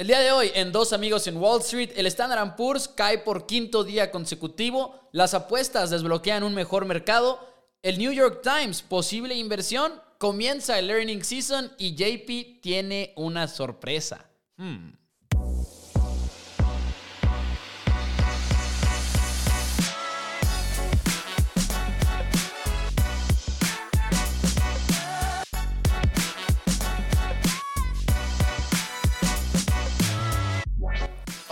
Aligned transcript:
El 0.00 0.06
día 0.06 0.20
de 0.20 0.32
hoy, 0.32 0.50
en 0.54 0.72
Dos 0.72 0.94
Amigos 0.94 1.26
en 1.26 1.36
Wall 1.36 1.60
Street, 1.60 1.90
el 1.94 2.06
Standard 2.06 2.56
Poor's 2.56 2.88
cae 2.88 3.18
por 3.18 3.44
quinto 3.44 3.84
día 3.84 4.10
consecutivo, 4.10 4.98
las 5.12 5.34
apuestas 5.34 5.90
desbloquean 5.90 6.42
un 6.42 6.54
mejor 6.54 6.86
mercado, 6.86 7.38
el 7.82 7.98
New 7.98 8.10
York 8.10 8.40
Times, 8.42 8.80
posible 8.80 9.34
inversión, 9.34 9.92
comienza 10.16 10.78
el 10.78 10.86
Learning 10.86 11.22
Season 11.22 11.70
y 11.76 11.94
JP 11.96 12.62
tiene 12.62 13.12
una 13.14 13.46
sorpresa. 13.46 14.24
Hmm. 14.56 14.92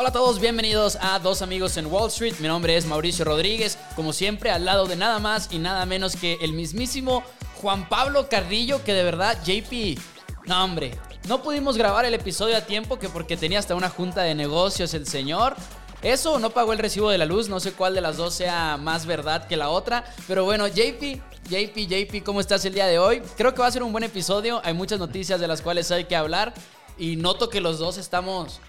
Hola 0.01 0.11
a 0.11 0.12
todos, 0.12 0.39
bienvenidos 0.39 0.96
a 1.00 1.18
Dos 1.18 1.43
Amigos 1.43 1.77
en 1.77 1.86
Wall 1.86 2.07
Street. 2.07 2.36
Mi 2.39 2.46
nombre 2.46 2.77
es 2.77 2.86
Mauricio 2.86 3.25
Rodríguez, 3.25 3.77
como 3.96 4.13
siempre 4.13 4.53
al 4.53 4.64
lado 4.64 4.86
de 4.86 4.95
nada 4.95 5.18
más 5.18 5.49
y 5.50 5.59
nada 5.59 5.85
menos 5.86 6.14
que 6.14 6.39
el 6.41 6.53
mismísimo 6.53 7.25
Juan 7.61 7.89
Pablo 7.89 8.29
Carrillo, 8.29 8.85
que 8.85 8.95
de 8.95 9.03
verdad, 9.03 9.36
JP, 9.45 9.99
no 10.46 10.63
hombre, 10.63 10.96
no 11.27 11.43
pudimos 11.43 11.77
grabar 11.77 12.05
el 12.05 12.14
episodio 12.14 12.57
a 12.57 12.61
tiempo 12.61 13.00
que 13.00 13.08
porque 13.08 13.36
tenía 13.36 13.58
hasta 13.58 13.75
una 13.75 13.89
junta 13.89 14.22
de 14.22 14.36
negocios 14.36 14.95
el 14.95 15.05
señor. 15.05 15.57
Eso 16.00 16.39
no 16.39 16.50
pagó 16.50 16.72
el 16.72 16.79
recibo 16.79 17.11
de 17.11 17.19
la 17.19 17.27
luz, 17.27 17.49
no 17.49 17.58
sé 17.58 17.72
cuál 17.72 17.96
de 17.96 18.00
las 18.00 18.19
dos 18.19 18.35
sea 18.35 18.77
más 18.77 19.05
verdad 19.05 19.49
que 19.49 19.57
la 19.57 19.69
otra, 19.69 20.05
pero 20.29 20.44
bueno, 20.44 20.69
JP, 20.69 21.21
JP, 21.50 21.77
JP, 21.89 22.22
¿cómo 22.25 22.39
estás 22.39 22.64
el 22.64 22.75
día 22.75 22.86
de 22.86 23.00
hoy? 23.00 23.21
Creo 23.36 23.53
que 23.53 23.63
va 23.63 23.67
a 23.67 23.72
ser 23.72 23.83
un 23.83 23.91
buen 23.91 24.05
episodio, 24.05 24.61
hay 24.63 24.75
muchas 24.75 25.00
noticias 25.00 25.41
de 25.41 25.49
las 25.49 25.61
cuales 25.61 25.91
hay 25.91 26.05
que 26.05 26.14
hablar 26.14 26.55
y 26.99 27.17
noto 27.17 27.49
que 27.49 27.61
los 27.61 27.80
dos 27.80 27.96
estamos 27.96 28.61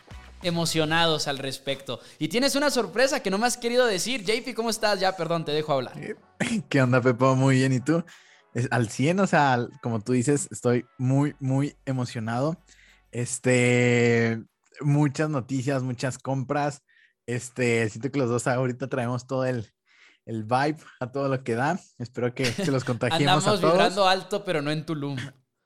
emocionados 0.44 1.28
al 1.28 1.38
respecto. 1.38 2.00
Y 2.18 2.28
tienes 2.28 2.56
una 2.56 2.70
sorpresa 2.70 3.22
que 3.22 3.30
no 3.30 3.38
me 3.38 3.48
has 3.48 3.58
querido 3.58 3.86
decir. 3.86 4.24
JP, 4.24 4.54
¿cómo 4.56 4.70
estás? 4.70 5.00
Ya, 5.00 5.16
perdón, 5.16 5.46
te 5.46 5.52
dejo 5.52 5.74
hablar. 5.74 5.94
¿Qué 6.70 6.82
onda, 6.82 7.02
Pepo? 7.02 7.36
Muy 7.36 7.56
bien. 7.56 7.74
¿Y 7.74 7.80
tú? 7.80 8.04
Al 8.72 8.90
100, 8.90 9.20
o 9.20 9.28
sea, 9.28 9.68
como 9.82 10.02
tú 10.02 10.14
dices, 10.14 10.48
estoy 10.52 10.86
muy, 10.98 11.36
muy 11.40 11.76
emocionado. 11.86 12.58
Este, 13.12 14.42
muchas 14.82 15.30
noticias, 15.30 15.84
muchas 15.84 16.18
compras. 16.18 16.84
Este, 17.26 17.88
siento 17.90 18.12
que 18.12 18.20
los 18.20 18.30
dos 18.30 18.48
ahorita 18.48 18.88
traemos 18.88 19.28
todo 19.28 19.46
el, 19.46 19.72
el 20.26 20.44
vibe 20.44 20.78
a 21.00 21.12
todo 21.12 21.28
lo 21.28 21.44
que 21.44 21.56
da. 21.56 21.80
Espero 21.98 22.34
que 22.34 22.46
se 22.46 22.72
los 22.72 22.84
contagiemos 22.84 23.46
a 23.46 23.52
todos. 23.52 23.74
vibrando 23.74 24.08
alto, 24.08 24.44
pero 24.44 24.62
no 24.62 24.72
en 24.72 24.86
Tulum. 24.86 25.18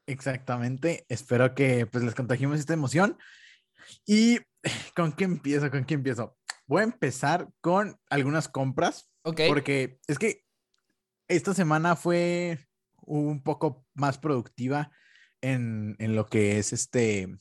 Exactamente. 0.05 1.05
Espero 1.09 1.55
que 1.55 1.86
pues 1.86 2.03
les 2.03 2.16
contagiemos 2.16 2.59
esta 2.59 2.73
emoción. 2.73 3.17
Y 4.05 4.39
¿Con 4.95 5.11
qué 5.14 5.23
empiezo? 5.23 5.69
¿Con 5.69 5.86
qué 5.86 5.94
empiezo? 5.94 6.38
Voy 6.66 6.81
a 6.81 6.86
empezar 6.86 7.50
con 7.61 8.00
algunas 8.09 8.47
compras. 8.47 9.09
Ok. 9.23 9.42
Porque 9.47 10.00
es 10.08 10.17
que 10.20 10.44
esta 11.28 11.53
semana 11.53 11.95
fue 11.95 12.59
un 13.02 13.42
poco 13.44 13.86
más 13.94 14.17
productiva 14.17 14.92
en, 15.42 15.95
en, 16.00 16.16
lo 16.16 16.28
que 16.28 16.58
es 16.59 16.73
este, 16.73 17.22
en 17.22 17.39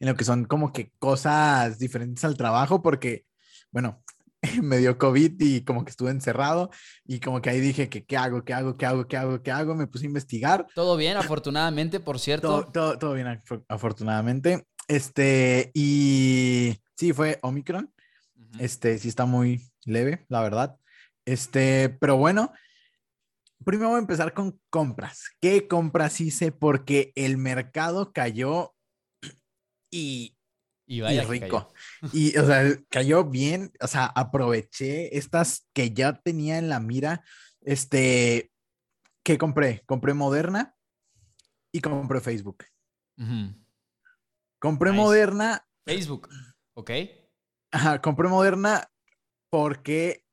lo 0.00 0.14
que 0.14 0.24
son 0.24 0.44
como 0.44 0.72
que 0.72 0.92
cosas 0.98 1.78
diferentes 1.78 2.24
al 2.24 2.36
trabajo, 2.36 2.82
porque, 2.82 3.26
bueno, 3.70 4.02
me 4.62 4.78
dio 4.78 4.98
COVID 4.98 5.40
y 5.40 5.64
como 5.64 5.84
que 5.84 5.90
estuve 5.90 6.10
encerrado 6.10 6.70
y 7.04 7.20
como 7.20 7.40
que 7.40 7.50
ahí 7.50 7.60
dije 7.60 7.88
que 7.88 8.04
qué 8.04 8.16
hago, 8.16 8.44
qué 8.44 8.54
hago, 8.54 8.76
qué 8.76 8.86
hago, 8.86 9.06
qué 9.06 9.16
hago, 9.16 9.42
qué 9.42 9.50
hago, 9.50 9.74
me 9.74 9.86
puse 9.86 10.04
a 10.04 10.08
investigar. 10.08 10.66
Todo 10.74 10.96
bien, 10.96 11.16
afortunadamente, 11.16 12.00
por 12.00 12.18
cierto. 12.18 12.48
Todo, 12.48 12.72
todo, 12.72 12.98
todo 12.98 13.14
bien, 13.14 13.42
afortunadamente. 13.68 14.66
Este, 14.92 15.70
y 15.72 16.76
sí, 16.98 17.14
fue 17.14 17.38
Omicron. 17.40 17.90
Este, 18.58 18.98
sí 18.98 19.08
está 19.08 19.24
muy 19.24 19.62
leve, 19.86 20.26
la 20.28 20.42
verdad. 20.42 20.78
Este, 21.24 21.88
pero 21.88 22.18
bueno, 22.18 22.52
primero 23.64 23.88
voy 23.88 23.96
a 23.96 24.00
empezar 24.00 24.34
con 24.34 24.60
compras. 24.68 25.30
¿Qué 25.40 25.66
compras 25.66 26.20
hice? 26.20 26.52
Porque 26.52 27.10
el 27.14 27.38
mercado 27.38 28.12
cayó 28.12 28.74
y, 29.90 30.36
y, 30.86 31.00
vaya 31.00 31.24
rico. 31.24 31.72
Y, 32.12 32.36
o 32.36 32.46
sea, 32.46 32.62
cayó 32.90 33.24
bien. 33.24 33.72
O 33.80 33.86
sea, 33.86 34.04
aproveché 34.04 35.16
estas 35.16 35.66
que 35.72 35.92
ya 35.92 36.20
tenía 36.20 36.58
en 36.58 36.68
la 36.68 36.80
mira. 36.80 37.24
Este, 37.62 38.52
¿qué 39.24 39.38
compré? 39.38 39.84
Compré 39.86 40.12
Moderna 40.12 40.76
y 41.72 41.80
compré 41.80 42.20
Facebook. 42.20 42.66
Compré 44.62 44.92
Moderna. 44.92 45.66
Facebook, 45.84 46.28
ok. 46.74 46.90
Ajá, 47.72 48.00
compré 48.00 48.28
Moderna 48.28 48.88
porque 49.50 50.24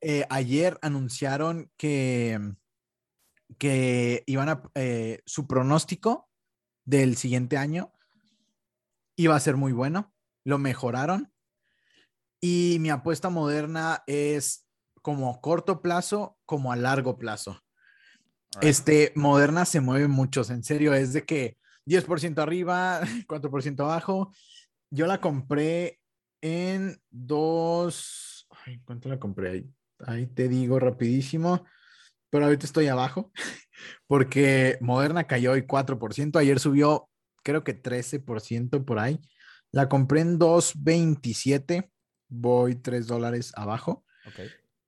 eh, 0.00 0.24
ayer 0.30 0.78
anunciaron 0.82 1.72
que, 1.76 2.38
que 3.58 4.22
iban 4.26 4.50
a, 4.50 4.62
eh, 4.76 5.20
su 5.26 5.48
pronóstico 5.48 6.30
del 6.84 7.16
siguiente 7.16 7.56
año 7.56 7.92
iba 9.16 9.34
a 9.34 9.40
ser 9.40 9.56
muy 9.56 9.72
bueno. 9.72 10.14
Lo 10.44 10.58
mejoraron. 10.58 11.32
Y 12.40 12.76
mi 12.78 12.90
apuesta 12.90 13.30
moderna 13.30 14.04
es 14.06 14.68
como 15.02 15.28
a 15.28 15.40
corto 15.40 15.82
plazo, 15.82 16.38
como 16.46 16.70
a 16.70 16.76
largo 16.76 17.18
plazo. 17.18 17.60
Este, 18.60 19.10
Moderna 19.16 19.64
se 19.64 19.80
mueve 19.80 20.06
mucho, 20.06 20.42
en 20.50 20.62
serio, 20.62 20.94
es 20.94 21.12
de 21.12 21.24
que 21.24 21.58
10% 21.86 22.38
arriba, 22.38 23.00
4% 23.28 23.80
abajo. 23.80 24.32
Yo 24.90 25.06
la 25.06 25.20
compré 25.20 26.00
en 26.40 27.00
dos. 27.10 28.46
Ay, 28.64 28.80
¿Cuánto 28.84 29.08
la 29.08 29.18
compré 29.18 29.50
ahí? 29.50 29.70
Ahí 30.00 30.26
te 30.26 30.48
digo 30.48 30.78
rapidísimo. 30.78 31.64
Pero 32.30 32.44
ahorita 32.44 32.66
estoy 32.66 32.88
abajo 32.88 33.32
porque 34.06 34.78
Moderna 34.80 35.26
cayó 35.26 35.52
hoy 35.52 35.62
4%. 35.62 36.38
Ayer 36.38 36.60
subió, 36.60 37.08
creo 37.42 37.64
que 37.64 37.80
13% 37.80 38.84
por 38.84 38.98
ahí. 38.98 39.20
La 39.72 39.88
compré 39.88 40.20
en 40.20 40.38
2.27. 40.38 41.90
Voy 42.28 42.74
3 42.76 43.06
dólares 43.06 43.52
abajo. 43.56 44.04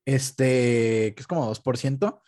Este, 0.04 1.14
que 1.14 1.20
es 1.20 1.26
como 1.26 1.46
2%, 1.54 2.22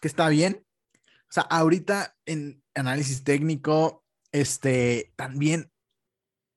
que 0.00 0.08
está 0.08 0.28
bien. 0.28 0.66
O 0.94 1.32
sea, 1.32 1.44
ahorita 1.44 2.16
en 2.26 2.62
análisis 2.74 3.24
técnico, 3.24 4.01
este, 4.32 5.12
también 5.16 5.70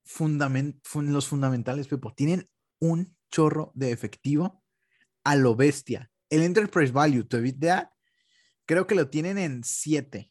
fundament, 0.04 0.84
los 0.94 1.28
fundamentales, 1.28 1.88
Pepo, 1.88 2.14
tienen 2.14 2.48
un 2.78 3.16
chorro 3.30 3.72
de 3.74 3.92
efectivo 3.92 4.62
a 5.24 5.36
lo 5.36 5.56
bestia. 5.56 6.10
El 6.30 6.42
Enterprise 6.42 6.92
Value 6.92 7.24
to 7.24 7.38
EBITDA, 7.38 7.92
creo 8.64 8.86
que 8.86 8.94
lo 8.94 9.08
tienen 9.08 9.38
en 9.38 9.62
7. 9.64 10.30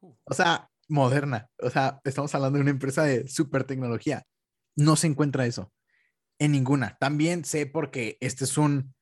O 0.00 0.34
sea, 0.34 0.70
moderna. 0.88 1.48
O 1.58 1.70
sea, 1.70 2.00
estamos 2.04 2.34
hablando 2.34 2.58
de 2.58 2.62
una 2.62 2.70
empresa 2.70 3.04
de 3.04 3.28
super 3.28 3.64
tecnología. 3.64 4.26
No 4.76 4.96
se 4.96 5.06
encuentra 5.06 5.46
eso 5.46 5.72
en 6.38 6.52
ninguna. 6.52 6.96
También 7.00 7.44
sé 7.44 7.66
porque 7.66 8.18
este 8.20 8.44
es 8.44 8.58
un 8.58 8.94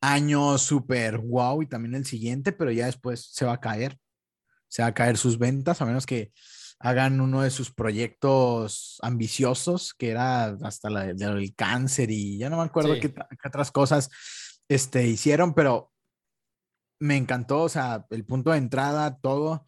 año 0.00 0.56
súper 0.58 1.18
wow 1.18 1.62
y 1.62 1.66
también 1.66 1.94
el 1.94 2.06
siguiente, 2.06 2.52
pero 2.52 2.70
ya 2.70 2.86
después 2.86 3.30
se 3.32 3.44
va 3.44 3.54
a 3.54 3.60
caer. 3.60 3.98
Se 4.68 4.82
va 4.82 4.88
a 4.88 4.94
caer 4.94 5.16
sus 5.16 5.38
ventas, 5.38 5.80
a 5.80 5.86
menos 5.86 6.06
que 6.06 6.32
hagan 6.78 7.20
uno 7.20 7.42
de 7.42 7.50
sus 7.50 7.72
proyectos 7.72 8.98
ambiciosos, 9.02 9.94
que 9.94 10.10
era 10.10 10.56
hasta 10.62 10.90
la, 10.90 11.12
del 11.12 11.54
cáncer 11.54 12.10
y 12.10 12.38
ya 12.38 12.50
no 12.50 12.58
me 12.58 12.64
acuerdo 12.64 12.94
qué, 13.00 13.14
otras 13.44 13.72
cosas 13.72 14.10
este, 14.68 15.06
hicieron, 15.06 15.54
pero 15.54 15.92
me 16.98 17.16
encantó, 17.16 17.62
o 17.62 17.68
sea, 17.68 18.06
el 18.10 18.24
punto 18.24 18.50
de 18.50 18.58
entrada, 18.58 19.18
todo, 19.18 19.66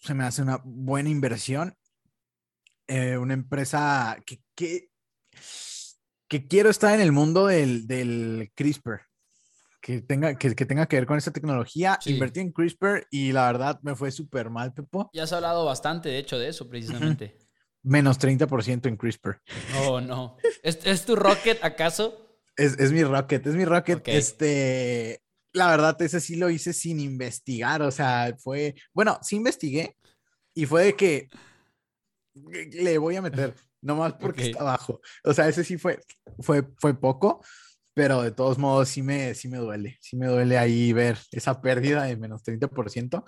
se 0.00 0.14
me 0.14 0.24
hace 0.24 0.42
una 0.42 0.60
buena 0.64 1.08
inversión. 1.08 1.76
Eh, 2.88 3.16
una 3.16 3.34
empresa 3.34 4.18
que, 4.26 4.42
que, 4.56 4.90
que, 6.28 6.46
quiero 6.48 6.68
estar 6.68 6.92
en 6.92 7.00
el 7.00 7.12
mundo 7.12 7.46
del, 7.46 7.86
del 7.86 8.50
CRISPR 8.54 9.11
que 9.82 10.00
tenga 10.00 10.36
que, 10.36 10.54
que, 10.54 10.64
tenga 10.64 10.86
que 10.86 10.96
ver 10.96 11.06
con 11.06 11.18
esta 11.18 11.32
tecnología. 11.32 11.98
Invertí 12.06 12.40
en 12.40 12.52
CRISPR 12.52 13.08
y 13.10 13.32
la 13.32 13.46
verdad 13.46 13.80
me 13.82 13.96
fue 13.96 14.12
súper 14.12 14.48
mal, 14.48 14.72
Pepo. 14.72 15.10
Ya 15.12 15.24
has 15.24 15.32
hablado 15.32 15.64
bastante, 15.64 16.08
de 16.08 16.18
hecho, 16.18 16.38
de 16.38 16.48
eso 16.48 16.68
precisamente. 16.68 17.36
Menos 17.82 18.18
30% 18.20 18.86
en 18.86 18.96
CRISPR. 18.96 19.42
Oh, 19.84 20.00
no. 20.00 20.36
¿Es, 20.62 21.04
tu 21.04 21.16
Rocket 21.16 21.62
acaso? 21.64 22.38
Es, 22.56 22.78
es, 22.78 22.92
mi 22.92 23.02
Rocket, 23.02 23.44
es 23.44 23.56
mi 23.56 23.64
Rocket. 23.64 24.06
Este, 24.06 25.20
la 25.52 25.68
verdad, 25.68 26.00
ese 26.00 26.20
sí 26.20 26.36
lo 26.36 26.48
hice 26.48 26.72
sin 26.72 27.00
investigar. 27.00 27.82
O 27.82 27.90
sea, 27.90 28.36
fue, 28.38 28.76
bueno, 28.94 29.18
sí 29.22 29.34
investigué 29.34 29.96
y 30.54 30.64
fue 30.64 30.84
de 30.84 30.94
que 30.94 31.28
le 32.34 32.98
voy 32.98 33.16
a 33.16 33.22
meter, 33.22 33.56
nomás 33.80 34.12
porque 34.12 34.44
está 34.44 34.60
abajo. 34.60 35.00
O 35.24 35.34
sea, 35.34 35.48
ese 35.48 35.64
sí 35.64 35.76
fue, 35.76 35.98
fue, 36.38 36.62
fue 36.78 36.94
poco 36.94 37.42
pero 37.94 38.22
de 38.22 38.30
todos 38.30 38.58
modos 38.58 38.88
sí 38.88 39.02
me, 39.02 39.34
sí 39.34 39.48
me 39.48 39.58
duele, 39.58 39.98
sí 40.00 40.16
me 40.16 40.26
duele 40.26 40.58
ahí 40.58 40.92
ver 40.92 41.18
esa 41.30 41.60
pérdida 41.60 42.04
de 42.04 42.16
menos 42.16 42.42
30%. 42.42 43.24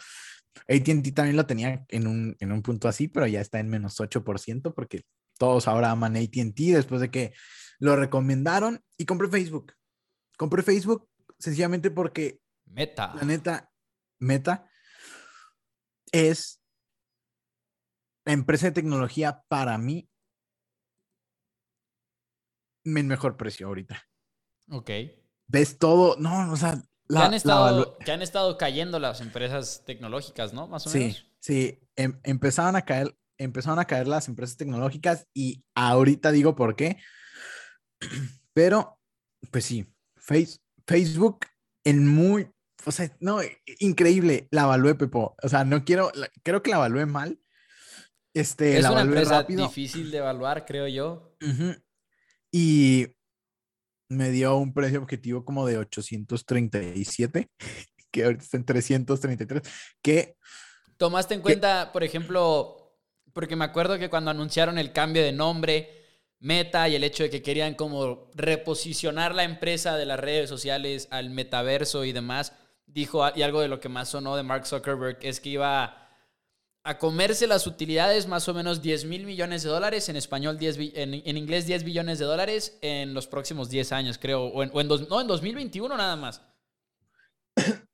ATT 0.69 1.14
también 1.14 1.37
lo 1.37 1.46
tenía 1.46 1.84
en 1.88 2.06
un, 2.06 2.37
en 2.38 2.52
un 2.52 2.62
punto 2.62 2.88
así, 2.88 3.08
pero 3.08 3.26
ya 3.26 3.40
está 3.40 3.58
en 3.58 3.69
menos 3.69 4.00
8% 4.00 4.72
porque 4.75 5.02
todos 5.38 5.69
ahora 5.69 5.90
aman 5.90 6.16
ATT 6.16 6.56
después 6.56 7.00
de 7.00 7.11
que 7.11 7.32
lo 7.78 7.96
recomendaron 7.96 8.81
y 8.96 9.05
compré 9.05 9.28
Facebook. 9.28 9.75
Compré 10.37 10.62
Facebook 10.62 11.08
sencillamente 11.38 11.90
porque 11.90 12.40
Meta. 12.67 13.14
la 13.14 13.22
neta, 13.22 13.70
Meta 14.20 14.69
es 16.12 16.60
la 18.25 18.32
empresa 18.32 18.67
de 18.67 18.72
tecnología 18.72 19.43
para 19.49 19.76
mí 19.76 20.08
en 22.84 23.06
mejor 23.06 23.37
precio 23.37 23.67
ahorita. 23.67 24.02
Ok. 24.70 24.90
Ves 25.46 25.78
todo, 25.78 26.16
no, 26.19 26.50
o 26.52 26.56
sea, 26.56 26.75
que, 26.76 26.82
la, 27.08 27.25
han 27.26 27.31
la 27.32 27.37
estado, 27.37 27.99
que 27.99 28.12
han 28.12 28.22
estado 28.22 28.56
cayendo 28.56 28.99
las 28.99 29.20
empresas 29.20 29.82
tecnológicas, 29.84 30.52
¿no? 30.52 30.66
Más 30.69 30.87
o 30.87 30.90
Sí, 30.90 30.99
menos. 30.99 31.26
sí, 31.40 31.78
em- 31.96 32.19
empezaron 32.25 32.76
a 32.76 32.82
caer, 32.82 33.16
empezaron 33.38 33.78
a 33.78 33.84
caer 33.84 34.08
las 34.08 34.28
empresas 34.28 34.56
tecnológicas 34.56 35.26
y 35.34 35.64
ahorita 35.75 36.31
digo 36.32 36.56
por 36.56 36.76
qué. 36.76 36.96
Pero, 38.55 38.99
pues 39.50 39.64
sí, 39.64 39.87
Face- 40.16 40.61
Facebook 40.87 41.40
en 41.84 42.08
muy, 42.08 42.49
o 42.87 42.90
sea, 42.90 43.14
no, 43.20 43.40
increíble, 43.81 44.49
la 44.50 44.62
evalué, 44.62 44.94
Pepo. 44.94 45.37
O 45.43 45.49
sea, 45.49 45.64
no 45.64 45.84
quiero, 45.84 46.10
la- 46.14 46.31
creo 46.43 46.62
que 46.62 46.70
la 46.70 46.76
evalué 46.76 47.05
mal. 47.06 47.38
Este, 48.32 48.76
Es 48.78 48.82
la 48.82 48.90
una 48.93 49.02
evalué 49.02 49.19
empresa 49.20 49.40
rápido. 49.43 49.67
difícil 49.69 50.10
de 50.10 50.19
evaluar, 50.19 50.64
creo 50.67 50.88
yo. 50.88 51.37
Y 52.50 53.06
me 54.08 54.30
dio 54.30 54.56
un 54.56 54.72
precio 54.72 55.00
objetivo 55.00 55.44
como 55.44 55.66
de 55.66 55.78
837, 55.78 57.50
que 58.10 58.24
ahorita 58.24 58.42
está 58.42 58.56
en 58.56 58.64
333, 58.64 59.62
que 60.02 60.36
¿Tomaste 60.96 61.34
en 61.34 61.40
cuenta, 61.40 61.90
por 61.92 62.04
ejemplo, 62.04 62.96
porque 63.32 63.56
me 63.56 63.64
acuerdo 63.64 63.98
que 63.98 64.08
cuando 64.08 64.30
anunciaron 64.30 64.78
el 64.78 64.92
cambio 64.92 65.22
de 65.22 65.32
nombre, 65.32 66.04
Meta 66.38 66.88
y 66.88 66.94
el 66.94 67.04
hecho 67.04 67.22
de 67.22 67.30
que 67.30 67.42
querían 67.42 67.74
como 67.74 68.30
reposicionar 68.34 69.34
la 69.34 69.44
empresa 69.44 69.96
de 69.96 70.06
las 70.06 70.20
redes 70.20 70.48
sociales 70.48 71.08
al 71.10 71.30
metaverso 71.30 72.04
y 72.04 72.12
demás, 72.12 72.52
dijo, 72.86 73.24
y 73.34 73.42
algo 73.42 73.60
de 73.60 73.68
lo 73.68 73.80
que 73.80 73.88
más 73.88 74.10
sonó 74.10 74.36
de 74.36 74.42
Mark 74.42 74.66
Zuckerberg 74.66 75.18
es 75.22 75.40
que 75.40 75.48
iba 75.48 76.03
a 76.86 76.98
comerse 76.98 77.46
las 77.46 77.66
utilidades 77.66 78.28
más 78.28 78.46
o 78.48 78.54
menos 78.54 78.82
10 78.82 79.06
mil 79.06 79.25
millones 79.25 79.62
de 79.62 79.70
dólares, 79.70 80.08
en 80.10 80.16
español 80.16 80.58
10, 80.58 80.76
bi- 80.76 80.92
en, 80.94 81.14
en 81.14 81.36
inglés 81.38 81.66
10 81.66 81.82
billones 81.82 82.19
de 82.19 82.26
dólares 82.26 82.78
en 82.82 83.14
los 83.14 83.26
próximos 83.26 83.70
10 83.70 83.90
años, 83.92 84.19
creo, 84.19 84.44
o 84.44 84.62
en, 84.62 84.70
o 84.72 84.81
en 84.82 84.88
dos- 84.88 85.08
no, 85.08 85.20
en 85.20 85.26
2021 85.26 85.96
nada 85.96 86.14
más. 86.16 86.42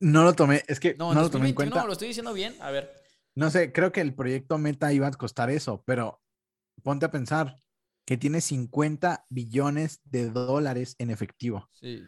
no 0.00 0.24
lo 0.24 0.32
tomé, 0.34 0.64
es 0.68 0.80
que 0.80 0.94
No, 0.94 1.12
no, 1.12 1.20
en 1.20 1.24
lo 1.26 1.30
tomé 1.30 1.48
en 1.48 1.54
2021, 1.54 1.70
cuenta. 1.70 1.86
¿lo 1.86 1.92
estoy 1.92 2.08
diciendo 2.08 2.32
bien? 2.32 2.56
A 2.60 2.70
ver. 2.70 2.92
No 3.34 3.50
sé, 3.50 3.72
creo 3.72 3.92
que 3.92 4.00
el 4.00 4.14
proyecto 4.14 4.56
Meta 4.56 4.92
iba 4.92 5.06
a 5.06 5.10
costar 5.12 5.50
eso, 5.50 5.82
pero 5.86 6.22
ponte 6.82 7.04
a 7.06 7.10
pensar 7.10 7.56
que 8.06 8.16
tiene 8.16 8.40
50 8.40 9.26
billones 9.28 10.00
de 10.04 10.30
dólares 10.30 10.94
en 10.98 11.10
efectivo. 11.10 11.68
Sí. 11.72 12.02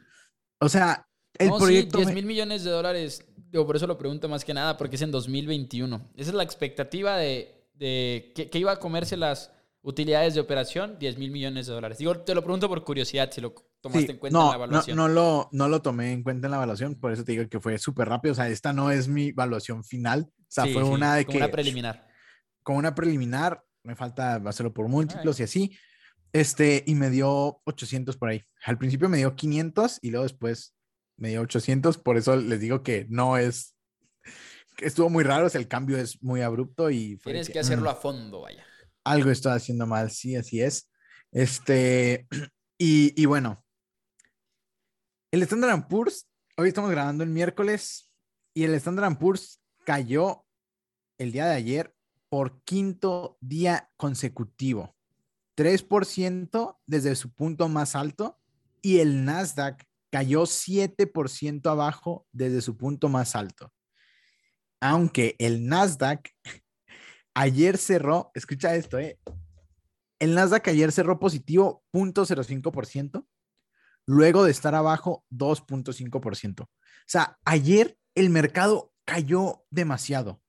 O 0.61 0.69
sea, 0.70 1.06
el 1.38 1.49
no, 1.49 1.59
proyecto... 1.59 1.99
sí, 1.99 2.05
10 2.05 2.09
Me- 2.09 2.15
mil 2.15 2.26
millones 2.26 2.65
de 2.65 2.70
dólares. 2.70 3.28
Digo, 3.50 3.67
por 3.67 3.77
eso 3.77 3.87
lo 3.87 3.97
pregunto 3.99 4.29
más 4.29 4.45
que 4.45 4.55
nada, 4.55 4.77
porque 4.77 4.97
es 4.97 5.03
en 5.03 5.11
2021. 5.11 6.00
Esa 6.17 6.31
es 6.31 6.35
la 6.35 6.43
expectativa 6.43 7.17
de, 7.17 7.67
de 7.75 8.33
que, 8.35 8.50
que 8.50 8.59
iba 8.59 8.73
a 8.73 8.79
comerse 8.79 9.17
las 9.17 9.53
utilidades 9.83 10.35
de 10.35 10.41
operación, 10.41 10.99
10 10.99 11.17
mil 11.19 11.31
millones 11.31 11.67
de 11.67 11.73
dólares. 11.73 11.99
Digo, 11.99 12.19
te 12.21 12.35
lo 12.35 12.43
pregunto 12.43 12.69
por 12.69 12.85
curiosidad, 12.85 13.31
si 13.33 13.41
lo 13.41 13.55
tomaste 13.81 14.06
Sí, 14.06 14.12
en 14.12 14.19
cuenta 14.19 14.39
no, 14.39 14.45
en 14.45 14.50
la 14.50 14.56
no, 14.59 14.65
evaluación. 14.65 14.97
no 14.97 15.09
lo, 15.09 15.49
no 15.53 15.69
lo 15.69 15.81
tomé 15.81 16.12
en 16.12 16.23
cuenta 16.23 16.47
en 16.47 16.50
la 16.50 16.56
evaluación, 16.59 16.97
por 16.97 17.12
eso 17.12 17.25
te 17.25 17.33
digo 17.33 17.49
que 17.49 17.61
fue 17.61 17.79
súper 17.79 18.09
rápido. 18.09 18.33
O 18.33 18.35
sea, 18.35 18.49
esta 18.49 18.73
no 18.73 18.91
es 18.91 19.09
mi 19.09 19.29
evaluación 19.29 19.83
final. 19.85 20.29
O 20.37 20.44
sea, 20.49 20.65
Sí, 20.65 20.73
fue 20.75 20.83
sí, 20.83 20.89
una 20.91 21.15
de 21.15 21.25
como 21.25 21.39
que... 21.39 21.44
una 21.44 21.51
preliminar. 21.53 22.06
con 22.62 22.77
una 22.77 22.94
preliminar, 22.94 23.65
me 23.83 23.97
falta 23.97 24.35
hacerlo 24.35 24.75
por 24.75 24.89
múltiplos 24.89 25.41
y 25.41 25.44
así. 25.44 25.79
Este, 26.33 26.85
y 26.87 26.94
me 26.94 27.09
dio 27.09 27.62
800 27.65 28.17
por 28.19 28.29
ahí. 28.29 28.43
Al 28.65 28.77
principio 28.77 29.09
me 29.09 29.17
dio 29.17 29.35
500 29.35 30.01
y 30.03 30.11
luego 30.11 30.25
después 30.25 30.75
me 31.19 31.29
dio 31.29 31.43
800. 31.43 31.99
Por 31.99 32.17
eso 32.17 32.37
les 32.37 32.61
digo 32.61 32.82
que 32.82 33.06
no 33.11 33.37
es. 33.37 33.76
que 34.76 34.87
Estuvo 34.87 35.11
muy 35.11 35.25
raro, 35.25 35.49
el 35.53 35.69
cambio 35.69 35.99
es 35.99 36.23
muy 36.23 36.41
abrupto 36.41 36.91
y 36.91 37.17
fue 37.17 37.32
Tienes 37.32 37.49
que, 37.49 37.55
que 37.55 37.59
hacerlo 37.61 37.91
mm, 37.91 37.93
a 37.93 37.97
fondo, 37.97 38.41
vaya. 38.41 38.65
algo 39.05 39.31
estoy 39.31 39.53
haciendo 39.53 39.87
mal, 39.87 40.11
sí, 40.11 40.37
así 40.37 40.62
es. 40.62 40.91
Este, 41.32 42.26
y, 42.79 43.20
y 43.20 43.26
bueno, 43.26 43.65
el 45.31 45.43
Standard 45.43 45.88
Poor's, 45.88 46.26
hoy 46.56 46.69
estamos 46.69 46.91
grabando 46.91 47.23
el 47.23 47.31
miércoles 47.31 48.11
y 48.55 48.65
el 48.65 48.75
Standard 48.75 49.19
Poor's 49.19 49.61
cayó 49.85 50.47
el 51.19 51.32
día 51.32 51.47
de 51.47 51.55
ayer 51.55 51.94
por 52.29 52.62
quinto 52.62 53.37
día 53.41 53.91
consecutivo. 53.97 54.94
3% 55.56 56.79
desde 56.87 57.17
su 57.17 57.32
punto 57.32 57.69
más 57.69 57.97
alto 57.97 58.38
y 58.81 59.00
el 59.00 59.25
Nasdaq 59.25 59.88
cayó 60.10 60.43
7% 60.43 61.70
abajo 61.70 62.26
desde 62.32 62.60
su 62.60 62.76
punto 62.76 63.08
más 63.08 63.37
alto. 63.37 63.72
Aunque 64.81 65.37
el 65.38 65.66
Nasdaq 65.66 66.31
ayer 67.34 67.76
cerró, 67.78 68.31
escucha 68.34 68.75
esto, 68.75 68.99
eh, 68.99 69.19
el 70.19 70.34
Nasdaq 70.34 70.69
ayer 70.69 70.93
cerró 70.93 71.19
positivo 71.19 71.84
0.05%, 71.93 73.26
luego 74.06 74.44
de 74.44 74.50
estar 74.50 74.75
abajo 74.75 75.25
2.5%. 75.31 76.62
O 76.62 76.69
sea, 77.06 77.38
ayer 77.44 77.99
el 78.14 78.31
mercado 78.31 78.93
cayó 79.05 79.64
demasiado 79.70 80.43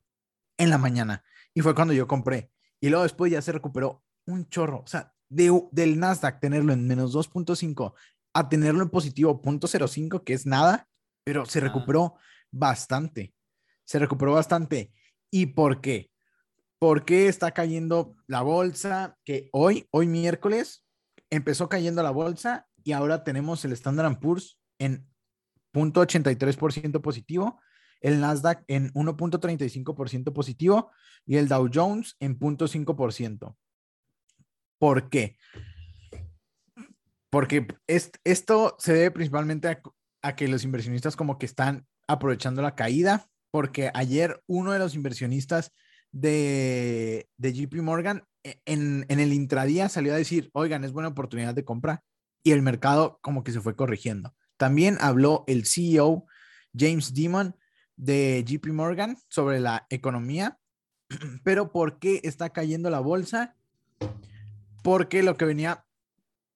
en 0.57 0.69
la 0.69 0.77
mañana 0.77 1.23
y 1.53 1.61
fue 1.61 1.75
cuando 1.75 1.94
yo 1.94 2.07
compré. 2.07 2.51
Y 2.81 2.89
luego 2.89 3.03
después 3.03 3.31
ya 3.31 3.41
se 3.41 3.51
recuperó 3.51 4.03
un 4.25 4.47
chorro. 4.50 4.79
O 4.79 4.88
sea, 4.88 5.13
de, 5.29 5.51
del 5.71 6.00
Nasdaq 6.00 6.39
tenerlo 6.39 6.73
en 6.73 6.88
menos 6.88 7.13
2.5 7.13 7.94
a 8.34 8.50
tenerlo 8.50 8.84
en 8.84 8.90
positivo 8.90 9.42
0.05, 9.42 10.24
que 10.24 10.34
es 10.34 10.46
nada, 10.46 10.88
pero 11.24 11.46
se 11.46 11.60
Ah. 11.60 11.64
recuperó 11.64 12.16
bastante. 12.52 13.34
Se 13.86 14.00
recuperó 14.00 14.34
bastante. 14.34 14.92
¿Y 15.31 15.48
por 15.48 15.81
qué? 15.81 16.12
¿Por 16.80 17.06
qué 17.06 17.28
está 17.28 17.52
cayendo 17.52 18.16
la 18.28 18.42
bolsa? 18.42 19.18
Que 19.26 19.50
hoy, 19.52 19.88
hoy 19.92 20.08
miércoles, 20.08 20.86
empezó 21.30 21.68
cayendo 21.70 22.02
la 22.04 22.12
bolsa 22.12 22.68
y 22.84 22.94
ahora 22.94 23.24
tenemos 23.24 23.66
el 23.66 23.74
Standard 23.74 24.20
Poor's 24.20 24.58
en 24.80 25.06
0.83% 25.74 27.02
positivo, 27.02 27.60
el 28.02 28.22
Nasdaq 28.22 28.64
en 28.68 28.92
1.35% 28.94 30.34
positivo 30.34 30.92
y 31.26 31.36
el 31.36 31.48
Dow 31.48 31.70
Jones 31.72 32.16
en 32.20 32.40
0.5%. 32.40 33.58
¿Por 34.80 35.10
qué? 35.10 35.38
Porque 37.30 37.68
es- 37.88 38.12
esto 38.24 38.76
se 38.80 38.94
debe 38.94 39.12
principalmente 39.12 39.68
a, 39.68 39.81
a 40.21 40.36
que 40.36 40.48
los 40.48 40.64
inversionistas 40.64 41.16
como 41.16 41.38
que 41.38 41.45
están 41.45 41.86
aprovechando 42.07 42.62
la 42.62 42.76
caída, 42.76 43.28
porque 43.52 43.92
ayer 43.94 44.42
uno 44.48 44.71
de 44.71 44.80
los 44.80 44.95
inversionistas 44.95 45.71
de, 46.12 47.30
de 47.38 47.54
JP 47.54 47.81
Morgan 47.81 48.24
e- 48.44 48.59
en, 48.66 49.06
en 49.09 49.19
el 49.19 49.33
intradía 49.33 49.90
salió 49.90 50.14
a 50.14 50.18
decir, 50.18 50.50
oigan, 50.54 50.83
es 50.83 50.92
buena 50.92 51.09
oportunidad 51.09 51.54
de 51.54 51.66
compra 51.66 52.04
y 52.44 52.52
el 52.52 52.62
mercado 52.62 53.19
como 53.21 53.44
que 53.44 53.52
se 53.52 53.62
fue 53.62 53.76
corrigiendo. 53.76 54.33
También 54.57 54.98
habló 55.02 55.44
el 55.48 55.66
CEO 55.66 56.26
James 56.78 57.14
Dimon 57.14 57.56
de 57.95 58.44
JP 58.45 58.68
Morgan 58.74 59.18
sobre 59.30 59.59
la 59.59 59.86
economía, 59.90 60.57
pero 61.44 61.71
¿por 61.71 62.00
qué 62.00 62.21
está 62.24 62.50
cayendo 62.50 62.90
la 62.90 63.00
bolsa? 63.00 63.56
Porque 64.83 65.21
lo 65.24 65.36
que 65.38 65.45
venía 65.45 65.86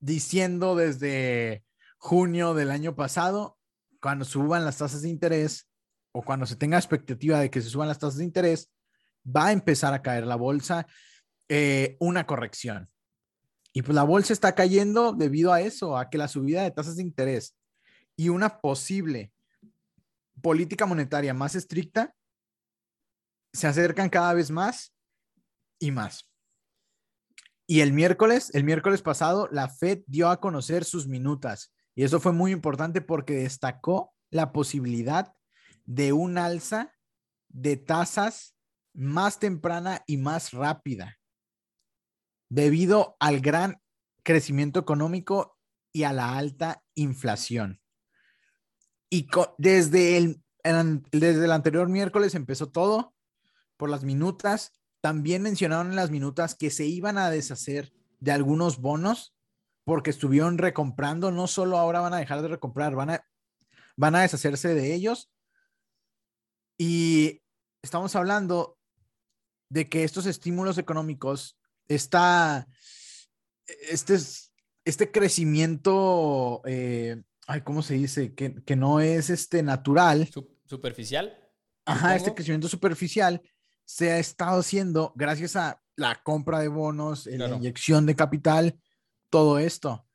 diciendo 0.03 0.75
desde 0.75 1.63
junio 1.98 2.53
del 2.53 2.72
año 2.72 2.93
pasado, 2.93 3.57
cuando 4.01 4.25
suban 4.25 4.65
las 4.65 4.77
tasas 4.77 5.01
de 5.03 5.10
interés 5.10 5.69
o 6.12 6.22
cuando 6.22 6.45
se 6.45 6.57
tenga 6.57 6.77
expectativa 6.77 7.39
de 7.39 7.50
que 7.50 7.62
se 7.62 7.69
suban 7.69 7.88
las 7.88 8.00
tasas 8.00 8.17
de 8.17 8.25
interés, 8.25 8.69
va 9.25 9.48
a 9.48 9.51
empezar 9.53 9.93
a 9.93 10.01
caer 10.01 10.27
la 10.27 10.36
bolsa, 10.36 10.86
eh, 11.48 11.95
una 12.01 12.25
corrección. 12.25 12.89
Y 13.72 13.81
pues 13.81 13.95
la 13.95 14.03
bolsa 14.03 14.33
está 14.33 14.53
cayendo 14.53 15.13
debido 15.13 15.53
a 15.53 15.62
eso, 15.62 15.98
a 15.98 16.10
que 16.10 16.17
la 16.17 16.27
subida 16.27 16.63
de 16.63 16.72
tasas 16.72 16.98
de 16.98 17.03
interés 17.03 17.55
y 18.17 18.27
una 18.27 18.60
posible 18.60 19.31
política 20.41 20.86
monetaria 20.86 21.33
más 21.33 21.55
estricta 21.55 22.13
se 23.53 23.67
acercan 23.67 24.10
cada 24.10 24.33
vez 24.33 24.51
más 24.51 24.93
y 25.79 25.91
más. 25.91 26.29
Y 27.65 27.79
el 27.82 27.93
miércoles, 27.93 28.51
el 28.53 28.63
miércoles 28.63 29.01
pasado, 29.01 29.48
la 29.51 29.70
Fed 29.70 30.03
dio 30.05 30.29
a 30.29 30.39
conocer 30.39 30.84
sus 30.84 31.08
minutas. 31.08 31.74
Y 31.96 32.03
eso 32.03 32.20
fue 32.20 32.34
muy 32.34 32.51
importante 32.51 33.01
porque 33.01 33.34
destacó 33.36 34.13
la 34.29 34.51
posibilidad 34.51 35.34
de 35.86 36.12
un 36.12 36.38
alza 36.38 36.93
de 37.50 37.77
tasas 37.77 38.55
más 38.93 39.39
temprana 39.39 40.03
y 40.08 40.17
más 40.17 40.51
rápida, 40.51 41.17
debido 42.50 43.15
al 43.20 43.41
gran 43.41 43.82
crecimiento 44.24 44.79
económico 44.79 45.58
y 45.91 46.03
a 46.03 46.13
la 46.13 46.38
alta 46.38 46.84
inflación. 46.96 47.79
Y 49.10 49.27
desde 49.58 50.17
el, 50.17 50.43
desde 51.12 51.46
el 51.46 51.51
anterior 51.51 51.88
miércoles 51.89 52.34
empezó 52.34 52.72
todo 52.72 53.13
por 53.77 53.89
las 53.89 54.03
minutas 54.03 54.72
también 55.03 55.41
mencionaron 55.41 55.89
en 55.89 55.98
las 55.98 56.12
minutas 56.12 56.55
que 56.55 56.69
se 56.69 56.86
iban 56.86 57.17
a 57.17 57.29
deshacer 57.29 57.91
de 58.22 58.31
algunos 58.31 58.77
bonos 58.77 59.36
porque 59.83 60.10
estuvieron 60.10 60.57
recomprando, 60.57 61.29
no 61.29 61.48
solo 61.48 61.77
ahora 61.77 62.00
van 62.00 62.13
a 62.13 62.19
dejar 62.19 62.41
de 62.41 62.48
recomprar, 62.48 62.95
van 62.95 63.10
a, 63.10 63.27
van 63.98 64.15
a 64.15 64.22
deshacerse 64.22 64.74
de 64.74 64.93
ellos. 64.93 65.29
Y 66.77 67.41
estamos 67.81 68.15
hablando 68.15 68.77
de 69.67 69.89
que 69.89 70.05
estos 70.05 70.25
estímulos 70.25 70.77
económicos, 70.77 71.57
está 71.89 72.65
este, 73.89 74.17
este 74.86 75.12
crecimiento, 75.12 76.62
eh, 76.63 77.22
ay, 77.48 77.60
¿cómo 77.60 77.81
se 77.81 77.95
dice? 77.95 78.33
Que, 78.36 78.55
que, 78.63 78.77
no 78.77 79.01
es 79.01 79.29
este 79.29 79.63
natural. 79.63 80.29
Superficial. 80.65 81.38
Ajá, 81.83 82.15
este 82.15 82.33
crecimiento 82.33 82.69
superficial 82.69 83.41
se 83.93 84.12
ha 84.12 84.17
estado 84.17 84.62
haciendo 84.62 85.13
gracias 85.15 85.55
a 85.55 85.79
la 85.95 86.19
compra 86.23 86.57
de 86.57 86.67
bonos, 86.67 87.27
la 87.27 87.47
inyección 87.47 88.07
de 88.07 88.15
capital, 88.15 88.79
todo 89.29 89.59
esto. 89.59 90.07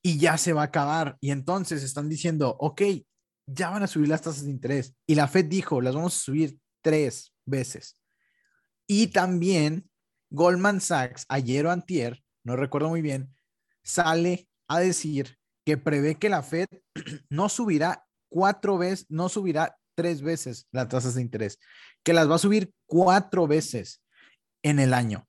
Y 0.00 0.18
ya 0.18 0.38
se 0.38 0.54
va 0.54 0.62
a 0.62 0.66
acabar. 0.66 1.18
Y 1.20 1.30
entonces 1.30 1.82
están 1.82 2.08
diciendo, 2.08 2.56
ok, 2.58 2.80
ya 3.44 3.68
van 3.68 3.82
a 3.82 3.86
subir 3.86 4.08
las 4.08 4.22
tasas 4.22 4.46
de 4.46 4.50
interés. 4.50 4.94
Y 5.06 5.14
la 5.14 5.28
Fed 5.28 5.44
dijo, 5.44 5.82
las 5.82 5.94
vamos 5.94 6.16
a 6.16 6.24
subir 6.24 6.58
tres 6.80 7.34
veces. 7.44 7.98
Y 8.86 9.08
también 9.08 9.90
Goldman 10.30 10.80
Sachs, 10.80 11.26
ayer 11.28 11.66
o 11.66 11.70
antier, 11.70 12.24
no 12.44 12.56
recuerdo 12.56 12.88
muy 12.88 13.02
bien, 13.02 13.34
sale 13.82 14.48
a 14.68 14.80
decir 14.80 15.36
que 15.66 15.76
prevé 15.76 16.14
que 16.14 16.30
la 16.30 16.42
Fed 16.42 16.66
no 17.28 17.50
subirá 17.50 18.06
cuatro 18.30 18.78
veces, 18.78 19.04
no 19.10 19.28
subirá 19.28 19.76
tres 19.94 20.22
veces 20.22 20.66
las 20.72 20.88
tasas 20.88 21.14
de 21.14 21.20
interés, 21.20 21.58
que 22.04 22.12
las 22.12 22.30
va 22.30 22.36
a 22.36 22.38
subir 22.38 22.74
cuatro 22.86 23.46
veces 23.46 24.02
en 24.62 24.78
el 24.78 24.94
año. 24.94 25.28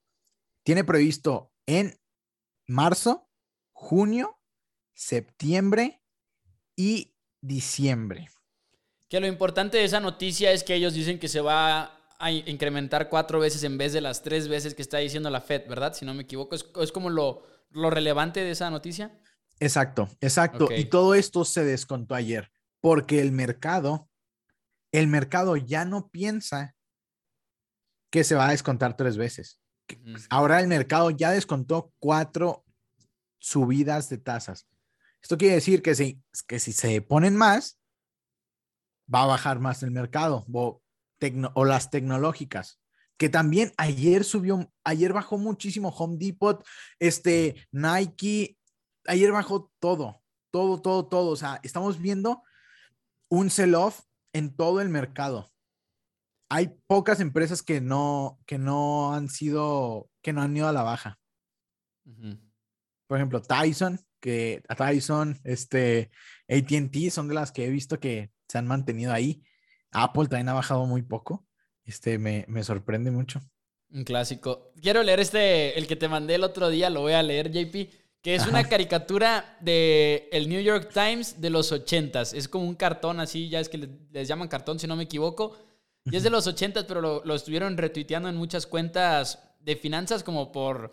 Tiene 0.64 0.84
previsto 0.84 1.52
en 1.66 2.00
marzo, 2.68 3.30
junio, 3.72 4.40
septiembre 4.94 6.02
y 6.76 7.16
diciembre. 7.42 8.30
Que 9.10 9.20
lo 9.20 9.28
importante 9.28 9.78
de 9.78 9.84
esa 9.84 10.00
noticia 10.00 10.52
es 10.52 10.64
que 10.64 10.76
ellos 10.76 10.94
dicen 10.94 11.20
que 11.20 11.28
se 11.28 11.42
va 11.42 12.00
a 12.20 12.32
incrementar 12.32 13.10
cuatro 13.10 13.40
veces 13.40 13.64
en 13.64 13.78
vez 13.78 13.92
de 13.92 14.02
las 14.02 14.24
tres 14.24 14.48
veces 14.48 14.74
que 14.74 14.82
está 14.82 15.00
diciendo 15.00 15.30
la 15.30 15.42
Fed, 15.42 15.68
¿verdad? 15.68 15.94
Si 15.94 16.06
no 16.06 16.14
me 16.14 16.24
equivoco, 16.24 16.56
es, 16.56 16.92
como 16.92 17.10
lo, 17.10 17.44
lo, 17.72 17.90
relevante 17.90 18.40
de 18.40 18.52
esa 18.52 18.70
noticia. 18.70 19.20
Exacto, 19.60 20.08
exacto. 20.22 20.70
Y 20.76 20.86
todo 20.86 21.16
esto 21.16 21.44
se 21.44 21.66
descontó 21.66 22.16
ayer 22.16 22.50
porque 22.80 23.20
el 23.20 23.32
mercado, 23.32 24.10
el 24.94 25.08
mercado 25.08 25.58
ya 25.58 25.84
no 25.84 26.08
piensa 26.08 26.76
que 28.10 28.24
se 28.24 28.36
va 28.36 28.48
a 28.48 28.52
descontar 28.52 28.96
tres 28.96 29.18
veces. 29.18 29.60
Ahora 30.30 30.62
el 30.62 30.68
mercado 30.68 31.10
ya 31.10 31.32
descontó 31.32 31.92
cuatro 32.00 32.64
subidas 33.40 34.08
de 34.08 34.20
tasas. 34.20 34.68
Esto 35.22 35.38
quiere 35.38 35.56
decir 35.56 35.82
que 35.82 35.96
si, 35.96 36.22
que 36.48 36.60
si 36.60 36.72
se 36.72 37.02
ponen 37.02 37.36
más, 37.36 37.80
va 39.14 39.24
a 39.24 39.28
bajar 39.28 39.60
más 39.60 39.82
el 39.84 39.92
mercado 39.92 40.46
o 40.48 41.66
las 41.66 41.90
tecnológicas, 41.90 42.80
que 43.18 43.30
también 43.30 43.74
ayer 43.78 44.24
subió, 44.24 44.72
ayer 44.84 45.12
bajó 45.12 45.38
muchísimo 45.38 45.90
Home 45.90 46.18
Depot, 46.18 46.64
este, 47.00 47.68
Nike, 47.72 48.58
ayer 49.08 49.32
bajó 49.32 49.72
todo, 49.80 50.22
todo, 50.52 50.82
todo, 50.82 51.08
todo. 51.08 51.32
O 51.32 51.36
sea, 51.36 51.60
estamos 51.64 52.00
viendo 52.00 52.44
un 53.30 53.50
sell-off 53.50 54.02
en 54.34 54.56
todo 54.56 54.82
el 54.82 54.90
mercado. 54.90 55.52
Hay 56.50 56.76
pocas 56.88 57.20
empresas 57.20 57.64
que 57.64 57.82
no, 57.82 58.40
que 58.46 58.58
no 58.58 59.14
han 59.14 59.30
sido, 59.30 60.10
que 60.22 60.34
no 60.34 60.42
han 60.42 60.56
ido 60.56 60.68
a 60.68 60.74
la 60.74 60.84
baja. 60.84 61.20
Por 63.08 63.18
ejemplo, 63.18 63.42
Tyson, 63.42 64.00
que 64.20 64.64
Tyson, 64.78 65.40
este, 65.44 66.12
ATT 66.50 67.12
son 67.12 67.28
de 67.28 67.34
las 67.34 67.52
que 67.52 67.66
he 67.66 67.70
visto 67.70 68.00
que 68.00 68.32
se 68.48 68.58
han 68.58 68.68
mantenido 68.68 69.14
ahí. 69.14 69.44
Apple 69.92 70.28
también 70.28 70.50
ha 70.50 70.54
bajado 70.54 70.86
muy 70.86 71.02
poco. 71.02 71.46
Este 71.86 72.18
me, 72.18 72.46
sorprende 72.64 73.12
mucho. 73.12 73.42
Un 73.90 74.04
clásico. 74.04 74.72
Quiero 74.82 75.04
leer 75.04 75.20
este, 75.20 75.78
el 75.78 75.88
que 75.88 75.96
te 75.96 76.08
mandé 76.08 76.36
el 76.36 76.44
otro 76.44 76.70
día, 76.70 76.90
lo 76.90 77.02
voy 77.02 77.14
a 77.14 77.24
leer, 77.24 77.52
JP, 77.52 77.90
que 78.24 78.34
es 78.34 78.48
una 78.48 78.68
caricatura 78.68 79.58
de 79.60 80.28
el 80.32 80.50
New 80.50 80.62
York 80.62 80.90
Times 80.92 81.40
de 81.40 81.52
los 81.52 81.72
ochentas. 81.72 82.34
Es 82.34 82.48
como 82.48 82.66
un 82.66 82.74
cartón 82.74 83.20
así, 83.20 83.50
ya 83.50 83.60
es 83.60 83.70
que 83.70 83.90
les, 84.12 84.28
llaman 84.28 84.48
cartón 84.48 84.80
si 84.80 84.88
no 84.88 84.96
me 84.96 85.04
equivoco. 85.04 85.56
Y 86.06 86.16
es 86.16 86.24
de 86.24 86.32
los 86.32 86.48
ochentas, 86.48 86.86
pero 86.86 87.02
lo, 87.02 87.22
lo 87.24 87.36
estuvieron 87.36 87.78
retuiteando 87.78 88.30
en 88.30 88.36
muchas 88.36 88.66
cuentas 88.66 89.40
de 89.60 89.76
finanzas 89.76 90.24
como 90.24 90.52
por 90.52 90.92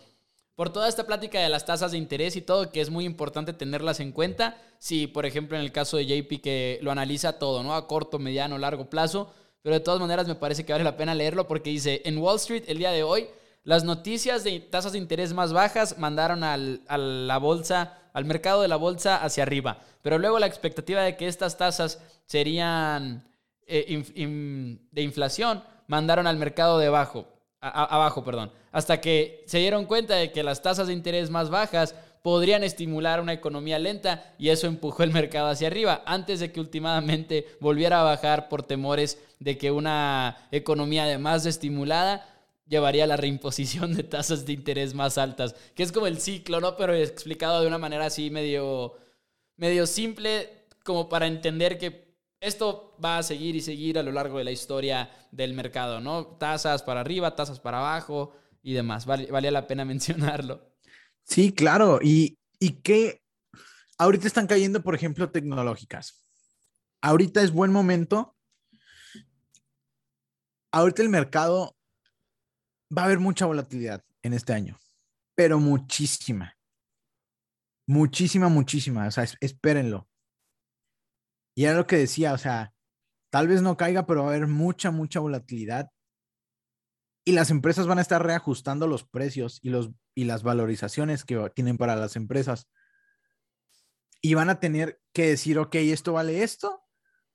por 0.60 0.70
toda 0.70 0.90
esta 0.90 1.06
plática 1.06 1.40
de 1.40 1.48
las 1.48 1.64
tasas 1.64 1.92
de 1.92 1.96
interés 1.96 2.36
y 2.36 2.42
todo, 2.42 2.70
que 2.70 2.82
es 2.82 2.90
muy 2.90 3.06
importante 3.06 3.54
tenerlas 3.54 3.98
en 3.98 4.12
cuenta. 4.12 4.58
Si, 4.78 5.06
por 5.06 5.24
ejemplo, 5.24 5.56
en 5.56 5.64
el 5.64 5.72
caso 5.72 5.96
de 5.96 6.04
JP, 6.04 6.42
que 6.42 6.78
lo 6.82 6.90
analiza 6.90 7.38
todo, 7.38 7.62
¿no? 7.62 7.74
A 7.74 7.88
corto, 7.88 8.18
mediano, 8.18 8.58
largo 8.58 8.90
plazo. 8.90 9.32
Pero 9.62 9.76
de 9.76 9.80
todas 9.80 10.00
maneras 10.00 10.28
me 10.28 10.34
parece 10.34 10.66
que 10.66 10.72
vale 10.74 10.84
la 10.84 10.98
pena 10.98 11.14
leerlo 11.14 11.48
porque 11.48 11.70
dice, 11.70 12.02
en 12.04 12.18
Wall 12.18 12.36
Street 12.36 12.64
el 12.66 12.76
día 12.76 12.90
de 12.90 13.02
hoy, 13.02 13.28
las 13.64 13.84
noticias 13.84 14.44
de 14.44 14.60
tasas 14.60 14.92
de 14.92 14.98
interés 14.98 15.32
más 15.32 15.52
bajas 15.52 15.98
mandaron 15.98 16.44
al, 16.44 16.82
a 16.88 16.96
la 16.98 17.38
bolsa, 17.38 17.98
al 18.12 18.24
mercado 18.24 18.62
de 18.62 18.68
la 18.68 18.76
bolsa 18.76 19.16
hacia 19.16 19.42
arriba. 19.42 19.78
Pero 20.02 20.18
luego 20.18 20.38
la 20.38 20.46
expectativa 20.46 21.02
de 21.02 21.16
que 21.16 21.28
estas 21.28 21.58
tasas 21.58 22.00
serían 22.26 23.24
eh, 23.66 24.84
de 24.90 25.02
inflación 25.02 25.62
mandaron 25.86 26.26
al 26.26 26.36
mercado 26.36 26.78
de 26.78 26.86
abajo 26.86 27.26
perdón, 28.24 28.50
hasta 28.72 29.00
que 29.00 29.44
se 29.46 29.58
dieron 29.58 29.84
cuenta 29.84 30.14
de 30.14 30.32
que 30.32 30.42
las 30.42 30.62
tasas 30.62 30.86
de 30.86 30.94
interés 30.94 31.30
más 31.30 31.50
bajas 31.50 31.94
podrían 32.22 32.64
estimular 32.64 33.20
una 33.20 33.32
economía 33.32 33.78
lenta 33.78 34.32
y 34.38 34.48
eso 34.48 34.66
empujó 34.66 35.02
el 35.02 35.10
mercado 35.10 35.48
hacia 35.48 35.68
arriba, 35.68 36.02
antes 36.06 36.40
de 36.40 36.52
que 36.52 36.60
últimamente 36.60 37.46
volviera 37.60 38.00
a 38.00 38.04
bajar 38.04 38.48
por 38.48 38.62
temores 38.62 39.18
de 39.38 39.58
que 39.58 39.70
una 39.70 40.48
economía 40.50 41.04
además 41.04 41.44
de 41.44 41.50
estimulada 41.50 42.26
llevaría 42.70 43.04
a 43.04 43.08
la 43.08 43.16
reimposición 43.16 43.94
de 43.94 44.04
tasas 44.04 44.46
de 44.46 44.54
interés 44.54 44.94
más 44.94 45.18
altas, 45.18 45.54
que 45.74 45.82
es 45.82 45.92
como 45.92 46.06
el 46.06 46.20
ciclo, 46.20 46.60
¿no? 46.60 46.76
Pero 46.76 46.94
explicado 46.94 47.60
de 47.60 47.66
una 47.66 47.78
manera 47.78 48.06
así 48.06 48.30
medio, 48.30 48.96
medio 49.56 49.86
simple, 49.86 50.68
como 50.84 51.08
para 51.08 51.26
entender 51.26 51.76
que 51.76 52.16
esto 52.40 52.96
va 53.04 53.18
a 53.18 53.22
seguir 53.22 53.56
y 53.56 53.60
seguir 53.60 53.98
a 53.98 54.02
lo 54.02 54.12
largo 54.12 54.38
de 54.38 54.44
la 54.44 54.52
historia 54.52 55.10
del 55.32 55.52
mercado, 55.52 56.00
¿no? 56.00 56.38
Tasas 56.38 56.82
para 56.82 57.00
arriba, 57.00 57.34
tasas 57.34 57.58
para 57.60 57.78
abajo 57.78 58.32
y 58.62 58.72
demás. 58.72 59.04
valía 59.04 59.50
la 59.50 59.66
pena 59.66 59.84
mencionarlo. 59.84 60.72
Sí, 61.24 61.52
claro. 61.52 61.98
Y, 62.00 62.38
y 62.60 62.80
que 62.82 63.20
ahorita 63.98 64.28
están 64.28 64.46
cayendo, 64.46 64.80
por 64.80 64.94
ejemplo, 64.94 65.30
tecnológicas. 65.30 66.24
Ahorita 67.02 67.42
es 67.42 67.50
buen 67.50 67.72
momento. 67.72 68.36
Ahorita 70.72 71.02
el 71.02 71.08
mercado 71.08 71.79
va 72.96 73.02
a 73.02 73.04
haber 73.06 73.18
mucha 73.18 73.46
volatilidad 73.46 74.04
en 74.22 74.32
este 74.32 74.52
año, 74.52 74.78
pero 75.34 75.58
muchísima. 75.58 76.56
Muchísima, 77.86 78.48
muchísima. 78.48 79.06
O 79.06 79.10
sea, 79.10 79.26
espérenlo. 79.40 80.08
Y 81.56 81.64
era 81.64 81.76
lo 81.76 81.86
que 81.86 81.96
decía, 81.96 82.32
o 82.32 82.38
sea, 82.38 82.72
tal 83.30 83.48
vez 83.48 83.62
no 83.62 83.76
caiga, 83.76 84.06
pero 84.06 84.22
va 84.22 84.28
a 84.30 84.34
haber 84.34 84.46
mucha, 84.46 84.90
mucha 84.90 85.20
volatilidad. 85.20 85.90
Y 87.24 87.32
las 87.32 87.50
empresas 87.50 87.86
van 87.86 87.98
a 87.98 88.02
estar 88.02 88.24
reajustando 88.24 88.86
los 88.86 89.04
precios 89.04 89.58
y, 89.62 89.70
los, 89.70 89.90
y 90.14 90.24
las 90.24 90.42
valorizaciones 90.42 91.24
que 91.24 91.50
tienen 91.54 91.78
para 91.78 91.96
las 91.96 92.16
empresas. 92.16 92.68
Y 94.22 94.34
van 94.34 94.50
a 94.50 94.60
tener 94.60 95.00
que 95.12 95.28
decir, 95.28 95.58
ok, 95.58 95.74
esto 95.76 96.12
vale 96.12 96.42
esto 96.42 96.82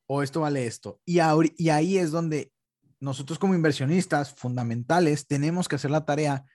o 0.08 0.24
esto 0.24 0.42
vale 0.42 0.68
esto. 0.68 1.02
Y, 1.06 1.20
y 1.58 1.70
ahí 1.70 1.98
es 1.98 2.12
donde 2.12 2.54
nosotros 3.00 3.40
como 3.40 3.56
inversionistas 3.56 4.34
fundamentales 4.34 5.28
tenemos 5.28 5.68
que 5.68 5.76
hacer 5.76 5.92
la 5.92 6.06
tarea, 6.06 6.46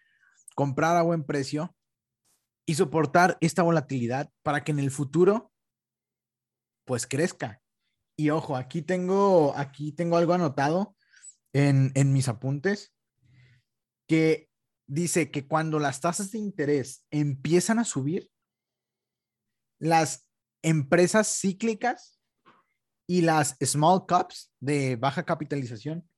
comprar 0.55 0.97
a 0.97 1.03
buen 1.03 1.25
precio 1.25 1.75
y 2.67 2.75
soportar 2.75 3.39
esta 3.41 3.63
volatilidad 3.63 4.31
para 4.43 4.65
que 4.65 4.73
en 4.73 4.79
el 4.79 4.91
futuro 4.91 5.53
pues 6.85 7.07
crezca. 7.07 7.61
Y 8.17 8.31
ojo, 8.31 8.57
aquí 8.57 8.83
tengo, 8.83 9.57
aquí 9.57 9.93
tengo 9.93 10.17
algo 10.17 10.35
anotado 10.35 10.97
en, 11.53 11.93
en 11.95 12.13
mis 12.13 12.29
apuntes 12.29 12.95
que 14.07 14.49
dice 14.87 15.31
que 15.31 15.47
cuando 15.47 15.79
las 15.79 16.01
tasas 16.01 16.33
de 16.33 16.39
interés 16.39 17.07
empiezan 17.11 17.79
a 17.79 17.85
subir, 17.85 18.29
las 19.79 20.29
empresas 20.63 21.29
cíclicas 21.29 22.21
y 23.07 23.23
las 23.23 23.57
small 23.65 24.05
caps 24.07 24.53
de 24.61 24.97
baja 24.97 25.25
capitalización 25.25 26.10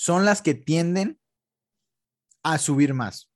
son 0.00 0.24
las 0.24 0.42
que 0.42 0.54
tienden 0.54 1.18
a 2.44 2.58
subir 2.58 2.94
más 2.94 3.28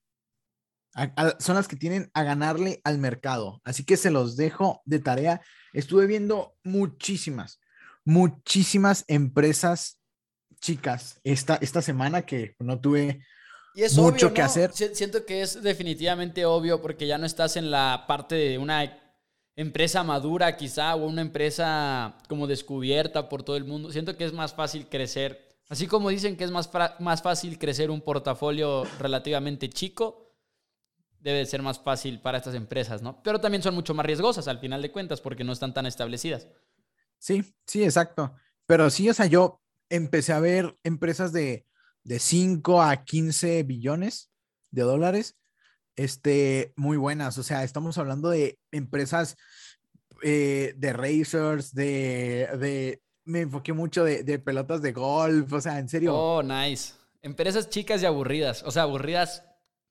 son 1.39 1.57
las 1.57 1.69
que 1.69 1.77
tienen 1.77 2.11
a 2.13 2.23
ganarle 2.23 2.83
al 2.85 2.99
mercado. 2.99 3.63
Así 3.65 3.83
que 3.83 3.97
se 3.97 4.11
los 4.11 4.37
dejo 4.37 4.83
de 4.85 4.99
tarea. 4.99 5.41
Estuve 5.73 6.07
viendo 6.07 6.55
muchísimas, 6.65 7.61
muchísimas 8.05 9.05
empresas 9.09 9.99
chicas 10.61 11.19
esta, 11.25 11.57
esta 11.57 11.81
semana 11.81 12.27
que 12.27 12.55
no 12.59 12.79
tuve 12.79 13.25
Y 13.75 13.85
es 13.85 13.97
mucho 13.97 14.27
obvio, 14.27 14.35
que 14.35 14.43
hacer. 14.43 14.71
Si- 14.75 14.95
Siento 14.95 15.25
que 15.25 15.41
es 15.41 15.63
definitivamente 15.63 16.45
obvio 16.45 16.83
porque 16.83 17.07
ya 17.07 17.17
no 17.17 17.25
estás 17.25 17.57
en 17.57 17.71
la 17.71 18.05
parte 18.07 18.35
de 18.35 18.59
una 18.59 18.99
empresa 19.57 20.05
madura 20.05 20.59
quizá 20.59 20.95
o 20.95 21.07
una 21.07 21.23
empresa 21.23 22.19
como 22.29 22.47
descubierta 22.47 23.31
por 23.31 23.43
todo 23.45 23.57
el 23.57 23.65
mundo. 23.65 23.91
Siento 23.91 24.17
que 24.19 24.27
es 24.27 24.35
más 24.35 24.55
fácil 24.55 24.87
crecer. 24.91 25.52
Así 25.73 25.87
como 25.87 26.11
dicen 26.11 26.37
que 26.37 26.45
es 26.45 26.51
más, 26.51 26.69
más 26.99 27.23
fácil 27.23 27.59
crecer 27.59 27.91
un 27.91 28.03
portafolio 28.03 28.85
relativamente 28.99 29.71
chico, 29.71 30.37
debe 31.19 31.39
de 31.39 31.47
ser 31.47 31.63
más 31.63 31.81
fácil 31.83 32.21
para 32.21 32.37
estas 32.37 32.55
empresas, 32.55 33.01
¿no? 33.01 33.23
Pero 33.23 33.41
también 33.41 33.63
son 33.63 33.75
mucho 33.75 33.95
más 33.95 34.05
riesgosas 34.05 34.49
al 34.49 34.59
final 34.59 34.83
de 34.83 34.93
cuentas 34.93 35.23
porque 35.23 35.45
no 35.45 35.53
están 35.55 35.73
tan 35.73 35.87
establecidas. 35.87 36.47
Sí, 37.17 37.55
sí, 37.67 37.85
exacto. 37.85 38.35
Pero 38.67 38.91
sí, 38.91 39.09
o 39.09 39.15
sea, 39.15 39.25
yo 39.25 39.63
empecé 39.89 40.35
a 40.35 40.41
ver 40.41 40.77
empresas 40.85 41.33
de, 41.33 41.65
de 42.05 42.19
5 42.19 42.83
a 42.83 43.03
15 43.03 43.63
billones 43.63 44.31
de 44.73 44.83
dólares, 44.83 45.39
este, 45.97 46.75
muy 46.77 46.99
buenas. 46.99 47.39
O 47.39 47.43
sea, 47.43 47.65
estamos 47.65 47.97
hablando 47.97 48.29
de 48.29 48.59
empresas 48.73 49.39
eh, 50.23 50.75
de 50.77 50.93
racers, 50.93 51.73
de, 51.73 52.47
de, 52.59 53.03
me 53.25 53.41
enfoqué 53.41 53.73
mucho 53.73 54.05
de, 54.05 54.23
de 54.25 54.39
pelotas 54.39 54.83
de 54.83 54.93
golf, 54.93 55.53
o 55.53 55.61
sea, 55.61 55.79
en 55.79 55.89
serio. 55.89 56.17
Oh, 56.17 56.43
nice. 56.43 56.95
Empresas 57.23 57.71
chicas 57.71 58.03
y 58.03 58.07
aburridas. 58.07 58.63
O 58.65 58.71
sea, 58.71 58.83
aburridas, 58.83 59.45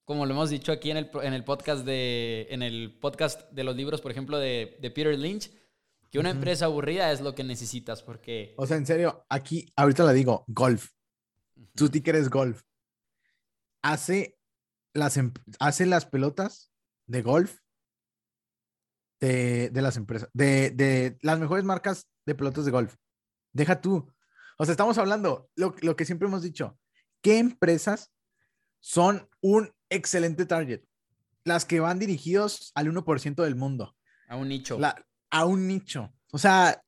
como 0.04 0.26
lo 0.26 0.34
hemos 0.34 0.50
dicho 0.50 0.72
aquí 0.72 0.92
en 0.92 0.98
el, 0.98 1.10
en 1.24 1.34
el 1.34 1.44
podcast 1.44 1.86
de. 1.86 2.48
En 2.50 2.62
el 2.62 2.98
podcast 3.00 3.50
de 3.52 3.64
los 3.64 3.76
libros, 3.76 4.02
por 4.02 4.12
ejemplo, 4.12 4.38
de, 4.38 4.78
de 4.82 4.92
Peter 4.92 5.18
Lynch. 5.18 5.52
Que 6.12 6.20
una 6.20 6.32
empresa 6.32 6.66
aburrida 6.66 7.10
es 7.14 7.22
lo 7.22 7.34
que 7.36 7.44
necesitas. 7.46 8.04
Porque. 8.04 8.54
O 8.58 8.68
sea, 8.68 8.76
en 8.76 8.86
serio, 8.86 9.26
aquí, 9.30 9.72
ahorita 9.78 10.04
la 10.04 10.12
digo, 10.12 10.44
golf. 10.48 10.92
Tu 11.74 11.88
ticker 11.90 12.18
es 12.18 12.30
golf. 12.30 12.64
Hace 13.82 14.38
las, 14.94 15.16
em- 15.16 15.34
hace 15.60 15.86
las 15.86 16.06
pelotas 16.06 16.74
de 17.08 17.22
golf 17.22 17.60
de, 19.22 19.70
de 19.70 19.82
las 19.82 19.96
empresas, 19.96 20.30
de, 20.34 20.72
de 20.72 21.18
las 21.22 21.40
mejores 21.40 21.64
marcas 21.64 22.08
de 22.26 22.36
pelotas 22.36 22.66
de 22.66 22.72
golf. 22.72 22.96
Deja 23.54 23.82
tú. 23.82 24.12
O 24.58 24.66
sea, 24.66 24.72
estamos 24.74 24.98
hablando, 24.98 25.50
lo, 25.56 25.76
lo 25.82 25.96
que 25.96 26.06
siempre 26.06 26.28
hemos 26.28 26.44
dicho, 26.44 26.78
¿qué 27.22 27.38
empresas 27.40 28.12
son 28.80 29.28
un 29.42 29.74
excelente 29.90 30.46
target? 30.46 30.82
Las 31.44 31.66
que 31.66 31.80
van 31.80 32.00
dirigidos 32.00 32.72
al 32.76 32.88
1% 32.88 33.44
del 33.44 33.56
mundo 33.56 33.96
A 34.28 34.36
un 34.36 34.48
nicho. 34.50 34.78
la- 34.80 35.04
a 35.32 35.46
un 35.46 35.68
nicho. 35.68 36.14
O 36.32 36.38
sea, 36.38 36.84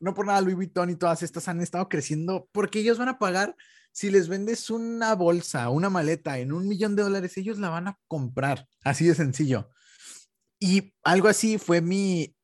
no 0.00 0.14
por 0.14 0.26
nada 0.26 0.40
Louis 0.40 0.54
Vuitton 0.56 0.90
y 0.90 0.96
todas 0.96 1.22
estas 1.22 1.48
han 1.48 1.60
estado 1.60 1.88
creciendo 1.88 2.48
porque 2.52 2.78
ellos 2.80 2.98
van 2.98 3.08
a 3.08 3.18
pagar, 3.18 3.56
si 3.90 4.10
les 4.10 4.28
vendes 4.28 4.70
una 4.70 5.14
bolsa, 5.14 5.70
una 5.70 5.88
maleta 5.90 6.38
en 6.38 6.52
un 6.52 6.68
millón 6.68 6.94
de 6.96 7.02
dólares, 7.04 7.36
ellos 7.36 7.58
la 7.58 7.70
van 7.70 7.88
a 7.88 7.98
comprar. 8.08 8.66
Así 8.82 9.06
de 9.06 9.14
sencillo. 9.14 9.70
Y 10.60 10.94
algo 11.04 11.28
así 11.28 11.58
fue 11.58 11.80
mi, 11.80 12.34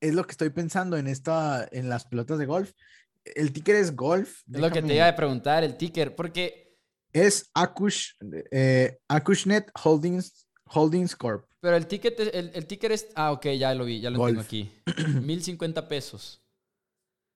es 0.00 0.14
lo 0.14 0.24
que 0.24 0.32
estoy 0.32 0.50
pensando 0.50 0.96
en 0.96 1.06
esta, 1.06 1.68
en 1.72 1.88
las 1.88 2.04
pelotas 2.06 2.38
de 2.38 2.46
golf. 2.46 2.72
El 3.24 3.52
ticker 3.52 3.76
es 3.76 3.94
golf. 3.94 4.42
es 4.52 4.60
lo 4.60 4.70
que 4.70 4.82
te 4.82 4.94
iba 4.94 5.06
a 5.08 5.14
preguntar, 5.16 5.62
el 5.64 5.76
ticker. 5.76 6.14
Porque. 6.16 6.76
Es 7.12 7.50
Akush, 7.54 8.12
eh, 8.52 8.98
Akushnet 9.08 9.70
Holdings, 9.82 10.46
Holdings 10.64 11.16
Corp. 11.16 11.44
Pero 11.60 11.76
el 11.76 11.86
ticket, 11.86 12.18
es- 12.20 12.30
el, 12.34 12.50
el 12.54 12.66
ticker 12.66 12.92
es. 12.92 13.08
Ah, 13.16 13.32
ok, 13.32 13.46
ya 13.58 13.74
lo 13.74 13.84
vi, 13.84 14.00
ya 14.00 14.10
lo 14.10 14.24
tengo 14.24 14.40
aquí. 14.40 14.72
1050 15.22 15.88
pesos. 15.88 16.40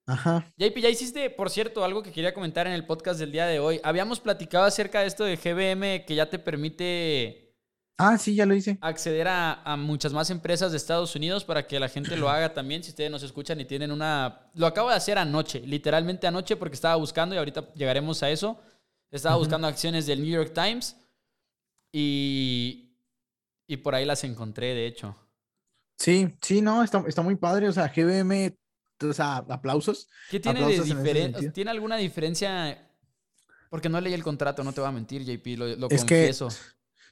Ajá. 0.06 0.52
JP, 0.59 0.78
ya 0.80 0.90
hiciste, 0.90 1.28
por 1.30 1.50
cierto, 1.50 1.83
algo 1.85 2.02
que 2.02 2.12
quería 2.12 2.35
comentar 2.35 2.66
en 2.66 2.75
el 2.75 2.87
podcast 2.87 3.18
del 3.18 3.33
día 3.33 3.47
de 3.47 3.59
hoy. 3.59 3.80
Habíamos 3.83 4.21
platicado 4.21 4.64
acerca 4.64 5.00
de 5.00 5.06
esto 5.06 5.25
de 5.25 5.37
GBM 5.37 6.04
que 6.06 6.14
ya 6.14 6.28
te 6.28 6.38
permite 6.38 7.44
Ah, 7.97 8.19
sí, 8.19 8.35
ya 8.35 8.45
lo 8.45 8.55
hice. 8.55 8.77
acceder 8.81 9.29
a, 9.29 9.63
a 9.63 9.77
muchas 9.77 10.13
más 10.13 10.29
empresas 10.31 10.73
de 10.73 10.77
Estados 10.79 11.15
Unidos 11.15 11.45
para 11.45 11.67
que 11.67 11.79
la 11.79 11.89
gente 11.89 12.17
lo 12.17 12.29
haga 12.29 12.53
también. 12.53 12.83
Si 12.83 12.90
ustedes 12.90 13.11
nos 13.11 13.23
escuchan 13.23 13.61
y 13.61 13.64
tienen 13.66 13.92
una... 13.92 14.51
Lo 14.55 14.66
acabo 14.66 14.90
de 14.90 14.97
hacer 14.97 15.16
anoche, 15.16 15.61
literalmente 15.61 16.27
anoche 16.27 16.57
porque 16.57 16.75
estaba 16.75 16.97
buscando 16.97 17.35
y 17.35 17.38
ahorita 17.38 17.73
llegaremos 17.75 18.23
a 18.25 18.31
eso. 18.31 18.61
Estaba 19.12 19.37
buscando 19.37 19.68
acciones 19.68 20.07
del 20.07 20.23
New 20.23 20.31
York 20.33 20.53
Times 20.53 20.97
y, 21.92 22.97
y 23.68 23.77
por 23.77 23.95
ahí 23.95 24.05
las 24.05 24.25
encontré, 24.25 24.75
de 24.75 24.87
hecho. 24.88 25.16
Sí, 25.97 26.35
sí, 26.42 26.61
no, 26.61 26.83
está, 26.83 27.05
está 27.07 27.23
muy 27.23 27.37
padre. 27.37 27.68
O 27.68 27.73
sea, 27.73 27.92
GBM, 27.95 28.57
o 29.09 29.12
sea, 29.12 29.37
aplausos. 29.37 30.09
¿Qué 30.31 30.40
tiene 30.40 30.59
de 30.59 30.66
Aplausos 30.81 30.88
sentido. 30.88 31.53
¿Tiene 31.53 31.71
alguna 31.71 31.97
diferencia? 31.97 32.90
Porque 33.71 33.88
no 33.88 34.01
leí 34.01 34.14
el 34.14 34.25
contrato, 34.25 34.64
no 34.64 34.73
te 34.73 34.81
voy 34.81 34.88
a 34.88 34.92
mentir, 34.92 35.23
JP, 35.25 35.47
lo, 35.59 35.66
lo 35.77 35.90
Es 35.90 36.05
que- 36.05 36.27
confieso. 36.33 36.49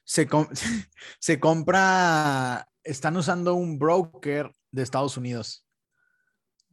Se, 0.04 0.26
com- 0.26 0.48
se 1.20 1.40
compra, 1.40 2.68
están 2.84 3.16
usando 3.16 3.54
un 3.54 3.78
broker 3.78 4.50
de 4.70 4.82
Estados 4.82 5.16
Unidos. 5.16 5.66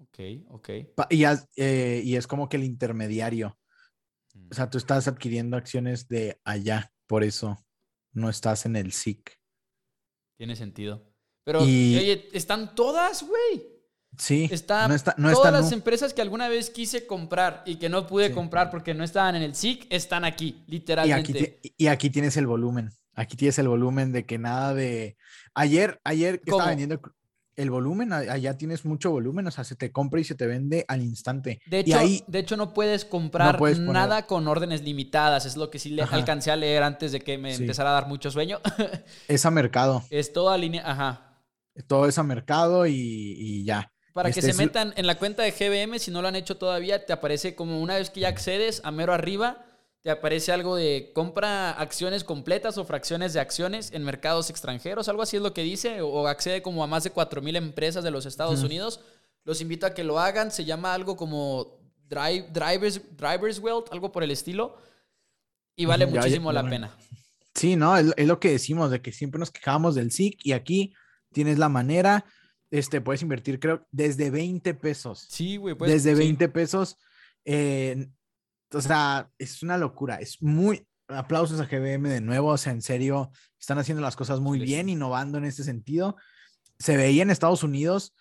Ok, 0.01 0.19
ok. 0.49 0.69
Y, 1.09 1.23
eh, 1.57 2.01
y 2.03 2.15
es 2.15 2.27
como 2.27 2.47
que 2.49 2.57
el 2.57 2.63
intermediario. 2.63 3.57
O 4.51 4.53
sea, 4.55 4.69
tú 4.69 4.77
estás 4.77 5.07
adquiriendo 5.07 5.57
acciones 5.57 6.07
de 6.07 6.39
allá, 6.43 6.91
por 7.07 7.23
eso 7.23 7.57
no 8.13 8.29
estás 8.29 8.65
en 8.65 8.75
el 8.75 8.91
SIC. 8.93 9.37
Tiene 10.37 10.55
sentido. 10.55 11.05
Pero, 11.43 11.65
Y- 11.65 11.97
oye, 11.97 12.29
están 12.33 12.73
todas, 12.75 13.23
güey. 13.23 13.67
Sí, 14.17 14.49
Está, 14.51 14.87
no 14.87 14.95
está, 14.95 15.13
no 15.17 15.31
todas 15.31 15.37
está 15.37 15.51
las 15.51 15.71
empresas 15.71 16.13
que 16.15 16.21
alguna 16.21 16.49
vez 16.49 16.71
quise 16.71 17.05
comprar 17.05 17.61
y 17.65 17.75
que 17.75 17.89
no 17.89 18.07
pude 18.07 18.29
Sí. 18.29 18.33
comprar 18.33 18.71
porque 18.71 18.93
no 18.95 19.03
estaban 19.03 19.35
en 19.35 19.43
el 19.43 19.53
SIC, 19.53 19.85
están 19.91 20.25
aquí, 20.25 20.47
y, 20.47 20.51
aquí, 20.51 20.63
literalmente. 20.71 21.59
y 21.77 21.87
aquí 21.87 22.09
tienes 22.09 22.35
el 22.37 22.47
volumen. 22.47 22.89
Aquí 23.19 23.35
tienes 23.35 23.59
el 23.59 23.67
volumen 23.67 24.13
de 24.13 24.25
que 24.25 24.37
nada 24.37 24.73
de. 24.73 25.17
Ayer, 25.53 25.99
ayer 26.05 26.39
que 26.39 26.51
estaba 26.51 26.69
vendiendo 26.69 27.01
el 27.57 27.69
volumen, 27.69 28.13
allá 28.13 28.55
tienes 28.57 28.85
mucho 28.85 29.11
volumen, 29.11 29.45
o 29.45 29.51
sea, 29.51 29.65
se 29.65 29.75
te 29.75 29.91
compra 29.91 30.21
y 30.21 30.23
se 30.23 30.35
te 30.35 30.47
vende 30.47 30.85
al 30.87 31.01
instante. 31.01 31.59
De 31.65 31.79
y 31.79 31.81
hecho, 31.81 31.99
ahí, 31.99 32.23
de 32.27 32.39
hecho, 32.39 32.55
no 32.55 32.73
puedes 32.73 33.03
comprar 33.03 33.57
puedes 33.57 33.77
nada 33.77 34.25
con 34.25 34.47
órdenes 34.47 34.83
limitadas. 34.83 35.45
Es 35.45 35.57
lo 35.57 35.69
que 35.69 35.79
sí 35.79 35.89
le 35.89 36.03
Ajá. 36.03 36.15
alcancé 36.15 36.51
a 36.51 36.55
leer 36.55 36.81
antes 36.83 37.11
de 37.11 37.19
que 37.19 37.37
me 37.37 37.53
Sí. 37.53 37.63
empezara 37.63 37.89
a 37.89 37.93
dar 37.93 38.07
mucho 38.07 38.31
sueño. 38.31 38.61
es 39.27 39.45
a 39.45 39.51
mercado. 39.51 40.05
es 40.09 40.31
toda 40.31 40.57
línea. 40.57 40.89
Ajá. 40.89 41.41
Todo 41.87 42.07
es 42.07 42.17
a 42.17 42.23
mercado 42.23 42.87
y, 42.87 42.93
y 42.95 43.65
ya. 43.65 43.91
Para 44.13 44.31
que 44.31 44.39
Este 44.39 44.53
se 44.53 44.57
metan 44.57 44.93
en 44.95 45.05
la 45.05 45.15
cuenta 45.15 45.43
de 45.43 45.51
GBM, 45.51 45.99
si 45.99 46.11
no 46.11 46.21
lo 46.21 46.29
han 46.29 46.37
hecho 46.37 46.55
todavía, 46.55 47.05
te 47.05 47.11
aparece 47.11 47.55
como 47.55 47.81
una 47.81 47.95
vez 47.95 48.09
que 48.09 48.21
ya 48.21 48.29
accedes 48.29 48.81
a 48.85 48.91
mero 48.91 49.13
arriba, 49.13 49.65
te 50.01 50.09
aparece 50.11 50.51
algo 50.51 50.75
de 50.75 51.11
compra 51.13 51.71
acciones 51.71 52.23
completas 52.23 52.77
o 52.77 52.85
fracciones 52.85 53.33
de 53.33 53.39
acciones 53.41 53.91
en 53.91 54.03
mercados 54.03 54.49
extranjeros, 54.49 55.09
algo 55.09 55.21
así 55.21 55.35
es 55.37 55.41
lo 55.43 55.53
que 55.53 55.63
dice, 55.63 56.01
o 56.01 56.27
accede 56.27 56.61
como 56.61 56.83
a 56.83 56.87
más 56.87 57.03
de 57.03 57.11
4.000 57.11 57.57
empresas 57.57 58.03
de 58.03 58.11
los 58.11 58.25
Estados 58.25 58.59
Ujú. 58.59 58.67
Unidos. 58.67 59.01
Los 59.43 59.61
invito 59.61 59.85
a 59.85 59.93
que 59.93 60.03
lo 60.03 60.19
hagan, 60.19 60.51
se 60.51 60.63
llama 60.65 60.93
algo 60.93 61.17
como 61.17 61.79
Drive, 62.07 62.49
Drivers, 62.53 63.01
Drivers 63.17 63.59
Wealth, 63.59 63.91
algo 63.91 64.11
por 64.11 64.23
el 64.23 64.31
estilo, 64.31 64.77
y 65.75 65.85
vale 65.85 66.05
ya- 66.05 66.11
ya- 66.13 66.19
muchísimo 66.21 66.51
la 66.51 66.63
ya- 66.63 66.69
pena. 66.69 66.97
Sí, 67.55 67.75
no, 67.75 67.97
es, 67.97 68.13
es 68.15 68.27
lo 68.27 68.39
que 68.39 68.51
decimos, 68.51 68.91
de 68.91 69.01
que 69.01 69.11
siempre 69.11 69.37
nos 69.39 69.51
quejábamos 69.51 69.95
del 69.95 70.11
SIC 70.11 70.39
y 70.45 70.53
aquí 70.53 70.93
tienes 71.33 71.59
la 71.59 71.67
manera, 71.67 72.25
este, 72.71 73.01
puedes 73.01 73.21
invertir, 73.21 73.59
creo, 73.59 73.85
desde 73.91 74.29
20 74.29 74.73
pesos. 74.75 75.25
Sí, 75.29 75.57
güey. 75.57 75.75
pues, 75.75 75.91
desde 75.91 76.11
sí. 76.13 76.17
20 76.19 76.47
pesos. 76.47 76.97
eh, 77.45 78.07
o 78.73 78.81
sea, 78.81 79.29
es 79.37 79.63
una 79.63 79.77
locura. 79.77 80.15
Es 80.17 80.41
muy. 80.41 80.85
Aplausos 81.07 81.59
a 81.59 81.65
GBM 81.65 82.07
de 82.07 82.21
nuevo. 82.21 82.49
O 82.49 82.57
sea, 82.57 82.71
en 82.71 82.81
serio, 82.83 83.31
están 83.59 83.79
haciendo 83.79 84.01
las 84.01 84.15
cosas 84.15 84.39
muy 84.39 84.59
Sí, 84.59 84.65
bien, 84.65 84.89
innovando 84.89 85.37
en 85.39 85.45
este 85.45 85.63
sentido. 85.63 86.15
Se 86.77 86.95
veía 86.97 87.23
en 87.23 87.31
Estados 87.31 87.63
Unidos, 87.63 88.15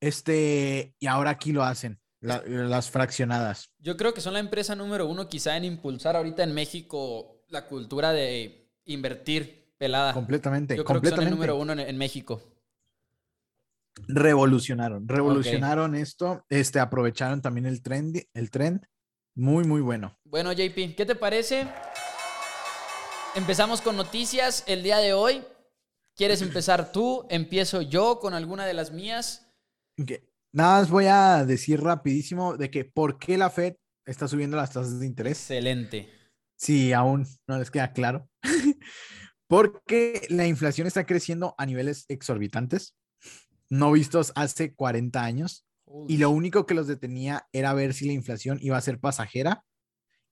este, 0.00 0.94
y 0.98 1.06
ahora 1.06 1.30
aquí 1.30 1.52
lo 1.52 1.64
hacen, 1.64 2.00
la- 2.20 2.42
las 2.46 2.90
fraccionadas. 2.90 3.70
Yo 3.78 3.96
creo 3.96 4.12
que 4.12 4.20
son 4.20 4.34
la 4.34 4.40
empresa 4.40 4.74
número 4.76 5.06
uno 5.08 5.28
quizá 5.28 5.56
en 5.56 5.64
impulsar 5.64 6.16
ahorita 6.16 6.42
en 6.42 6.52
México 6.54 7.42
la 7.48 7.66
cultura 7.66 8.12
de 8.12 8.70
invertir 8.84 9.72
pelada. 9.78 10.12
Completamente, 10.12 10.76
Yo 10.76 10.84
creo 10.84 11.00
que 11.00 11.08
son 11.08 11.22
el 11.24 11.30
número 11.30 11.56
uno 11.56 11.72
en, 11.72 11.80
en 11.80 11.96
México. 11.96 12.42
Revolucionaron, 14.08 15.08
revolucionaron 15.08 15.94
esto. 15.94 16.44
Este, 16.48 16.80
aprovecharon 16.80 17.40
también 17.40 17.66
el 17.66 17.80
trend, 17.82 18.20
el 18.34 18.50
trend. 18.50 18.84
Muy, 19.36 19.64
muy 19.64 19.80
bueno. 19.80 20.16
Bueno, 20.24 20.52
JP, 20.52 20.94
¿qué 20.96 21.04
te 21.04 21.16
parece? 21.16 21.66
Empezamos 23.34 23.80
con 23.80 23.96
noticias 23.96 24.62
el 24.68 24.84
día 24.84 24.98
de 24.98 25.12
hoy. 25.12 25.42
¿Quieres 26.14 26.40
empezar 26.42 26.92
tú? 26.92 27.26
¿Empiezo 27.28 27.82
yo 27.82 28.20
con 28.20 28.34
alguna 28.34 28.64
de 28.64 28.74
las 28.74 28.92
mías? 28.92 29.52
Nada 30.52 30.80
más 30.80 30.90
voy 30.90 31.06
a 31.06 31.44
decir 31.44 31.80
rapidísimo 31.80 32.56
de 32.56 32.70
que 32.70 32.84
por 32.84 33.18
qué 33.18 33.36
la 33.36 33.50
Fed 33.50 33.74
está 34.06 34.28
subiendo 34.28 34.56
las 34.56 34.72
tasas 34.72 35.00
de 35.00 35.06
interés. 35.06 35.38
Excelente. 35.38 36.08
Si 36.56 36.92
aún 36.92 37.26
no 37.48 37.58
les 37.58 37.72
queda 37.72 37.92
claro. 37.92 38.28
Porque 39.48 40.26
la 40.30 40.46
inflación 40.46 40.86
está 40.86 41.06
creciendo 41.06 41.56
a 41.58 41.66
niveles 41.66 42.04
exorbitantes, 42.08 42.94
no 43.68 43.90
vistos 43.90 44.32
hace 44.36 44.74
40 44.74 45.22
años. 45.22 45.66
Y 46.08 46.16
lo 46.16 46.30
único 46.30 46.66
que 46.66 46.74
los 46.74 46.86
detenía 46.86 47.46
era 47.52 47.74
ver 47.74 47.94
si 47.94 48.06
la 48.06 48.12
inflación 48.12 48.58
iba 48.60 48.76
a 48.76 48.82
ser 48.82 49.00
pasajera. 49.00 49.64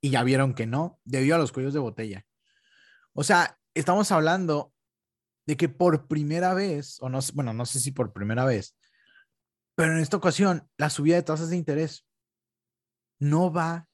Y 0.00 0.10
ya 0.10 0.22
vieron 0.24 0.54
que 0.54 0.66
no, 0.66 0.98
debido 1.04 1.36
a 1.36 1.38
los 1.38 1.52
cuellos 1.52 1.74
de 1.74 1.80
botella. 1.80 2.26
O 3.12 3.22
sea, 3.22 3.58
estamos 3.74 4.10
hablando 4.10 4.72
de 5.46 5.56
que 5.56 5.68
por 5.68 6.08
primera 6.08 6.54
vez, 6.54 6.98
o 7.00 7.08
no, 7.08 7.20
bueno, 7.34 7.52
no 7.52 7.66
sé 7.66 7.80
si 7.80 7.92
por 7.92 8.12
primera 8.12 8.44
vez, 8.44 8.76
pero 9.74 9.92
en 9.92 9.98
esta 9.98 10.16
ocasión, 10.16 10.68
la 10.76 10.90
subida 10.90 11.16
de 11.16 11.22
tasas 11.22 11.50
de 11.50 11.56
interés 11.56 12.06
no 13.18 13.52
va 13.52 13.88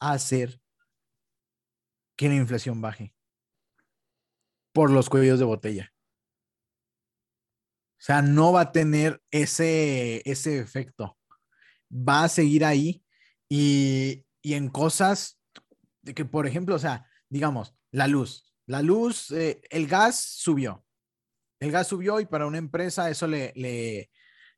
a 0.00 0.12
hacer 0.12 0.60
que 2.16 2.28
la 2.28 2.36
inflación 2.36 2.80
baje 2.80 3.14
por 4.72 4.90
los 4.90 5.08
cuellos 5.08 5.38
de 5.38 5.44
botella. 5.44 5.93
O 8.04 8.06
sea, 8.06 8.20
no 8.20 8.52
va 8.52 8.60
a 8.60 8.72
tener 8.72 9.22
ese, 9.30 10.20
ese 10.30 10.58
efecto. 10.58 11.16
Va 11.90 12.24
a 12.24 12.28
seguir 12.28 12.62
ahí 12.62 13.02
y, 13.48 14.26
y 14.42 14.52
en 14.52 14.68
cosas 14.68 15.40
de 16.02 16.12
que, 16.12 16.26
por 16.26 16.46
ejemplo, 16.46 16.74
o 16.74 16.78
sea, 16.78 17.08
digamos, 17.30 17.74
la 17.90 18.06
luz. 18.06 18.54
La 18.66 18.82
luz, 18.82 19.30
eh, 19.30 19.62
el 19.70 19.86
gas 19.86 20.20
subió. 20.20 20.84
El 21.58 21.72
gas 21.72 21.88
subió 21.88 22.20
y 22.20 22.26
para 22.26 22.44
una 22.44 22.58
empresa 22.58 23.08
eso 23.08 23.26
le, 23.26 23.54
le, 23.56 24.10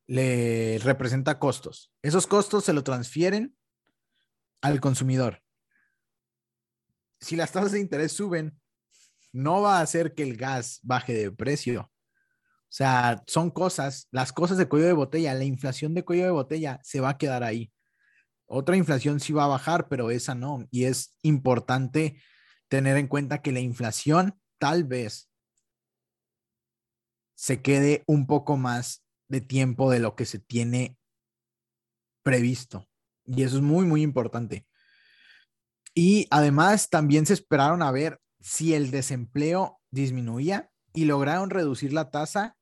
le 0.08 0.80
representa 0.82 1.38
costos. 1.38 1.92
Esos 2.02 2.26
costos 2.26 2.64
se 2.64 2.72
lo 2.72 2.82
transfieren 2.82 3.56
al 4.60 4.80
consumidor. 4.80 5.40
Si 7.20 7.36
las 7.36 7.52
tasas 7.52 7.70
de 7.70 7.78
interés 7.78 8.10
suben, 8.10 8.60
no 9.30 9.62
va 9.62 9.78
a 9.78 9.82
hacer 9.82 10.16
que 10.16 10.24
el 10.24 10.36
gas 10.36 10.80
baje 10.82 11.14
de 11.14 11.30
precio. 11.30 11.92
O 12.68 12.74
sea, 12.76 13.22
son 13.26 13.50
cosas, 13.50 14.08
las 14.10 14.32
cosas 14.32 14.58
de 14.58 14.68
cuello 14.68 14.86
de 14.86 14.92
botella, 14.92 15.34
la 15.34 15.44
inflación 15.44 15.94
de 15.94 16.04
cuello 16.04 16.24
de 16.24 16.30
botella 16.30 16.80
se 16.82 17.00
va 17.00 17.10
a 17.10 17.18
quedar 17.18 17.42
ahí. 17.42 17.72
Otra 18.46 18.76
inflación 18.76 19.20
sí 19.20 19.32
va 19.32 19.44
a 19.44 19.48
bajar, 19.48 19.88
pero 19.88 20.10
esa 20.10 20.34
no. 20.34 20.66
Y 20.70 20.84
es 20.84 21.16
importante 21.22 22.20
tener 22.68 22.96
en 22.96 23.08
cuenta 23.08 23.42
que 23.42 23.52
la 23.52 23.60
inflación 23.60 24.38
tal 24.58 24.84
vez 24.84 25.30
se 27.34 27.62
quede 27.62 28.02
un 28.06 28.26
poco 28.26 28.56
más 28.56 29.04
de 29.28 29.40
tiempo 29.40 29.90
de 29.90 30.00
lo 30.00 30.16
que 30.16 30.24
se 30.24 30.38
tiene 30.38 30.96
previsto. 32.22 32.88
Y 33.24 33.42
eso 33.42 33.56
es 33.56 33.62
muy, 33.62 33.86
muy 33.86 34.02
importante. 34.02 34.66
Y 35.94 36.26
además 36.30 36.90
también 36.90 37.26
se 37.26 37.34
esperaron 37.34 37.82
a 37.82 37.90
ver 37.90 38.20
si 38.40 38.74
el 38.74 38.90
desempleo 38.90 39.80
disminuía 39.90 40.70
y 40.96 41.04
lograron 41.04 41.50
reducir 41.50 41.92
la 41.92 42.10
tasa 42.10 42.56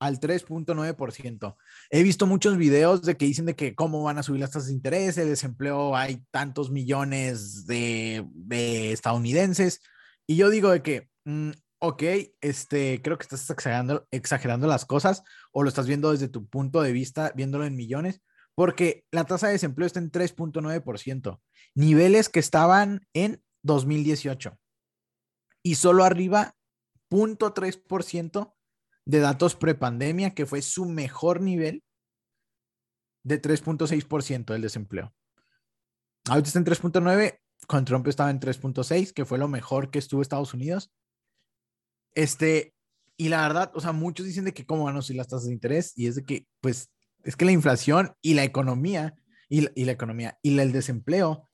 al 0.00 0.18
3.9%. 0.18 1.56
He 1.90 2.02
visto 2.02 2.26
muchos 2.26 2.56
videos 2.56 3.02
de 3.02 3.16
que 3.16 3.26
dicen 3.26 3.46
de 3.46 3.54
que 3.54 3.74
cómo 3.74 4.02
van 4.02 4.18
a 4.18 4.22
subir 4.22 4.40
las 4.40 4.50
tasas 4.50 4.68
de 4.68 4.74
interés, 4.74 5.16
el 5.18 5.28
desempleo, 5.28 5.94
hay 5.94 6.24
tantos 6.30 6.70
millones 6.70 7.66
de, 7.66 8.26
estadounidenses. 8.92 9.80
Y 10.26 10.36
yo 10.36 10.50
digo 10.50 10.70
de 10.70 10.82
que, 10.82 11.08
mm, 11.24 11.50
ok, 11.80 12.02
este, 12.40 13.00
creo 13.02 13.18
que 13.18 13.24
estás 13.24 13.48
exagerando, 13.48 14.08
exagerando 14.10 14.66
las 14.66 14.84
cosas 14.84 15.22
o 15.52 15.62
lo 15.62 15.68
estás 15.68 15.86
viendo 15.86 16.12
desde 16.12 16.28
tu 16.28 16.48
punto 16.48 16.82
de 16.82 16.92
vista, 16.92 17.32
viéndolo 17.36 17.66
en 17.66 17.76
millones, 17.76 18.22
porque 18.54 19.04
la 19.12 19.24
tasa 19.24 19.48
de 19.48 19.52
desempleo 19.52 19.86
está 19.86 20.00
en 20.00 20.10
3.9%, 20.10 21.40
niveles 21.74 22.30
que 22.30 22.40
estaban 22.40 23.06
en 23.12 23.42
2018 23.62 24.58
y 25.62 25.74
solo 25.74 26.04
arriba 26.04 26.54
0.3% 27.16 28.54
de 29.06 29.18
datos 29.20 29.54
prepandemia, 29.54 30.34
que 30.34 30.46
fue 30.46 30.62
su 30.62 30.84
mejor 30.84 31.40
nivel 31.40 31.82
de 33.22 33.40
3.6% 33.40 34.52
del 34.52 34.62
desempleo. 34.62 35.14
Ahorita 36.28 36.48
está 36.48 36.58
en 36.58 36.66
3.9, 36.66 37.38
con 37.66 37.84
Trump 37.84 38.06
estaba 38.08 38.30
en 38.30 38.40
3.6, 38.40 39.12
que 39.12 39.24
fue 39.24 39.38
lo 39.38 39.48
mejor 39.48 39.90
que 39.90 39.98
estuvo 39.98 40.22
Estados 40.22 40.54
Unidos. 40.54 40.92
Este, 42.14 42.74
y 43.16 43.28
la 43.28 43.42
verdad, 43.42 43.72
o 43.74 43.80
sea, 43.80 43.92
muchos 43.92 44.26
dicen 44.26 44.44
de 44.44 44.52
que 44.52 44.66
cómo 44.66 44.84
van 44.84 44.96
a 44.96 45.02
subir 45.02 45.18
las 45.18 45.28
tasas 45.28 45.46
de 45.46 45.52
interés, 45.52 45.92
y 45.96 46.08
es 46.08 46.16
de 46.16 46.24
que, 46.24 46.46
pues, 46.60 46.90
es 47.22 47.36
que 47.36 47.44
la 47.44 47.52
inflación 47.52 48.14
y 48.20 48.34
la 48.34 48.44
economía, 48.44 49.14
y 49.48 49.84
la 49.84 49.92
economía, 49.92 50.38
y 50.42 50.58
el 50.58 50.72
desempleo, 50.72 51.48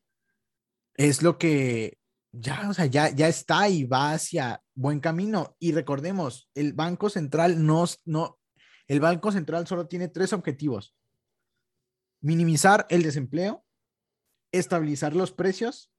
es 0.94 1.22
lo 1.22 1.38
que 1.38 1.98
ya, 2.32 2.68
o 2.68 2.74
sea, 2.74 2.86
ya, 2.86 3.10
ya 3.10 3.28
está 3.28 3.68
y 3.68 3.84
va 3.84 4.12
hacia 4.12 4.62
buen 4.74 5.00
camino. 5.00 5.54
Y 5.58 5.72
recordemos, 5.72 6.50
el 6.54 6.72
Banco 6.72 7.10
Central 7.10 7.64
no, 7.64 7.84
no, 8.06 8.38
el 8.88 9.00
Banco 9.00 9.30
Central 9.30 9.66
solo 9.66 9.86
tiene 9.86 10.08
tres 10.08 10.32
objetivos. 10.32 10.94
Minimizar 12.20 12.86
el 12.88 13.02
desempleo, 13.02 13.64
estabilizar 14.50 15.14
los 15.14 15.32
precios 15.32 15.90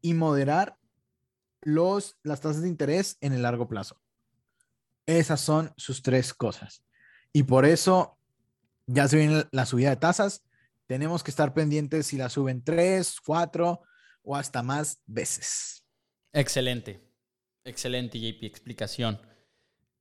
y 0.00 0.14
moderar 0.14 0.78
los, 1.60 2.16
las 2.22 2.40
tasas 2.40 2.62
de 2.62 2.68
interés 2.68 3.18
en 3.20 3.32
el 3.32 3.42
largo 3.42 3.68
plazo. 3.68 4.00
Esas 5.06 5.40
son 5.40 5.72
sus 5.76 6.02
tres 6.02 6.32
cosas. 6.32 6.84
Y 7.32 7.42
por 7.42 7.64
eso 7.64 8.16
ya 8.86 9.08
se 9.08 9.16
viene 9.16 9.44
la 9.50 9.66
subida 9.66 9.90
de 9.90 9.96
tasas. 9.96 10.44
Tenemos 10.86 11.22
que 11.22 11.30
estar 11.30 11.52
pendientes 11.52 12.06
si 12.06 12.16
la 12.16 12.28
suben 12.28 12.62
tres, 12.62 13.20
cuatro 13.20 13.82
o 14.30 14.36
hasta 14.36 14.62
más 14.62 15.02
veces. 15.06 15.82
Excelente. 16.32 17.00
Excelente, 17.64 18.20
JP, 18.20 18.44
explicación. 18.44 19.20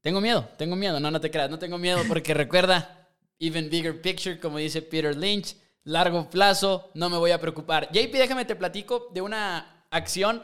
Tengo 0.01 0.21
miedo, 0.21 0.47
tengo 0.55 0.75
miedo. 0.75 0.99
No, 0.99 1.09
no 1.09 1.19
te 1.19 1.31
creas, 1.31 1.49
no 1.49 1.57
tengo 1.57 1.79
miedo 1.79 2.01
porque 2.07 2.33
recuerda, 2.35 3.09
even 3.39 3.71
bigger 3.71 3.99
picture, 4.01 4.39
como 4.39 4.59
dice 4.59 4.83
Peter 4.83 5.17
Lynch, 5.17 5.55
largo 5.83 6.29
plazo, 6.29 6.91
no 6.93 7.09
me 7.09 7.17
voy 7.17 7.31
a 7.31 7.41
preocupar. 7.41 7.89
JP, 7.91 8.13
déjame 8.13 8.45
te 8.45 8.55
platico 8.55 9.07
de 9.11 9.21
una 9.21 9.87
acción 9.89 10.43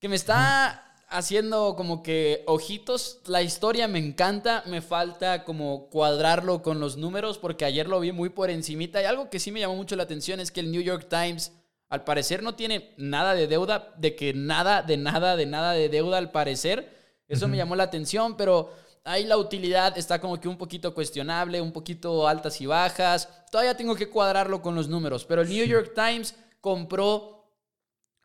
que 0.00 0.08
me 0.08 0.16
está 0.16 0.96
haciendo 1.08 1.76
como 1.76 2.02
que 2.02 2.42
ojitos. 2.48 3.20
La 3.26 3.40
historia 3.40 3.86
me 3.86 4.00
encanta, 4.00 4.64
me 4.66 4.82
falta 4.82 5.44
como 5.44 5.88
cuadrarlo 5.90 6.60
con 6.60 6.80
los 6.80 6.96
números 6.96 7.38
porque 7.38 7.64
ayer 7.64 7.86
lo 7.86 8.00
vi 8.00 8.10
muy 8.10 8.30
por 8.30 8.50
encimita 8.50 9.00
y 9.00 9.04
algo 9.04 9.30
que 9.30 9.38
sí 9.38 9.52
me 9.52 9.60
llamó 9.60 9.76
mucho 9.76 9.94
la 9.94 10.02
atención 10.02 10.40
es 10.40 10.50
que 10.50 10.58
el 10.58 10.72
New 10.72 10.82
York 10.82 11.06
Times 11.08 11.52
al 11.96 12.04
parecer 12.04 12.42
no 12.42 12.54
tiene 12.54 12.94
nada 12.96 13.34
de 13.34 13.46
deuda, 13.46 13.94
de 13.96 14.14
que 14.14 14.34
nada, 14.34 14.82
de 14.82 14.96
nada, 14.96 15.34
de 15.34 15.46
nada 15.46 15.72
de 15.72 15.88
deuda 15.88 16.18
al 16.18 16.30
parecer. 16.30 16.94
Eso 17.26 17.48
me 17.48 17.56
llamó 17.56 17.74
la 17.74 17.84
atención, 17.84 18.36
pero 18.36 18.72
ahí 19.02 19.24
la 19.24 19.38
utilidad 19.38 19.96
está 19.96 20.20
como 20.20 20.38
que 20.38 20.48
un 20.48 20.58
poquito 20.58 20.94
cuestionable, 20.94 21.60
un 21.60 21.72
poquito 21.72 22.28
altas 22.28 22.60
y 22.60 22.66
bajas. 22.66 23.28
Todavía 23.50 23.76
tengo 23.76 23.96
que 23.96 24.10
cuadrarlo 24.10 24.60
con 24.60 24.74
los 24.74 24.88
números, 24.88 25.24
pero 25.24 25.42
el 25.42 25.48
New 25.48 25.64
York 25.64 25.92
Times 25.94 26.36
compró 26.60 27.50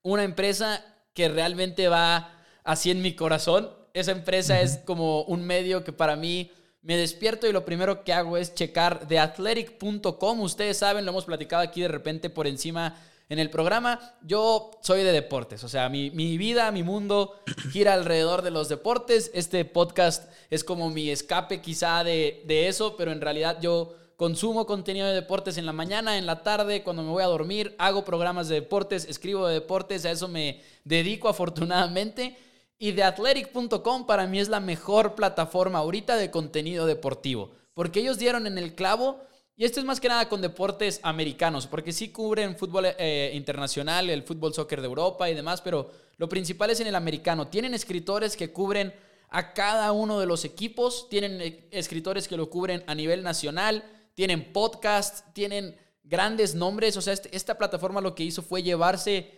una 0.04 0.24
empresa 0.24 0.84
que 1.14 1.30
realmente 1.30 1.88
va 1.88 2.32
así 2.64 2.92
en 2.92 3.02
mi 3.02 3.16
corazón. 3.16 3.72
Esa 3.94 4.12
empresa 4.12 4.62
es 4.62 4.80
como 4.80 5.24
un 5.24 5.46
medio 5.46 5.84
que 5.84 5.94
para 5.94 6.16
mí 6.16 6.52
me 6.82 6.98
despierto 6.98 7.48
y 7.48 7.52
lo 7.52 7.64
primero 7.64 8.04
que 8.04 8.14
hago 8.14 8.38
es 8.38 8.56
checar 8.56 9.08
theathletic.com. 9.08 10.40
Ustedes 10.42 10.78
saben, 10.78 11.06
lo 11.06 11.12
hemos 11.12 11.26
platicado 11.26 11.62
aquí 11.62 11.82
de 11.82 11.88
repente 11.88 12.30
por 12.30 12.48
encima 12.48 12.96
en 13.32 13.40
el 13.40 13.50
programa. 13.50 13.98
Yo 14.24 14.72
soy 14.82 15.04
de 15.04 15.14
deportes, 15.14 15.64
o 15.64 15.70
sea, 15.70 15.88
mi, 15.88 16.10
vida, 16.10 16.70
mi 16.74 16.84
mundo 16.84 17.34
gira 17.72 17.94
alrededor 17.94 18.42
de 18.42 18.52
los 18.52 18.68
deportes. 18.68 19.32
Este 19.34 19.64
podcast 19.64 20.30
es 20.50 20.66
como 20.66 20.90
mi 20.90 21.10
escape 21.10 21.62
quizá 21.62 22.04
de, 22.04 22.44
de 22.46 22.68
eso, 22.68 22.98
pero 22.98 23.14
en 23.14 23.22
realidad 23.22 23.58
yo 23.62 23.96
consumo 24.18 24.66
contenido 24.66 25.08
de 25.08 25.14
deportes 25.14 25.58
en 25.58 25.66
la 25.66 25.72
mañana, 25.72 26.18
en 26.18 26.26
la 26.26 26.44
tarde, 26.44 26.84
cuando 26.84 27.04
me 27.04 27.10
voy 27.10 27.24
a 27.24 27.28
dormir, 27.28 27.74
hago 27.78 28.04
programas 28.04 28.50
de 28.50 28.56
deportes, 28.56 29.06
escribo 29.06 29.48
de 29.48 29.54
deportes, 29.54 30.04
a 30.04 30.12
eso 30.12 30.28
me 30.28 30.62
dedico 30.84 31.30
afortunadamente. 31.30 32.38
Y 32.80 32.92
de 32.92 33.04
athletic.com 33.04 34.08
para 34.08 34.28
mí 34.28 34.40
es 34.40 34.50
la 34.50 34.60
mejor 34.60 35.16
plataforma 35.16 35.80
ahorita 35.80 36.18
de 36.18 36.32
contenido 36.32 36.86
deportivo, 36.86 37.52
porque 37.76 38.02
ellos 38.02 38.18
dieron 38.18 38.46
en 38.46 38.58
el 38.58 38.76
clavo 38.76 39.22
y 39.62 39.66
esto 39.66 39.80
es 39.80 39.86
más 39.86 40.00
que 40.00 40.08
nada 40.08 40.28
con 40.28 40.42
deportes 40.42 41.00
americanos, 41.04 41.68
porque 41.68 41.94
sí 41.94 42.10
cubren 42.10 42.58
fútbol 42.58 42.96
eh, 42.98 43.30
internacional, 43.36 44.10
el 44.10 44.24
fútbol 44.24 44.56
soccer 44.56 44.82
de 44.82 44.88
Europa 44.88 45.30
y 45.30 45.36
demás, 45.36 45.62
pero 45.62 45.92
lo 46.18 46.28
principal 46.28 46.72
es 46.72 46.80
en 46.80 46.88
el 46.88 46.96
americano. 46.96 47.48
Tienen 47.48 47.76
escritores 47.76 48.36
que 48.36 48.52
cubren 48.52 48.92
a 49.30 49.54
cada 49.54 49.92
uno 49.92 50.20
de 50.20 50.26
los 50.26 50.46
equipos, 50.46 51.08
tienen 51.10 51.40
eh, 51.40 51.68
escritores 51.70 52.28
que 52.28 52.38
lo 52.38 52.50
cubren 52.50 52.84
a 52.88 52.96
nivel 52.96 53.22
nacional, 53.22 53.84
tienen 54.16 54.52
podcasts, 54.52 55.26
tienen 55.34 55.78
grandes 56.04 56.56
nombres. 56.56 56.98
O 56.98 57.02
sea, 57.04 57.14
este, 57.14 57.30
esta 57.38 57.60
plataforma 57.60 58.02
lo 58.02 58.16
que 58.16 58.24
hizo 58.24 58.42
fue 58.42 58.64
llevarse 58.64 59.30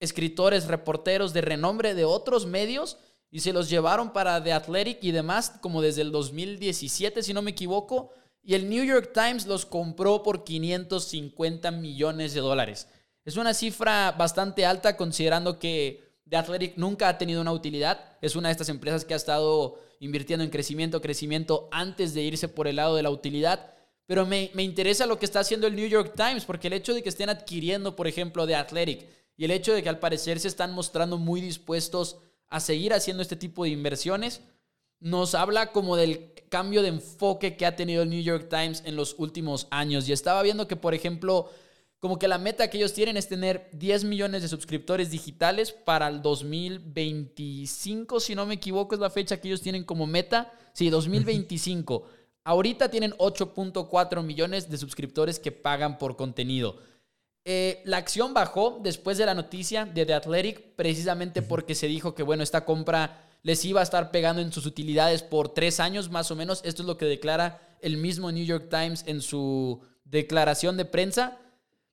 escritores, 0.00 0.66
reporteros 0.66 1.32
de 1.32 1.42
renombre 1.42 1.94
de 1.94 2.04
otros 2.04 2.46
medios 2.46 2.98
y 3.30 3.38
se 3.38 3.52
los 3.52 3.70
llevaron 3.70 4.12
para 4.12 4.42
The 4.42 4.54
Athletic 4.54 4.98
y 5.02 5.12
demás, 5.12 5.52
como 5.60 5.82
desde 5.82 6.02
el 6.02 6.10
2017, 6.10 7.22
si 7.22 7.32
no 7.32 7.42
me 7.42 7.52
equivoco 7.52 8.10
y 8.48 8.54
el 8.54 8.70
New 8.70 8.82
York 8.82 9.10
Times 9.12 9.44
los 9.46 9.66
compró 9.66 10.22
por 10.22 10.42
550 10.42 11.70
millones 11.70 12.32
de 12.32 12.40
dólares. 12.40 12.88
Es 13.26 13.36
una 13.36 13.52
cifra 13.52 14.12
bastante 14.12 14.64
alta 14.64 14.96
considerando 14.96 15.58
que 15.58 16.02
The 16.26 16.38
Athletic 16.38 16.78
nunca 16.78 17.10
ha 17.10 17.18
tenido 17.18 17.42
una 17.42 17.52
utilidad. 17.52 18.16
Es 18.22 18.36
una 18.36 18.48
de 18.48 18.52
estas 18.52 18.70
empresas 18.70 19.04
que 19.04 19.12
ha 19.12 19.18
estado 19.18 19.78
invirtiendo 20.00 20.44
en 20.44 20.50
crecimiento, 20.50 21.02
crecimiento 21.02 21.68
antes 21.70 22.14
de 22.14 22.22
irse 22.22 22.48
por 22.48 22.68
el 22.68 22.76
lado 22.76 22.96
de 22.96 23.02
la 23.02 23.10
utilidad. 23.10 23.74
Pero 24.06 24.24
me, 24.24 24.50
me 24.54 24.62
interesa 24.62 25.04
lo 25.04 25.18
que 25.18 25.26
está 25.26 25.40
haciendo 25.40 25.66
el 25.66 25.76
New 25.76 25.86
York 25.86 26.14
Times, 26.16 26.46
porque 26.46 26.68
el 26.68 26.72
hecho 26.72 26.94
de 26.94 27.02
que 27.02 27.10
estén 27.10 27.28
adquiriendo, 27.28 27.96
por 27.96 28.08
ejemplo, 28.08 28.46
The 28.46 28.54
Athletic 28.54 29.04
y 29.36 29.44
el 29.44 29.50
hecho 29.50 29.74
de 29.74 29.82
que 29.82 29.90
al 29.90 29.98
parecer 29.98 30.40
se 30.40 30.48
están 30.48 30.72
mostrando 30.72 31.18
muy 31.18 31.42
dispuestos 31.42 32.16
a 32.48 32.60
seguir 32.60 32.94
haciendo 32.94 33.22
este 33.22 33.36
tipo 33.36 33.64
de 33.64 33.70
inversiones. 33.70 34.40
Nos 35.00 35.34
habla 35.34 35.70
como 35.70 35.96
del 35.96 36.32
cambio 36.48 36.82
de 36.82 36.88
enfoque 36.88 37.56
que 37.56 37.66
ha 37.66 37.76
tenido 37.76 38.02
el 38.02 38.10
New 38.10 38.22
York 38.22 38.48
Times 38.48 38.82
en 38.84 38.96
los 38.96 39.14
últimos 39.18 39.66
años. 39.70 40.08
Y 40.08 40.12
estaba 40.12 40.42
viendo 40.42 40.66
que, 40.66 40.76
por 40.76 40.94
ejemplo, 40.94 41.50
como 42.00 42.18
que 42.18 42.28
la 42.28 42.38
meta 42.38 42.68
que 42.70 42.78
ellos 42.78 42.92
tienen 42.92 43.16
es 43.16 43.28
tener 43.28 43.68
10 43.72 44.04
millones 44.04 44.42
de 44.42 44.48
suscriptores 44.48 45.10
digitales 45.10 45.72
para 45.72 46.08
el 46.08 46.22
2025, 46.22 48.20
si 48.20 48.34
no 48.34 48.46
me 48.46 48.54
equivoco, 48.54 48.94
es 48.94 49.00
la 49.00 49.10
fecha 49.10 49.40
que 49.40 49.48
ellos 49.48 49.62
tienen 49.62 49.84
como 49.84 50.06
meta. 50.06 50.52
Sí, 50.72 50.90
2025. 50.90 52.04
Ahorita 52.44 52.88
tienen 52.88 53.12
8.4 53.12 54.22
millones 54.22 54.70
de 54.70 54.78
suscriptores 54.78 55.38
que 55.40 55.52
pagan 55.52 55.98
por 55.98 56.16
contenido. 56.16 56.78
Eh, 57.44 57.82
la 57.84 57.96
acción 57.96 58.32
bajó 58.32 58.78
después 58.82 59.18
de 59.18 59.26
la 59.26 59.34
noticia 59.34 59.84
de 59.84 60.06
The 60.06 60.14
Athletic, 60.14 60.76
precisamente 60.76 61.42
porque 61.42 61.74
se 61.74 61.88
dijo 61.88 62.14
que, 62.14 62.22
bueno, 62.22 62.42
esta 62.42 62.64
compra 62.64 63.27
les 63.42 63.64
iba 63.64 63.80
a 63.80 63.84
estar 63.84 64.10
pegando 64.10 64.42
en 64.42 64.52
sus 64.52 64.66
utilidades 64.66 65.22
por 65.22 65.48
tres 65.54 65.80
años 65.80 66.10
más 66.10 66.30
o 66.30 66.36
menos. 66.36 66.60
Esto 66.64 66.82
es 66.82 66.86
lo 66.86 66.98
que 66.98 67.06
declara 67.06 67.76
el 67.80 67.96
mismo 67.96 68.32
New 68.32 68.44
York 68.44 68.68
Times 68.70 69.04
en 69.06 69.20
su 69.20 69.80
declaración 70.04 70.76
de 70.76 70.84
prensa. 70.84 71.38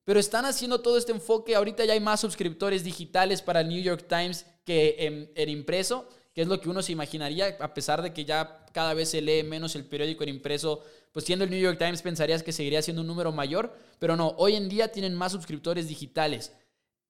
Pero 0.03 0.19
están 0.19 0.45
haciendo 0.45 0.81
todo 0.81 0.97
este 0.97 1.11
enfoque. 1.11 1.55
Ahorita 1.55 1.83
ya 1.85 1.93
hay 1.93 1.99
más 1.99 2.19
suscriptores 2.19 2.83
digitales 2.83 3.41
para 3.41 3.61
el 3.61 3.69
New 3.69 3.81
York 3.81 4.05
Times 4.07 4.45
que 4.63 5.31
en, 5.35 5.49
impreso, 5.49 6.09
que 6.33 6.41
es 6.41 6.47
lo 6.47 6.59
que 6.59 6.69
uno 6.69 6.81
se 6.81 6.91
imaginaría, 6.91 7.57
a 7.59 7.73
pesar 7.73 8.01
de 8.01 8.13
que 8.13 8.25
ya 8.25 8.65
cada 8.71 8.93
vez 8.93 9.09
se 9.09 9.21
lee 9.21 9.43
menos 9.43 9.75
el 9.75 9.85
periódico 9.85 10.23
en 10.23 10.29
impreso. 10.29 10.83
Pues 11.11 11.25
siendo 11.25 11.45
el 11.45 11.51
New 11.51 11.59
York 11.59 11.79
Times 11.79 12.01
pensarías 12.01 12.43
que 12.43 12.51
seguiría 12.51 12.81
siendo 12.81 13.01
un 13.01 13.07
número 13.07 13.31
mayor, 13.31 13.73
pero 13.99 14.15
no, 14.15 14.35
hoy 14.37 14.55
en 14.55 14.67
día 14.67 14.91
tienen 14.91 15.13
más 15.13 15.31
suscriptores 15.31 15.87
digitales. 15.87 16.51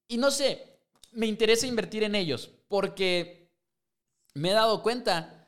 Y 0.07 0.17
no 0.17 0.29
sé, 0.29 0.77
me 1.11 1.25
interesa 1.25 1.65
invertir 1.65 2.03
en 2.03 2.13
ellos, 2.13 2.51
porque 2.67 3.44
me 4.35 4.51
he 4.51 4.53
dado 4.53 4.83
cuenta 4.83 5.47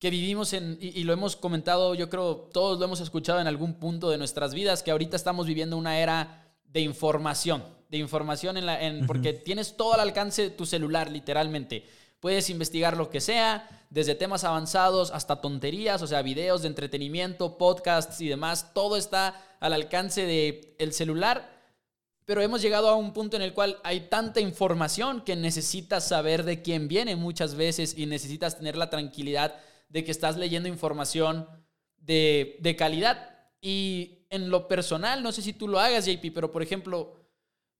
que 0.00 0.10
vivimos 0.10 0.52
en, 0.52 0.76
y, 0.80 1.00
y, 1.00 1.04
lo 1.04 1.12
hemos 1.12 1.36
comentado, 1.36 1.94
yo 1.94 2.10
creo, 2.10 2.36
todos 2.52 2.78
lo 2.78 2.84
hemos 2.84 3.00
escuchado 3.00 3.40
en 3.40 3.46
algún 3.46 3.74
punto 3.74 4.10
de 4.10 4.18
nuestras 4.18 4.52
vidas, 4.52 4.82
que 4.82 4.90
ahorita 4.90 5.16
estamos 5.16 5.46
viviendo 5.46 5.76
una 5.78 5.98
era 5.98 6.44
de 6.64 6.80
información, 6.80 7.62
de 7.88 7.98
información 7.98 8.56
en 8.56 8.66
la, 8.66 8.82
en, 8.82 9.06
porque 9.06 9.32
tienes 9.32 9.76
todo 9.76 9.94
al 9.94 10.00
alcance 10.00 10.42
de 10.42 10.50
tu 10.50 10.66
celular, 10.66 11.10
literalmente. 11.10 11.86
Puedes 12.18 12.50
investigar 12.50 12.96
lo 12.96 13.10
que 13.10 13.20
sea, 13.20 13.86
desde 13.90 14.14
temas 14.14 14.44
avanzados 14.44 15.10
hasta 15.12 15.40
tonterías, 15.40 16.02
o 16.02 16.06
sea, 16.06 16.22
videos 16.22 16.62
de 16.62 16.68
entretenimiento, 16.68 17.56
podcasts 17.58 18.20
y 18.20 18.28
demás, 18.28 18.72
todo 18.74 18.96
está 18.96 19.40
al 19.60 19.72
alcance 19.72 20.26
del 20.26 20.74
el 20.78 20.92
celular. 20.92 21.53
Pero 22.24 22.40
hemos 22.40 22.62
llegado 22.62 22.88
a 22.88 22.96
un 22.96 23.12
punto 23.12 23.36
en 23.36 23.42
el 23.42 23.52
cual 23.52 23.78
hay 23.84 24.08
tanta 24.08 24.40
información 24.40 25.22
que 25.22 25.36
necesitas 25.36 26.08
saber 26.08 26.44
de 26.44 26.62
quién 26.62 26.88
viene 26.88 27.16
muchas 27.16 27.54
veces 27.54 27.94
y 27.96 28.06
necesitas 28.06 28.56
tener 28.56 28.76
la 28.76 28.88
tranquilidad 28.88 29.54
de 29.90 30.04
que 30.04 30.10
estás 30.10 30.36
leyendo 30.36 30.68
información 30.68 31.46
de, 31.98 32.56
de 32.60 32.76
calidad. 32.76 33.30
Y 33.60 34.26
en 34.30 34.48
lo 34.48 34.68
personal, 34.68 35.22
no 35.22 35.32
sé 35.32 35.42
si 35.42 35.52
tú 35.52 35.68
lo 35.68 35.78
hagas, 35.78 36.06
JP, 36.06 36.32
pero 36.34 36.50
por 36.50 36.62
ejemplo, 36.62 37.14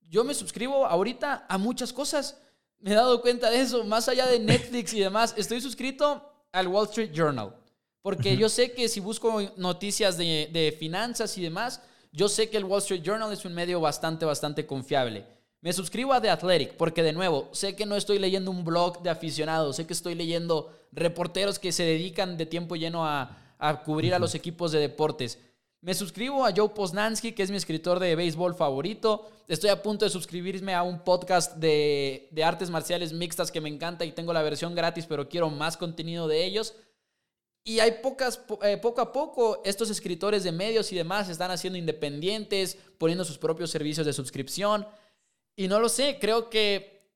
yo 0.08 0.24
me 0.24 0.34
suscribo 0.34 0.86
ahorita 0.86 1.46
a 1.48 1.58
muchas 1.58 1.92
cosas. 1.92 2.38
Me 2.78 2.92
he 2.92 2.94
dado 2.94 3.22
cuenta 3.22 3.50
de 3.50 3.60
eso, 3.60 3.82
más 3.84 4.08
allá 4.08 4.26
de 4.26 4.38
Netflix 4.38 4.92
y 4.92 5.00
demás. 5.00 5.34
Estoy 5.38 5.60
suscrito 5.60 6.22
al 6.52 6.68
Wall 6.68 6.86
Street 6.88 7.12
Journal, 7.12 7.56
porque 8.02 8.36
yo 8.36 8.48
sé 8.48 8.72
que 8.72 8.88
si 8.88 9.00
busco 9.00 9.42
noticias 9.56 10.18
de, 10.18 10.50
de 10.52 10.76
finanzas 10.78 11.36
y 11.38 11.42
demás, 11.42 11.80
yo 12.14 12.28
sé 12.28 12.48
que 12.48 12.56
el 12.56 12.64
Wall 12.64 12.78
Street 12.78 13.02
Journal 13.02 13.32
es 13.32 13.44
un 13.44 13.52
medio 13.52 13.80
bastante, 13.80 14.24
bastante 14.24 14.64
confiable. 14.64 15.26
Me 15.60 15.72
suscribo 15.72 16.12
a 16.12 16.20
The 16.20 16.30
Athletic 16.30 16.74
porque 16.76 17.02
de 17.02 17.12
nuevo, 17.12 17.48
sé 17.52 17.74
que 17.74 17.86
no 17.86 17.96
estoy 17.96 18.18
leyendo 18.18 18.50
un 18.50 18.64
blog 18.64 19.02
de 19.02 19.10
aficionados, 19.10 19.76
sé 19.76 19.86
que 19.86 19.92
estoy 19.92 20.14
leyendo 20.14 20.72
reporteros 20.92 21.58
que 21.58 21.72
se 21.72 21.82
dedican 21.82 22.36
de 22.36 22.46
tiempo 22.46 22.76
lleno 22.76 23.04
a, 23.04 23.36
a 23.58 23.82
cubrir 23.82 24.14
a 24.14 24.18
los 24.18 24.34
equipos 24.34 24.72
de 24.72 24.78
deportes. 24.78 25.38
Me 25.84 25.92
suscribo 25.92 26.46
a 26.46 26.52
Joe 26.56 26.70
Posnansky, 26.70 27.32
que 27.32 27.42
es 27.42 27.50
mi 27.50 27.58
escritor 27.58 27.98
de 27.98 28.16
béisbol 28.16 28.54
favorito. 28.54 29.28
Estoy 29.48 29.68
a 29.68 29.82
punto 29.82 30.06
de 30.06 30.10
suscribirme 30.10 30.72
a 30.72 30.82
un 30.82 31.00
podcast 31.00 31.56
de, 31.56 32.30
artes 32.42 32.70
marciales 32.70 33.12
mixtas 33.12 33.52
que 33.52 33.60
me 33.60 33.68
encanta 33.68 34.06
y 34.06 34.12
tengo 34.12 34.32
la 34.32 34.40
versión 34.40 34.74
gratis, 34.74 35.04
pero 35.06 35.28
quiero 35.28 35.50
más 35.50 35.76
contenido 35.76 36.26
de 36.26 36.46
ellos. 36.46 36.74
Y 37.64 37.80
hay 37.80 37.92
pocas, 38.02 38.40
eh, 38.62 38.76
poco 38.76 39.00
a 39.00 39.10
poco, 39.10 39.62
estos 39.64 39.88
escritores 39.88 40.44
de 40.44 40.52
medios 40.52 40.92
y 40.92 40.96
demás 40.96 41.30
están 41.30 41.50
haciendo 41.50 41.78
independientes, 41.78 42.76
poniendo 42.98 43.24
sus 43.24 43.38
propios 43.38 43.70
servicios 43.70 44.04
de 44.04 44.12
suscripción. 44.12 44.86
Y 45.56 45.66
no 45.66 45.80
lo 45.80 45.88
sé, 45.88 46.18
creo 46.20 46.50
que 46.50 47.08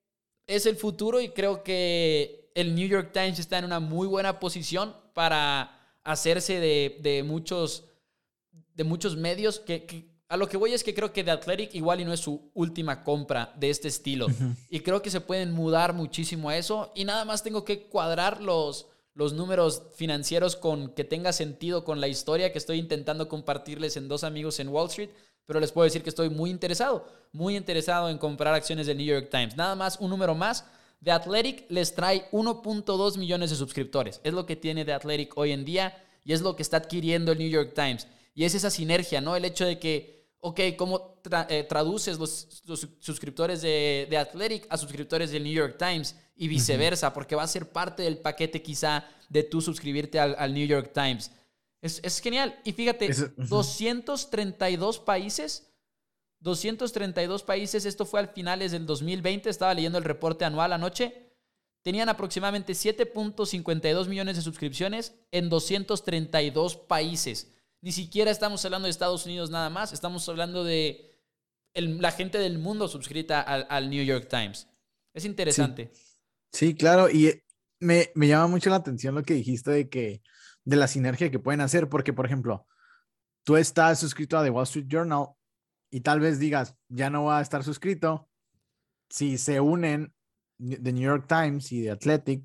es 0.47 0.65
el 0.65 0.75
futuro 0.75 1.21
y 1.21 1.29
creo 1.29 1.63
que 1.63 2.51
el 2.55 2.73
New 2.73 2.87
York 2.87 3.11
Times 3.13 3.37
está 3.37 3.59
en 3.59 3.65
una 3.65 3.79
muy 3.79 4.07
buena 4.07 4.39
posición 4.39 4.95
para 5.13 5.99
hacerse 6.03 6.59
de, 6.59 6.97
de 7.01 7.21
muchos 7.21 7.83
de 8.79 8.85
muchos 8.85 9.17
medios 9.17 9.59
que, 9.59 10.05
a 10.29 10.37
lo 10.37 10.47
que 10.47 10.55
voy 10.55 10.73
es 10.73 10.85
que 10.85 10.93
creo 10.95 11.11
que 11.11 11.21
The 11.21 11.31
Athletic 11.31 11.75
igual 11.75 11.99
y 11.99 12.05
no 12.05 12.13
es 12.13 12.21
su 12.21 12.49
última 12.53 13.03
compra 13.03 13.53
de 13.57 13.69
este 13.69 13.89
estilo. 13.89 14.27
Y 14.69 14.79
creo 14.79 15.01
que 15.01 15.11
se 15.11 15.19
pueden 15.19 15.51
mudar 15.51 15.93
muchísimo 15.93 16.47
a 16.47 16.55
eso. 16.55 16.93
Y 16.95 17.03
nada 17.03 17.25
más 17.25 17.43
tengo 17.43 17.65
que 17.65 17.87
cuadrar 17.87 18.41
los, 18.41 18.87
los 19.19 19.33
números 19.33 19.83
financieros 19.95 20.55
con 20.55 20.93
que 20.93 21.03
tenga 21.03 21.33
sentido 21.33 21.83
con 21.83 21.99
la 21.99 22.07
historia 22.07 22.53
que 22.53 22.57
estoy 22.57 22.79
intentando 22.79 23.27
compartirles 23.27 23.97
en 23.97 24.07
dos 24.07 24.23
amigos 24.23 24.61
en 24.61 24.69
Wall 24.69 24.87
Street. 24.87 25.09
Pero 25.45 25.59
les 25.59 25.73
puedo 25.73 25.83
decir 25.83 26.03
que 26.03 26.09
estoy 26.09 26.29
muy 26.29 26.49
interesado, 26.49 27.05
muy 27.33 27.57
interesado 27.57 28.09
en 28.09 28.17
comprar 28.17 28.53
acciones 28.53 28.87
del 28.87 28.95
New 28.95 29.05
York 29.05 29.27
Times. 29.29 29.57
Nada 29.57 29.75
más, 29.75 29.97
un 29.99 30.09
número 30.09 30.35
más. 30.35 30.63
The 31.03 31.11
Athletic 31.11 31.65
les 31.69 31.93
trae 31.93 32.31
1.2 32.31 33.17
millones 33.17 33.49
de 33.49 33.57
suscriptores. 33.57 34.21
Es 34.23 34.31
lo 34.31 34.45
que 34.45 34.55
tiene 34.55 34.85
The 34.85 34.93
Athletic 34.93 35.37
hoy 35.37 35.51
en 35.51 35.65
día 35.65 36.01
y 36.23 36.31
es 36.31 36.39
lo 36.39 36.55
que 36.55 36.63
está 36.63 36.77
adquiriendo 36.77 37.33
el 37.33 37.39
New 37.39 37.49
York 37.49 37.73
Times. 37.75 38.07
Y 38.33 38.45
es 38.45 38.55
esa 38.55 38.69
sinergia, 38.69 39.19
¿no? 39.19 39.35
El 39.35 39.43
hecho 39.43 39.65
de 39.65 39.79
que, 39.79 40.29
ok, 40.39 40.61
¿cómo 40.77 41.19
eh, 41.49 41.65
traduces 41.67 42.17
los, 42.17 42.47
suscriptores 43.01 43.61
de, 43.61 44.07
de, 44.09 44.17
Athletic 44.17 44.65
a 44.69 44.77
suscriptores 44.77 45.31
del 45.31 45.43
New 45.43 45.51
York 45.51 45.75
Times? 45.77 46.15
Y 46.41 46.47
viceversa, 46.47 47.13
porque 47.13 47.35
va 47.35 47.43
a 47.43 47.47
ser 47.47 47.69
parte 47.69 48.01
del 48.03 48.17
paquete 48.17 48.61
quizá 48.61 49.05
de 49.27 49.43
tú 49.43 49.61
suscribirte 49.61 50.19
al, 50.19 50.53
New 50.53 50.65
York 50.65 50.91
Times. 50.93 51.31
Es, 51.81 51.99
es, 52.01 52.21
genial. 52.21 52.57
Y 52.63 52.71
fíjate, 52.71 53.09
232 53.35 54.99
países, 54.99 55.69
232 56.39 57.43
países, 57.43 57.85
esto 57.85 58.05
fue 58.05 58.21
al 58.21 58.29
finales 58.29 58.71
del 58.71 58.85
2020, 58.85 59.49
estaba 59.49 59.73
leyendo 59.73 59.97
el 59.97 60.05
reporte 60.05 60.45
anual 60.45 60.71
anoche, 60.71 61.29
tenían 61.81 62.07
aproximadamente 62.07 62.71
7.52 62.71 64.07
millones 64.07 64.37
de 64.37 64.41
suscripciones 64.41 65.13
en 65.31 65.49
232 65.49 66.77
países. 66.77 67.51
Ni 67.81 67.91
siquiera 67.91 68.31
estamos 68.31 68.63
hablando 68.65 68.85
de 68.85 68.91
Estados 68.91 69.25
Unidos 69.25 69.49
nada 69.49 69.69
más, 69.69 69.93
estamos 69.93 70.27
hablando 70.29 70.63
de 70.63 71.09
la 71.73 72.11
gente 72.11 72.37
del 72.37 72.57
mundo 72.57 72.87
suscrita 72.87 73.41
al, 73.41 73.89
New 73.89 74.03
York 74.03 74.27
Times. 74.29 74.67
Es 75.13 75.25
interesante. 75.25 75.91
Sí, 75.93 76.08
claro, 76.77 77.09
y 77.09 77.43
me, 77.79 78.11
me, 78.15 78.27
llama 78.27 78.47
mucho 78.47 78.69
la 78.69 78.77
atención 78.77 79.15
lo 79.15 79.23
que 79.23 79.33
dijiste 79.33 79.71
de 79.71 79.89
que 79.89 80.21
de 80.65 80.75
la 80.75 80.87
sinergia 80.87 81.31
que 81.31 81.39
pueden 81.39 81.61
hacer, 81.61 81.89
porque 81.89 82.13
por 82.13 82.25
ejemplo, 82.25 82.67
tú 83.43 83.57
estás 83.57 83.99
suscrito 83.99 84.37
a 84.37 84.43
The 84.43 84.49
Wall 84.49 84.63
Street 84.63 84.87
Journal 84.87 85.29
y 85.89 86.01
tal 86.01 86.19
vez 86.19 86.39
digas, 86.39 86.75
ya 86.87 87.09
no 87.09 87.25
va 87.25 87.39
a 87.39 87.41
estar 87.41 87.63
suscrito. 87.63 88.29
Si 89.09 89.37
se 89.37 89.59
unen 89.59 90.13
The 90.59 90.91
New 90.91 91.03
York 91.03 91.25
Times 91.27 91.71
y 91.71 91.83
The 91.83 91.91
Athletic, 91.91 92.43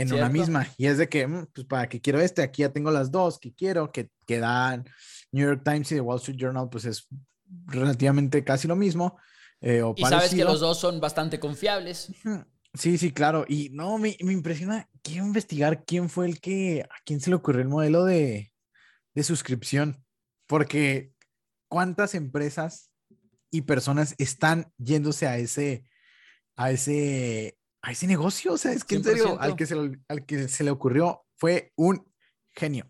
en 0.00 0.12
una 0.12 0.28
misma. 0.28 0.66
Y 0.76 0.86
es 0.86 0.98
de 0.98 1.08
que, 1.08 1.26
mm, 1.26 1.46
pues 1.52 1.66
para 1.66 1.88
que 1.88 2.00
quiero 2.00 2.20
este, 2.20 2.42
aquí 2.42 2.62
ya 2.62 2.72
tengo 2.72 2.90
las 2.90 3.10
dos 3.10 3.38
que 3.38 3.52
quiero, 3.54 3.92
que, 3.92 4.10
que 4.26 4.38
dan 4.38 4.84
New 5.32 5.46
York 5.46 5.62
Times 5.64 5.92
y 5.92 5.96
The 5.96 6.00
Wall 6.00 6.18
Street 6.18 6.38
Journal, 6.38 6.68
pues 6.70 6.84
es 6.86 7.06
relativamente 7.66 8.42
casi 8.42 8.66
lo 8.66 8.76
mismo. 8.76 9.18
Eh, 9.60 9.82
y 9.96 10.04
sabes 10.04 10.34
que 10.34 10.44
los 10.44 10.60
dos 10.60 10.80
son 10.80 11.00
bastante 11.00 11.38
confiables. 11.38 12.12
Sí, 12.74 12.98
sí, 12.98 13.12
claro. 13.12 13.44
Y 13.48 13.70
no, 13.70 13.98
me, 13.98 14.16
me, 14.22 14.32
impresiona, 14.32 14.88
quiero 15.02 15.26
investigar 15.26 15.84
quién 15.84 16.08
fue 16.08 16.26
el 16.26 16.40
que, 16.40 16.82
a 16.82 16.94
quién 17.04 17.20
se 17.20 17.30
le 17.30 17.36
ocurrió 17.36 17.62
el 17.62 17.68
modelo 17.68 18.04
de, 18.04 18.52
de 19.14 19.22
suscripción, 19.22 20.04
porque 20.46 21.12
cuántas 21.68 22.14
empresas 22.14 22.90
y 23.50 23.62
personas 23.62 24.14
están 24.18 24.72
yéndose 24.78 25.26
a 25.26 25.38
ese, 25.38 25.84
a 26.56 26.70
ese, 26.70 27.58
a 27.82 27.92
ese 27.92 28.06
negocio. 28.06 28.52
O 28.52 28.58
sea, 28.58 28.72
es 28.72 28.84
que 28.84 28.96
en 28.96 29.04
serio, 29.04 29.40
al 29.40 29.56
que, 29.56 29.66
se, 29.66 29.74
al 30.08 30.26
que 30.26 30.48
se 30.48 30.64
le 30.64 30.70
ocurrió 30.70 31.24
fue 31.36 31.72
un 31.76 32.06
genio. 32.50 32.86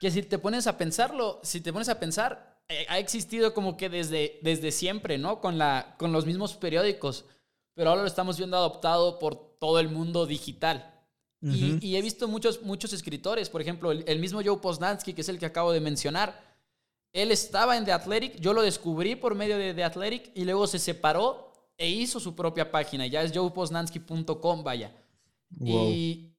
Que 0.00 0.10
si 0.10 0.22
te 0.22 0.38
pones 0.38 0.66
a 0.66 0.78
pensarlo, 0.78 1.40
si 1.42 1.60
te 1.60 1.72
pones 1.72 1.88
a 1.88 1.98
pensar, 1.98 2.62
eh, 2.68 2.86
ha 2.88 2.98
existido 2.98 3.52
como 3.52 3.76
que 3.76 3.88
desde, 3.88 4.38
desde 4.42 4.70
siempre, 4.70 5.18
¿no? 5.18 5.40
Con, 5.40 5.58
la, 5.58 5.96
con 5.98 6.12
los 6.12 6.24
mismos 6.24 6.54
periódicos, 6.54 7.26
pero 7.78 7.90
ahora 7.90 8.02
lo 8.02 8.08
estamos 8.08 8.36
viendo 8.36 8.56
adoptado 8.56 9.20
por 9.20 9.36
todo 9.36 9.78
el 9.78 9.88
mundo 9.88 10.26
digital. 10.26 10.92
y, 11.40 11.94
he 11.94 12.02
visto 12.02 12.26
muchos, 12.26 12.60
muchos 12.62 12.92
escritores, 12.92 13.48
por 13.48 13.60
ejemplo, 13.62 13.92
el, 13.92 14.18
mismo 14.18 14.40
Joe 14.44 14.56
Posnansky, 14.56 15.12
que 15.14 15.20
es 15.20 15.28
el 15.28 15.38
que 15.38 15.46
acabo 15.46 15.70
de 15.70 15.78
mencionar, 15.78 16.56
él 17.12 17.30
estaba 17.30 17.76
en 17.76 17.84
The 17.84 17.92
Athletic, 17.92 18.40
yo 18.40 18.52
lo 18.52 18.62
descubrí 18.62 19.14
por 19.14 19.36
medio 19.36 19.56
de 19.56 19.74
The 19.74 19.84
Athletic 19.84 20.32
y 20.34 20.44
luego 20.44 20.66
se 20.66 20.80
separó 20.80 21.52
e 21.76 21.88
hizo 21.88 22.18
su 22.18 22.34
propia 22.34 22.72
página, 22.72 23.06
ya 23.06 23.22
es 23.22 23.30
joeposnansky.com, 23.30 24.64
vaya. 24.64 24.92
Y, 25.64 26.32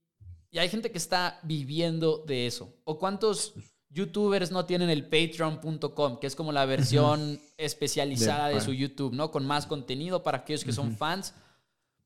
y 0.51 0.57
hay 0.57 0.67
gente 0.67 0.91
que 0.91 0.97
está 0.97 1.39
viviendo 1.43 2.17
de 2.27 2.47
eso. 2.47 2.75
¿O 2.83 2.99
cuántos 2.99 3.53
youtubers 3.89 4.51
no 4.51 4.65
tienen 4.65 4.89
el 4.89 5.05
patreon.com, 5.05 6.19
que 6.19 6.27
es 6.27 6.35
como 6.35 6.51
la 6.51 6.65
versión 6.65 7.39
especializada 7.57 8.49
de, 8.49 8.61
su 8.61 8.73
YouTube, 8.73 9.13
¿no? 9.13 9.31
Con 9.31 9.45
más 9.45 9.65
contenido 9.65 10.23
para 10.23 10.39
aquellos 10.39 10.63
que 10.63 10.71
son 10.71 10.95
fans. 10.95 11.33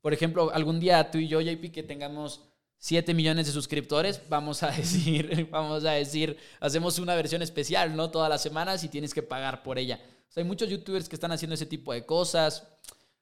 Por 0.02 0.14
ejemplo, 0.14 0.52
algún 0.54 0.80
día 0.80 1.12
tú 1.12 1.18
y 1.18 1.28
yo, 1.28 1.42
JP, 1.42 1.72
que 1.72 1.84
tengamos 1.84 2.42
7 2.78 3.14
millones 3.14 3.46
de 3.46 3.52
suscriptores, 3.52 4.22
vamos 4.30 4.64
a 4.64 4.72
decir, 4.72 5.48
vamos 5.52 5.86
a 5.86 5.92
decir, 5.92 6.38
hacemos 6.60 7.00
una 7.00 7.16
versión 7.16 7.42
especial, 7.42 7.96
¿no? 7.96 8.12
Todas 8.12 8.30
las 8.30 8.42
semanas 8.42 8.84
y 8.84 8.90
tienes 8.90 9.14
que 9.14 9.24
pagar 9.24 9.64
por 9.64 9.78
ella. 9.78 10.00
O 10.30 10.32
sea, 10.32 10.42
hay 10.42 10.48
muchos 10.48 10.70
youtubers 10.70 11.08
que 11.08 11.16
están 11.16 11.32
haciendo 11.32 11.54
ese 11.54 11.66
tipo 11.66 11.94
de 11.94 12.06
cosas. 12.06 12.68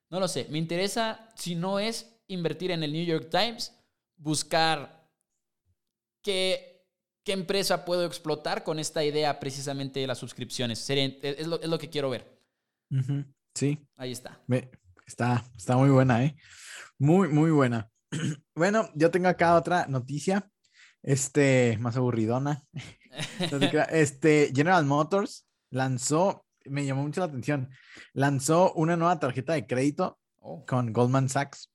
No 0.09 0.19
lo 0.19 0.27
sé. 0.27 0.47
Me 0.49 0.57
interesa, 0.57 1.29
si 1.35 1.55
no 1.55 1.79
es 1.79 2.15
invertir 2.27 2.71
en 2.71 2.83
el 2.83 2.93
New 2.93 3.05
York 3.05 3.29
Times, 3.29 3.73
buscar 4.17 5.07
qué 6.21 6.70
¿Qué 7.23 7.33
empresa 7.33 7.85
puedo 7.85 8.05
explotar 8.05 8.63
con 8.63 8.79
esta 8.79 9.03
idea 9.03 9.39
precisamente 9.39 9.99
de 9.99 10.07
las 10.07 10.17
suscripciones? 10.17 10.89
Es 10.89 11.47
lo, 11.47 11.61
es 11.61 11.69
lo 11.69 11.77
que 11.77 11.89
quiero 11.89 12.09
ver. 12.09 12.27
Sí. 13.53 13.77
Ahí 13.95 14.11
está. 14.11 14.41
Está, 15.05 15.45
está 15.55 15.77
muy 15.77 15.89
buena, 15.89 16.23
¿eh? 16.23 16.35
Muy, 16.97 17.27
muy 17.29 17.51
buena. 17.51 17.89
Bueno, 18.53 18.89
yo 18.93 19.09
tengo 19.09 19.29
acá 19.29 19.55
otra 19.55 19.87
noticia, 19.87 20.47
este, 21.01 21.77
más 21.79 21.95
aburridona. 21.95 22.63
Este, 23.91 24.51
General 24.55 24.85
Motors 24.85 25.45
lanzó, 25.69 26.45
me 26.65 26.85
llamó 26.85 27.03
mucho 27.03 27.21
la 27.21 27.27
atención, 27.27 27.69
lanzó 28.13 28.73
una 28.73 28.95
nueva 28.95 29.19
tarjeta 29.19 29.53
de 29.53 29.67
crédito 29.67 30.19
oh. 30.39 30.65
con 30.65 30.93
Goldman 30.93 31.27
Sachs 31.27 31.70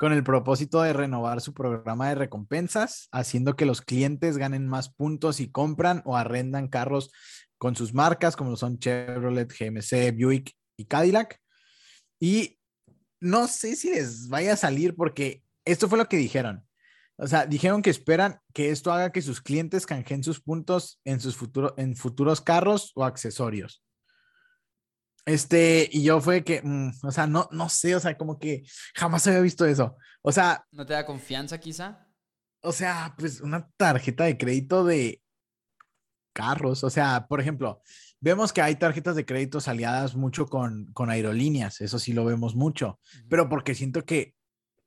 con 0.00 0.14
el 0.14 0.24
propósito 0.24 0.80
de 0.80 0.94
renovar 0.94 1.42
su 1.42 1.52
programa 1.52 2.08
de 2.08 2.14
recompensas, 2.14 3.10
haciendo 3.12 3.54
que 3.54 3.66
los 3.66 3.82
clientes 3.82 4.38
ganen 4.38 4.66
más 4.66 4.88
puntos 4.88 5.40
y 5.40 5.52
compran 5.52 6.00
o 6.06 6.16
arrendan 6.16 6.68
carros 6.68 7.12
con 7.58 7.76
sus 7.76 7.92
marcas, 7.92 8.34
como 8.34 8.56
son 8.56 8.78
Chevrolet, 8.78 9.52
GMC, 9.52 10.16
Buick 10.18 10.56
y 10.78 10.86
Cadillac. 10.86 11.38
Y 12.18 12.58
no 13.20 13.46
sé 13.46 13.76
si 13.76 13.90
les 13.90 14.28
vaya 14.28 14.54
a 14.54 14.56
salir 14.56 14.96
porque 14.96 15.42
esto 15.66 15.86
fue 15.86 15.98
lo 15.98 16.08
que 16.08 16.16
dijeron. 16.16 16.66
O 17.18 17.26
sea, 17.26 17.44
dijeron 17.44 17.82
que 17.82 17.90
esperan 17.90 18.40
que 18.54 18.70
esto 18.70 18.94
haga 18.94 19.12
que 19.12 19.20
sus 19.20 19.42
clientes 19.42 19.84
canjeen 19.84 20.24
sus 20.24 20.40
puntos 20.40 20.98
en 21.04 21.20
sus 21.20 21.36
en 21.76 21.94
futuros 21.94 22.40
carros 22.40 22.92
o 22.94 23.04
accesorios. 23.04 23.82
Este, 25.30 25.88
y 25.92 26.02
yo 26.02 26.20
fue 26.20 26.42
que, 26.42 26.60
mm, 26.60 26.90
o 27.04 27.12
sea, 27.12 27.28
no, 27.28 27.48
no 27.52 27.68
sé, 27.68 27.94
o 27.94 28.00
sea, 28.00 28.18
como 28.18 28.40
que 28.40 28.64
jamás 28.96 29.28
había 29.28 29.40
visto 29.40 29.64
eso. 29.64 29.96
O 30.22 30.32
sea. 30.32 30.64
¿No 30.72 30.84
te 30.84 30.92
da 30.92 31.06
confianza 31.06 31.58
quizá? 31.58 32.08
O 32.62 32.72
sea, 32.72 33.14
pues 33.16 33.40
una 33.40 33.70
tarjeta 33.76 34.24
de 34.24 34.36
crédito 34.36 34.84
de 34.84 35.22
carros. 36.32 36.82
O 36.82 36.90
sea, 36.90 37.28
por 37.28 37.40
ejemplo, 37.40 37.80
vemos 38.18 38.52
que 38.52 38.60
hay 38.60 38.74
tarjetas 38.74 39.14
de 39.14 39.24
crédito 39.24 39.60
aliadas 39.66 40.16
mucho 40.16 40.46
con, 40.46 40.86
con 40.94 41.10
aerolíneas. 41.10 41.80
Eso 41.80 42.00
sí 42.00 42.12
lo 42.12 42.24
vemos 42.24 42.56
mucho. 42.56 42.98
Pero 43.28 43.48
porque 43.48 43.76
siento 43.76 44.04
que, 44.04 44.34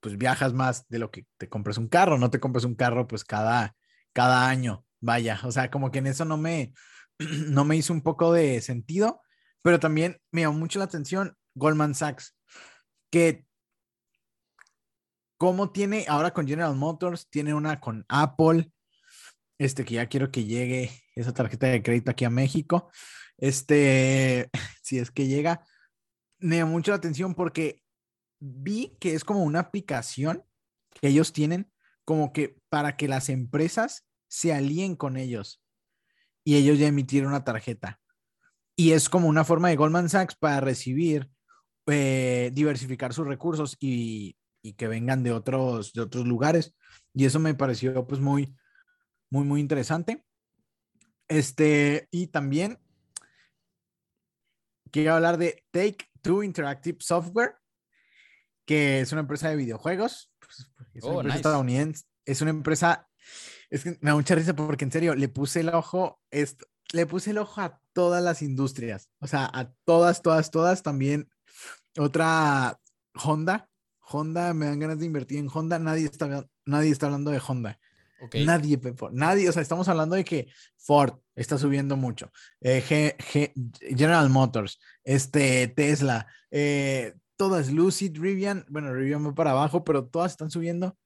pues 0.00 0.18
viajas 0.18 0.52
más 0.52 0.86
de 0.88 0.98
lo 0.98 1.10
que 1.10 1.26
te 1.38 1.48
compras 1.48 1.78
un 1.78 1.88
carro. 1.88 2.18
No 2.18 2.30
te 2.30 2.38
compras 2.38 2.64
un 2.64 2.74
carro, 2.74 3.06
pues 3.06 3.24
cada, 3.24 3.74
cada 4.12 4.46
año. 4.46 4.84
Vaya, 5.00 5.40
o 5.42 5.50
sea, 5.50 5.70
como 5.70 5.90
que 5.90 6.00
en 6.00 6.08
eso 6.08 6.26
no 6.26 6.36
me, 6.36 6.74
no 7.48 7.64
me 7.64 7.76
hizo 7.76 7.94
un 7.94 8.02
poco 8.02 8.30
de 8.30 8.60
sentido 8.60 9.22
pero 9.64 9.80
también 9.80 10.20
me 10.30 10.42
llamó 10.42 10.58
mucho 10.58 10.78
la 10.78 10.84
atención 10.84 11.34
Goldman 11.54 11.94
Sachs, 11.94 12.36
que 13.10 13.46
como 15.38 15.72
tiene 15.72 16.04
ahora 16.06 16.34
con 16.34 16.46
General 16.46 16.76
Motors, 16.76 17.30
tiene 17.30 17.54
una 17.54 17.80
con 17.80 18.04
Apple, 18.10 18.70
este 19.56 19.86
que 19.86 19.94
ya 19.94 20.06
quiero 20.06 20.30
que 20.30 20.44
llegue 20.44 20.90
esa 21.14 21.32
tarjeta 21.32 21.68
de 21.68 21.82
crédito 21.82 22.10
aquí 22.10 22.26
a 22.26 22.30
México, 22.30 22.90
este, 23.38 24.50
si 24.82 24.98
es 24.98 25.10
que 25.10 25.26
llega, 25.28 25.64
me 26.38 26.58
llamó 26.58 26.72
mucho 26.72 26.90
la 26.90 26.98
atención 26.98 27.34
porque 27.34 27.82
vi 28.40 28.94
que 29.00 29.14
es 29.14 29.24
como 29.24 29.44
una 29.44 29.60
aplicación 29.60 30.44
que 30.90 31.08
ellos 31.08 31.32
tienen 31.32 31.72
como 32.04 32.34
que 32.34 32.58
para 32.68 32.98
que 32.98 33.08
las 33.08 33.30
empresas 33.30 34.06
se 34.28 34.52
alíen 34.52 34.94
con 34.94 35.16
ellos 35.16 35.64
y 36.44 36.56
ellos 36.56 36.78
ya 36.78 36.86
emitieron 36.86 37.30
una 37.30 37.44
tarjeta 37.44 37.98
y 38.76 38.92
es 38.92 39.08
como 39.08 39.28
una 39.28 39.44
forma 39.44 39.68
de 39.68 39.76
Goldman 39.76 40.08
Sachs 40.08 40.36
para 40.36 40.60
recibir, 40.60 41.30
eh, 41.86 42.50
diversificar 42.52 43.12
sus 43.12 43.26
recursos 43.26 43.76
y, 43.78 44.36
que 44.76 44.88
vengan 44.88 45.22
de 45.22 45.32
otros, 45.32 45.92
de 45.92 46.00
otros 46.00 46.26
lugares. 46.26 46.74
Y 47.12 47.26
eso 47.26 47.38
me 47.38 47.54
pareció 47.54 48.06
pues 48.06 48.20
muy, 48.20 48.56
muy, 49.30 49.44
muy 49.44 49.60
interesante. 49.60 50.24
Este, 51.28 52.08
y 52.10 52.28
también 52.28 52.78
quiero 54.90 55.14
hablar 55.14 55.36
de 55.36 55.64
Take 55.70 56.08
Two 56.22 56.42
Interactive 56.42 56.98
Software, 57.00 57.56
que 58.64 59.00
es 59.00 59.12
una 59.12 59.20
empresa 59.20 59.50
de 59.50 59.56
videojuegos. 59.56 60.32
Pues, 60.38 60.72
es 60.94 61.04
una 61.04 61.12
oh, 61.12 61.20
empresa 61.20 61.36
estadounidense. 61.36 62.04
Es 62.24 62.40
una 62.40 62.50
empresa. 62.50 63.08
Es 63.68 63.84
que 63.84 63.90
me 64.00 64.10
da 64.10 64.14
mucha 64.14 64.34
risa 64.34 64.56
porque 64.56 64.84
en 64.84 64.92
serio 64.92 65.14
le 65.14 65.28
puse 65.28 65.60
el 65.60 65.68
ojo. 65.68 66.20
Esto, 66.30 66.66
le 66.92 67.06
puse 67.06 67.30
el 67.32 67.38
ojo 67.38 67.60
a 67.60 67.82
todas 67.94 68.22
las 68.22 68.42
industrias, 68.42 69.08
o 69.20 69.26
sea, 69.26 69.50
a 69.52 69.72
todas, 69.84 70.20
todas, 70.20 70.50
todas. 70.50 70.82
También 70.82 71.30
otra 71.96 72.78
Honda. 73.14 73.68
Honda, 74.06 74.52
me 74.52 74.66
dan 74.66 74.80
ganas 74.80 74.98
de 74.98 75.06
invertir 75.06 75.38
en 75.38 75.48
Honda. 75.48 75.78
Nadie 75.78 76.04
está, 76.04 76.46
nadie 76.66 76.90
está 76.90 77.06
hablando 77.06 77.30
de 77.30 77.40
Honda. 77.46 77.78
Nadie, 78.32 78.78
Pepo, 78.78 79.10
nadie, 79.10 79.48
o 79.48 79.52
sea, 79.52 79.62
estamos 79.62 79.88
hablando 79.88 80.16
de 80.16 80.24
que 80.24 80.48
Ford 80.78 81.18
está 81.34 81.58
subiendo 81.58 81.96
mucho, 81.96 82.30
eh, 82.60 82.82
General 83.80 84.30
Motors, 84.30 84.78
este, 85.02 85.68
Tesla, 85.68 86.26
eh, 86.50 87.14
todas, 87.36 87.70
Lucid, 87.70 88.16
Rivian, 88.18 88.64
bueno, 88.68 88.94
Rivian 88.94 89.26
va 89.26 89.34
para 89.34 89.50
abajo, 89.50 89.84
pero 89.84 90.06
todas 90.06 90.32
están 90.32 90.50
subiendo. 90.50 90.96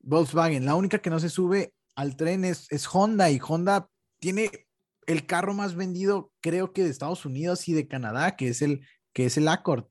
Volkswagen, 0.00 0.64
la 0.64 0.74
única 0.74 0.98
que 0.98 1.10
no 1.10 1.18
se 1.18 1.30
sube 1.30 1.72
al 1.94 2.16
tren 2.16 2.44
es, 2.44 2.66
es 2.70 2.86
Honda 2.92 3.30
y 3.30 3.40
Honda 3.40 3.88
tiene 4.20 4.65
el 5.06 5.26
carro 5.26 5.54
más 5.54 5.74
vendido, 5.74 6.32
creo 6.40 6.72
que 6.72 6.82
de 6.82 6.90
Estados 6.90 7.24
Unidos 7.24 7.68
y 7.68 7.72
de 7.72 7.88
Canadá, 7.88 8.36
que 8.36 8.48
es 8.48 8.62
el, 8.62 8.86
que 9.12 9.26
es 9.26 9.36
el 9.36 9.48
Accord. 9.48 9.86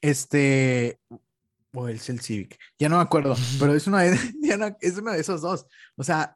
Este, 0.00 1.00
o 1.74 1.88
es 1.88 2.08
el 2.08 2.20
Civic, 2.20 2.58
ya 2.78 2.88
no 2.88 2.96
me 2.96 3.02
acuerdo, 3.02 3.36
pero 3.60 3.74
es 3.74 3.86
una, 3.86 4.02
de, 4.02 4.16
es 4.80 4.98
una 4.98 5.12
de 5.12 5.20
esos 5.20 5.40
dos. 5.40 5.66
O 5.96 6.04
sea, 6.04 6.34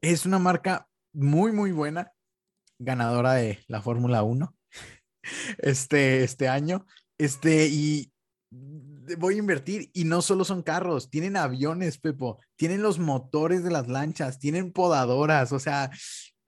es 0.00 0.26
una 0.26 0.38
marca 0.38 0.88
muy, 1.12 1.52
muy 1.52 1.72
buena, 1.72 2.12
ganadora 2.78 3.34
de 3.34 3.62
la 3.68 3.82
Fórmula 3.82 4.22
1 4.22 4.56
este, 5.58 6.24
este 6.24 6.48
año. 6.48 6.86
Este, 7.18 7.66
y 7.66 8.12
voy 9.18 9.34
a 9.34 9.38
invertir 9.38 9.90
y 9.92 10.04
no 10.04 10.22
solo 10.22 10.44
son 10.44 10.62
carros, 10.62 11.10
tienen 11.10 11.36
aviones, 11.36 11.98
Pepo, 11.98 12.40
tienen 12.56 12.82
los 12.82 12.98
motores 12.98 13.62
de 13.64 13.70
las 13.70 13.88
lanchas, 13.88 14.38
tienen 14.38 14.72
podadoras, 14.72 15.52
o 15.52 15.58
sea, 15.58 15.90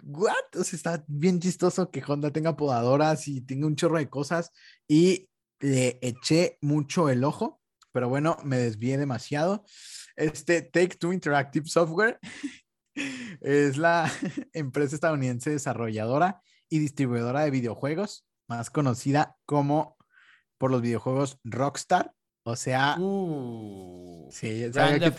what? 0.05 0.57
O 0.59 0.64
sea, 0.64 0.77
está 0.77 1.05
bien 1.07 1.40
chistoso 1.40 1.90
que 1.90 2.03
Honda 2.07 2.31
tenga 2.31 2.57
podadoras 2.57 3.27
y 3.29 3.40
tenga 3.40 3.67
un 3.67 3.77
chorro 3.77 3.99
de 3.99 4.09
cosas 4.09 4.53
y 4.87 5.29
le 5.61 5.99
eché 6.03 6.59
mucho 6.61 7.09
el 7.09 7.25
ojo, 7.25 7.61
pero 7.93 8.09
bueno, 8.09 8.37
me 8.45 8.59
desvié 8.59 8.99
demasiado. 8.99 9.64
Este 10.17 10.62
Take 10.62 10.97
Two 10.97 11.12
Interactive 11.12 11.67
Software 11.67 12.19
es 13.40 13.77
la 13.77 14.11
empresa 14.53 14.95
estadounidense 14.95 15.51
desarrolladora 15.51 16.43
y 16.69 16.79
distribuidora 16.79 17.43
de 17.43 17.51
videojuegos, 17.51 18.27
más 18.49 18.71
conocida 18.71 19.37
como 19.47 19.97
por 20.59 20.71
los 20.71 20.83
videojuegos 20.83 21.39
Rockstar. 21.45 22.12
O 22.47 22.57
sea, 22.57 22.97
uh, 22.99 24.28
sí, 24.31 24.68
Grand 24.68 25.01
Theft 25.01 25.18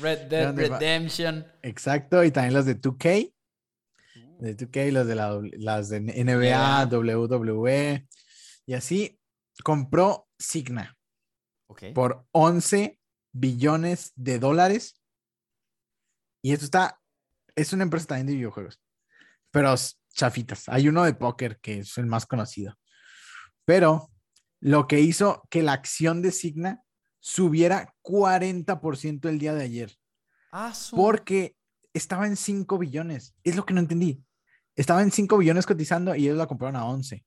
Red 0.00 0.28
Dead 0.28 0.54
Redemption. 0.54 1.44
Exacto, 1.62 2.22
y 2.22 2.30
también 2.30 2.54
los 2.54 2.64
de 2.64 2.80
2K 2.80 3.34
de 4.38 4.56
2K, 4.56 4.92
las 4.92 5.06
de, 5.06 5.14
la, 5.14 5.40
las 5.58 5.88
de 5.88 6.00
NBA, 6.00 6.86
WWE, 6.86 8.06
y 8.66 8.74
así 8.74 9.18
compró 9.62 10.28
Signa 10.38 10.96
por 11.94 12.26
11 12.32 12.98
billones 13.32 14.12
de 14.14 14.38
dólares. 14.38 15.00
Y 16.42 16.52
esto 16.52 16.64
está, 16.64 17.00
es 17.56 17.72
una 17.72 17.82
empresa 17.82 18.06
también 18.06 18.28
de 18.28 18.34
videojuegos, 18.34 18.80
pero 19.50 19.74
chafitas. 20.12 20.68
Hay 20.68 20.88
uno 20.88 21.04
de 21.04 21.14
póker 21.14 21.58
que 21.60 21.80
es 21.80 21.98
el 21.98 22.06
más 22.06 22.26
conocido. 22.26 22.74
Pero 23.64 24.10
lo 24.60 24.86
que 24.86 25.00
hizo 25.00 25.46
que 25.50 25.62
la 25.62 25.72
acción 25.72 26.22
de 26.22 26.32
Signa 26.32 26.82
subiera 27.20 27.94
40% 28.02 29.28
el 29.28 29.38
día 29.38 29.54
de 29.54 29.64
ayer. 29.64 29.96
Ah, 30.52 30.72
porque 30.92 31.56
estaba 31.92 32.26
en 32.26 32.36
5 32.36 32.78
billones. 32.78 33.34
Es 33.44 33.56
lo 33.56 33.66
que 33.66 33.74
no 33.74 33.80
entendí. 33.80 34.24
Estaba 34.78 35.02
en 35.02 35.10
5 35.10 35.36
billones 35.38 35.66
cotizando 35.66 36.14
y 36.14 36.26
ellos 36.26 36.38
la 36.38 36.46
compraron 36.46 36.76
a 36.76 36.84
11. 36.84 37.24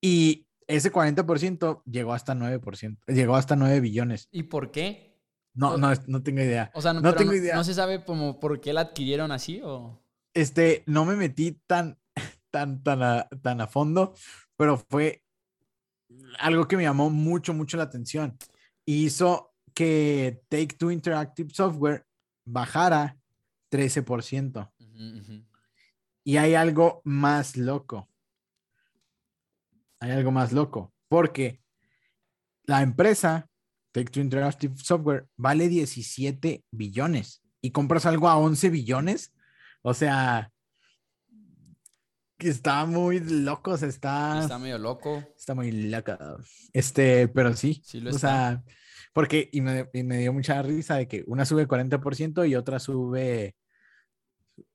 Y 0.00 0.46
ese 0.66 0.90
40% 0.90 1.82
llegó 1.84 2.14
hasta 2.14 2.34
9%, 2.34 2.98
llegó 3.08 3.36
hasta 3.36 3.54
9 3.54 3.80
billones. 3.80 4.28
¿Y 4.32 4.44
por 4.44 4.70
qué? 4.70 5.20
No, 5.52 5.76
no, 5.76 5.92
no 6.06 6.22
tengo 6.22 6.40
idea. 6.40 6.70
O 6.72 6.80
sea, 6.80 6.94
no, 6.94 7.14
tengo 7.14 7.32
no- 7.32 7.36
idea. 7.36 7.56
¿No 7.56 7.62
se 7.62 7.74
sabe 7.74 8.04
como 8.06 8.40
por 8.40 8.58
qué 8.62 8.72
la 8.72 8.80
adquirieron 8.80 9.30
así 9.30 9.60
o...? 9.62 10.02
Este, 10.32 10.82
no 10.86 11.04
me 11.04 11.14
metí 11.14 11.60
tan, 11.66 11.98
tan, 12.50 12.82
tan 12.82 13.02
a, 13.02 13.28
tan 13.42 13.60
a 13.60 13.66
fondo, 13.66 14.14
pero 14.56 14.78
fue 14.78 15.22
algo 16.38 16.66
que 16.66 16.78
me 16.78 16.84
llamó 16.84 17.10
mucho, 17.10 17.52
mucho 17.52 17.76
la 17.76 17.82
atención. 17.82 18.38
Y 18.86 19.04
hizo 19.04 19.54
que 19.74 20.42
Take 20.48 20.76
Two 20.78 20.90
Interactive 20.90 21.50
Software 21.52 22.06
bajara 22.46 23.18
13%. 23.70 24.70
Y 26.24 26.36
hay 26.36 26.54
algo 26.54 27.00
más 27.04 27.56
loco. 27.56 28.08
Hay 30.00 30.10
algo 30.10 30.30
más 30.30 30.52
loco. 30.52 30.92
Porque 31.08 31.60
la 32.64 32.82
empresa, 32.82 33.48
Take 33.92 34.10
Two 34.10 34.20
Interactive 34.22 34.76
Software, 34.76 35.26
vale 35.36 35.68
17 35.68 36.64
billones. 36.70 37.42
Y 37.60 37.70
compras 37.70 38.06
algo 38.06 38.28
a 38.28 38.36
11 38.36 38.70
billones. 38.70 39.32
O 39.82 39.94
sea, 39.94 40.52
que 42.38 42.48
está 42.48 42.84
muy 42.86 43.20
loco. 43.20 43.74
está, 43.74 44.40
Está 44.40 44.58
medio 44.58 44.78
loco. 44.78 45.24
está 45.36 45.54
muy 45.54 45.72
loca. 45.72 46.36
Este, 46.72 47.26
pero 47.28 47.54
sí. 47.54 47.82
Sí 47.84 48.00
lo 48.00 48.10
o 48.10 48.14
está. 48.14 48.28
sea, 48.28 48.64
porque, 49.12 49.48
y 49.52 49.60
me, 49.60 49.88
y 49.92 50.04
me 50.04 50.18
dio 50.18 50.32
mucha 50.32 50.62
risa 50.62 50.96
de 50.96 51.08
que 51.08 51.24
una 51.26 51.44
sube 51.44 51.66
40% 51.66 52.48
y 52.48 52.54
otra 52.54 52.78
sube, 52.78 53.56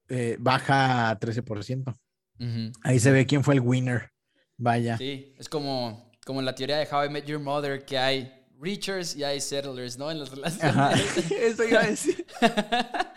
eh, 0.09 0.37
baja 0.39 1.17
13%. 1.19 1.95
Ujú. 2.39 2.71
Ahí 2.83 2.99
se 2.99 3.11
ve 3.11 3.25
quién 3.25 3.43
fue 3.43 3.55
el 3.55 3.61
winner. 3.61 4.11
Vaya. 4.57 4.97
Sí, 4.97 5.33
es 5.37 5.49
como, 5.49 6.11
como 6.25 6.39
en 6.39 6.45
la 6.45 6.55
teoría 6.55 6.77
de 6.77 6.87
How 6.89 7.05
I 7.05 7.09
Met 7.09 7.25
Your 7.25 7.39
Mother 7.39 7.85
que 7.85 7.97
hay 7.97 8.31
reachers 8.59 9.15
y 9.15 9.23
hay 9.23 9.41
settlers, 9.41 9.97
¿no? 9.97 10.09
En 10.09 10.19
las 10.19 10.31
Ajá. 10.63 10.91
relaciones. 10.91 11.31
Eso 11.31 11.63
iba 11.65 11.81
a 11.81 11.87
decir. 11.87 12.25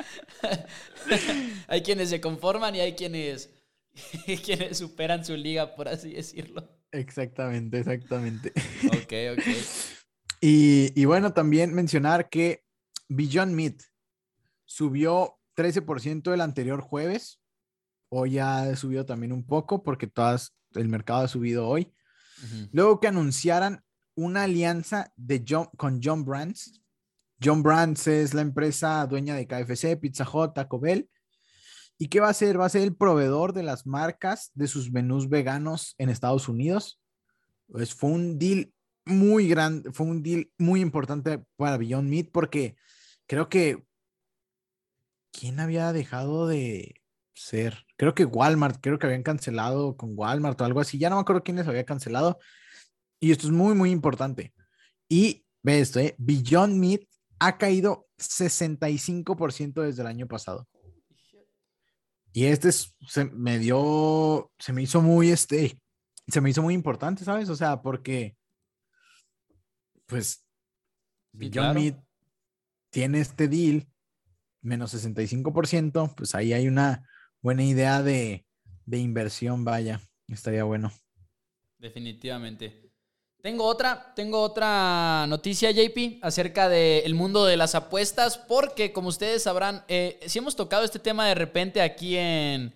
hay 1.69 1.83
quienes 1.83 2.11
se 2.11 2.21
conforman 2.21 2.75
y 2.75 2.81
hay 2.81 2.95
quienes, 2.95 3.51
quienes 4.45 4.79
superan 4.79 5.25
su 5.25 5.37
liga, 5.37 5.75
por 5.75 5.89
así 5.89 6.13
decirlo. 6.13 6.69
Exactamente, 6.93 7.79
exactamente. 7.79 8.53
Ok, 8.89 9.39
ok. 9.39 9.47
Y, 10.41 10.93
y 11.01 11.05
bueno, 11.05 11.33
también 11.33 11.75
mencionar 11.75 12.29
que 12.29 12.65
Beyond 13.09 13.55
Meat 13.55 13.83
subió 14.65 15.39
13% 15.57 16.33
el 16.33 16.41
anterior 16.41 16.81
jueves. 16.81 17.41
Hoy 18.09 18.33
ya 18.33 18.63
ha 18.63 18.77
subido 18.77 19.05
también 19.05 19.33
un 19.33 19.45
poco 19.45 19.83
porque 19.83 20.07
todas, 20.07 20.55
el 20.75 20.89
mercado 20.89 21.25
ha 21.25 21.29
subido 21.29 21.67
hoy. 21.67 21.93
Luego 22.71 23.01
que 23.01 23.09
anunciaran 23.09 23.83
una 24.15 24.45
alianza 24.45 25.13
de 25.17 25.45
John, 25.47 25.69
con 25.77 26.01
John 26.03 26.25
Brands. 26.25 26.83
John 27.43 27.63
Brands 27.63 28.07
es 28.07 28.35
la 28.35 28.43
empresa 28.43 29.07
dueña 29.07 29.35
de 29.35 29.47
KFC, 29.47 29.99
Pizza 29.99 30.27
Hut, 30.31 30.55
Taco 30.55 30.79
Bell. 30.79 31.09
¿Y 31.99 32.09
qué 32.09 32.21
va 32.21 32.29
a 32.29 32.31
hacer? 32.31 32.61
Va 32.61 32.67
a 32.67 32.71
ser 32.71 32.83
el 32.83 32.95
proveedor 32.95 33.53
de 33.53 33.63
las 33.63 33.87
marcas 33.87 34.51
de 34.55 34.69
sus 34.69 34.93
menús 34.93 35.29
veganos 35.29 35.95
en 35.99 36.11
Estados 36.11 36.49
Unidos. 36.49 37.01
Pues 37.69 37.95
fue 37.95 38.11
un 38.11 38.39
deal 38.39 38.73
muy 39.07 39.49
grande, 39.49 39.93
fue 39.93 40.07
un 40.07 40.23
deal 40.23 40.51
muy 40.59 40.81
importante 40.81 41.43
para 41.57 41.79
Beyond 41.79 42.09
Meat 42.09 42.29
porque 42.33 42.77
creo 43.27 43.49
que 43.49 43.85
¿quién 45.39 45.61
había 45.61 45.93
dejado 45.93 46.47
de 46.47 47.01
ser? 47.35 47.85
Creo 47.97 48.15
que 48.15 48.25
Walmart, 48.25 48.79
creo 48.81 48.99
que 48.99 49.07
habían 49.07 49.23
cancelado 49.23 49.97
con 49.97 50.13
Walmart 50.15 50.61
o 50.61 50.65
algo 50.65 50.81
así. 50.81 50.99
Ya 50.99 51.11
no 51.11 51.17
me 51.17 51.23
acuerdo 51.23 51.43
quién 51.43 51.57
les 51.57 51.67
había 51.69 51.85
cancelado. 51.85 52.39
Y 53.21 53.33
esto 53.33 53.47
es 53.47 53.53
muy, 53.53 53.75
muy 53.75 53.91
importante. 53.91 54.55
Y 55.09 55.45
ve 55.63 55.81
esto, 55.81 56.01
¿eh? 56.01 56.15
Beyond 56.19 56.75
Meat 56.77 57.03
ha 57.39 57.59
caído 57.59 58.09
65% 58.19 59.83
desde 59.83 60.03
el 60.03 60.09
año 60.09 60.27
pasado. 60.27 60.67
Y 62.33 62.45
este 62.47 62.69
es- 62.69 62.95
se 63.09 63.25
me 63.25 63.59
dio, 63.59 64.51
se 64.59 64.73
me 64.73 64.83
hizo 64.83 65.01
muy, 65.01 65.31
este, 65.31 65.81
se 66.29 66.41
me 66.41 66.51
hizo 66.51 66.63
muy 66.63 66.75
importante, 66.75 67.25
¿sabes? 67.25 67.49
O 67.49 67.57
sea, 67.57 67.81
porque, 67.81 68.37
pues, 70.07 70.45
Beyond 71.33 71.53
claro. 71.53 71.81
Meat 71.81 72.05
tiene 72.91 73.21
este 73.21 73.49
deal, 73.49 73.87
menos 74.67 74.95
65%, 74.95 76.15
pues 76.15 76.35
ahí 76.35 76.53
hay 76.53 76.69
una 76.69 77.09
buena 77.41 77.65
idea 77.65 78.03
de, 78.03 78.47
de 78.85 78.99
inversión, 78.99 79.65
vaya, 79.65 80.01
estaría 80.29 80.65
bueno. 80.65 80.93
Definitivamente. 81.79 82.83
Tengo 83.43 83.65
otra, 83.65 84.13
tengo 84.17 84.41
otra 84.41 85.27
noticia, 85.29 85.71
JP, 85.71 86.19
acerca 86.23 86.69
del 86.69 87.15
mundo 87.15 87.45
de 87.45 87.57
las 87.57 87.77
apuestas, 87.77 88.39
porque 88.39 88.93
como 88.93 89.09
ustedes 89.09 89.45
sabrán, 89.45 89.85
eh, 89.87 90.19
si 90.27 90.41
hemos 90.41 90.57
tocado 90.57 90.85
este 90.85 90.99
tema 90.99 91.29
de 91.29 91.37
repente 91.37 91.81
aquí 91.81 92.17
en, 92.17 92.75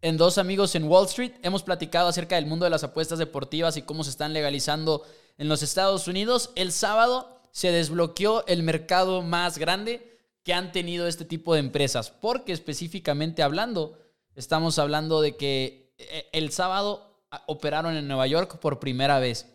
en 0.00 0.16
Dos 0.16 0.38
Amigos 0.38 0.74
en 0.74 0.84
Wall 0.84 1.06
Street, 1.06 1.32
hemos 1.42 1.62
platicado 1.62 2.08
acerca 2.08 2.36
del 2.36 2.46
mundo 2.46 2.64
de 2.64 2.70
las 2.70 2.82
apuestas 2.82 3.18
deportivas 3.18 3.76
y 3.76 3.82
cómo 3.82 4.04
se 4.04 4.10
están 4.10 4.32
legalizando 4.32 5.04
en 5.36 5.48
los 5.48 5.62
Estados 5.62 6.08
Unidos. 6.08 6.50
El 6.54 6.72
sábado 6.72 7.42
se 7.50 7.70
desbloqueó 7.70 8.46
el 8.46 8.62
mercado 8.62 9.20
más 9.20 9.58
grande 9.58 10.15
que 10.46 10.54
han 10.54 10.70
tenido 10.70 11.08
este 11.08 11.24
tipo 11.24 11.54
de 11.54 11.58
empresas, 11.60 12.10
porque 12.12 12.52
específicamente 12.52 13.42
hablando, 13.42 13.98
estamos 14.36 14.78
hablando 14.78 15.20
de 15.20 15.36
que 15.36 15.92
eh, 15.98 16.28
el 16.32 16.52
sábado 16.52 17.20
ah, 17.32 17.42
operaron 17.48 17.96
en 17.96 18.06
Nueva 18.06 18.28
York 18.28 18.60
por 18.60 18.78
primera 18.78 19.18
vez. 19.18 19.46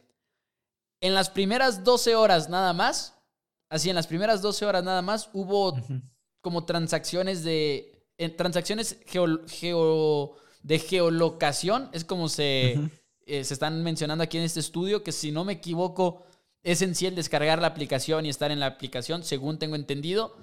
En 1.00 1.14
las 1.14 1.30
primeras 1.30 1.86
12 1.86 2.16
horas 2.16 2.50
nada 2.50 2.74
más, 2.74 3.16
así 3.70 3.90
en 3.90 3.96
las 3.96 4.06
primeras 4.06 4.42
12 4.42 4.66
horas 4.66 4.84
nada 4.84 5.02
más, 5.02 5.30
hubo 5.32 5.80
como 6.42 6.66
transacciones 6.66 7.44
de. 7.46 8.06
en 8.18 8.36
transacciones 8.36 8.98
geo- 9.08 9.48
geo- 9.48 10.36
de 10.62 10.78
geolocación, 10.78 11.90
es 11.94 12.04
como 12.04 12.28
se, 12.28 12.74
eh, 13.26 13.44
se 13.46 13.54
están 13.54 13.82
mencionando 13.82 14.24
aquí 14.26 14.38
en 14.38 14.44
este 14.44 14.60
estudio, 14.60 15.04
que 15.04 15.12
si 15.14 15.32
no 15.32 15.46
me 15.46 15.54
equivoco, 15.54 16.24
es 16.64 16.82
en 16.82 16.96
sí 16.96 17.06
el 17.08 17.16
descargar 17.16 17.60
la 17.62 17.68
aplicación 17.68 18.26
y 18.26 18.30
estar 18.30 18.52
en 18.52 18.60
la 18.60 18.66
aplicación, 18.68 19.24
según 19.24 19.58
tengo 19.58 19.76
entendido. 19.78 20.36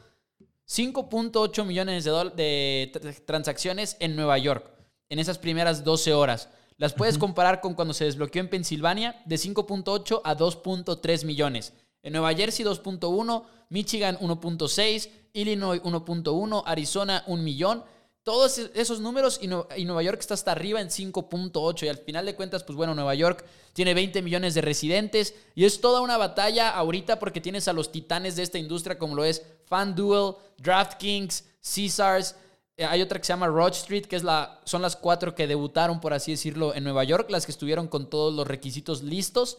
5.8 0.68 1.64
millones 1.64 2.04
de, 2.04 2.10
de 2.36 2.92
tr- 2.92 3.24
transacciones 3.24 3.96
en 4.00 4.14
Nueva 4.16 4.36
York 4.38 4.64
en 5.08 5.18
esas 5.18 5.38
primeras 5.38 5.82
12 5.84 6.12
horas. 6.12 6.48
Las 6.76 6.92
puedes 6.92 7.18
comparar 7.18 7.60
con 7.60 7.74
cuando 7.74 7.94
se 7.94 8.04
desbloqueó 8.04 8.40
en 8.40 8.50
Pensilvania 8.50 9.20
de 9.24 9.36
5.8 9.36 10.20
a 10.22 10.36
2.3 10.36 11.24
millones. 11.24 11.72
En 12.02 12.12
Nueva 12.12 12.32
Jersey 12.34 12.64
2.1, 12.64 13.44
Michigan 13.70 14.16
1.6, 14.18 15.08
Illinois 15.32 15.82
1.1, 15.82 16.62
Arizona 16.66 17.24
1 17.26 17.42
millón. 17.42 17.82
Todos 18.22 18.58
e- 18.58 18.70
esos 18.74 19.00
números 19.00 19.40
y 19.42 19.48
Nueva 19.48 20.02
York 20.02 20.20
está 20.20 20.34
hasta 20.34 20.52
arriba 20.52 20.80
en 20.80 20.88
5.8 20.88 21.84
y 21.84 21.88
al 21.88 21.98
final 21.98 22.26
de 22.26 22.36
cuentas, 22.36 22.62
pues 22.62 22.76
bueno, 22.76 22.94
Nueva 22.94 23.14
York 23.14 23.44
tiene 23.72 23.94
20 23.94 24.22
millones 24.22 24.54
de 24.54 24.60
residentes 24.60 25.34
y 25.54 25.64
es 25.64 25.80
toda 25.80 26.02
una 26.02 26.16
batalla 26.18 26.68
ahorita 26.70 27.18
porque 27.18 27.40
tienes 27.40 27.66
a 27.68 27.72
los 27.72 27.90
titanes 27.90 28.36
de 28.36 28.42
esta 28.42 28.58
industria 28.58 28.98
como 28.98 29.16
lo 29.16 29.24
es 29.24 29.42
FanDuel, 29.68 30.34
DraftKings, 30.58 31.44
Caesars, 31.74 32.34
eh, 32.78 32.84
hay 32.84 33.02
otra 33.02 33.18
que 33.18 33.24
se 33.24 33.32
llama 33.32 33.48
Road 33.48 33.72
Street, 33.72 34.06
que 34.06 34.14
es 34.14 34.22
la, 34.22 34.60
son 34.64 34.82
las 34.82 34.94
cuatro 34.94 35.34
que 35.34 35.48
debutaron, 35.48 36.00
por 36.00 36.12
así 36.12 36.30
decirlo, 36.30 36.74
en 36.76 36.84
Nueva 36.84 37.02
York, 37.02 37.28
las 37.28 37.44
que 37.44 37.50
estuvieron 37.50 37.88
con 37.88 38.08
todos 38.08 38.32
los 38.32 38.46
requisitos 38.46 39.02
listos. 39.02 39.58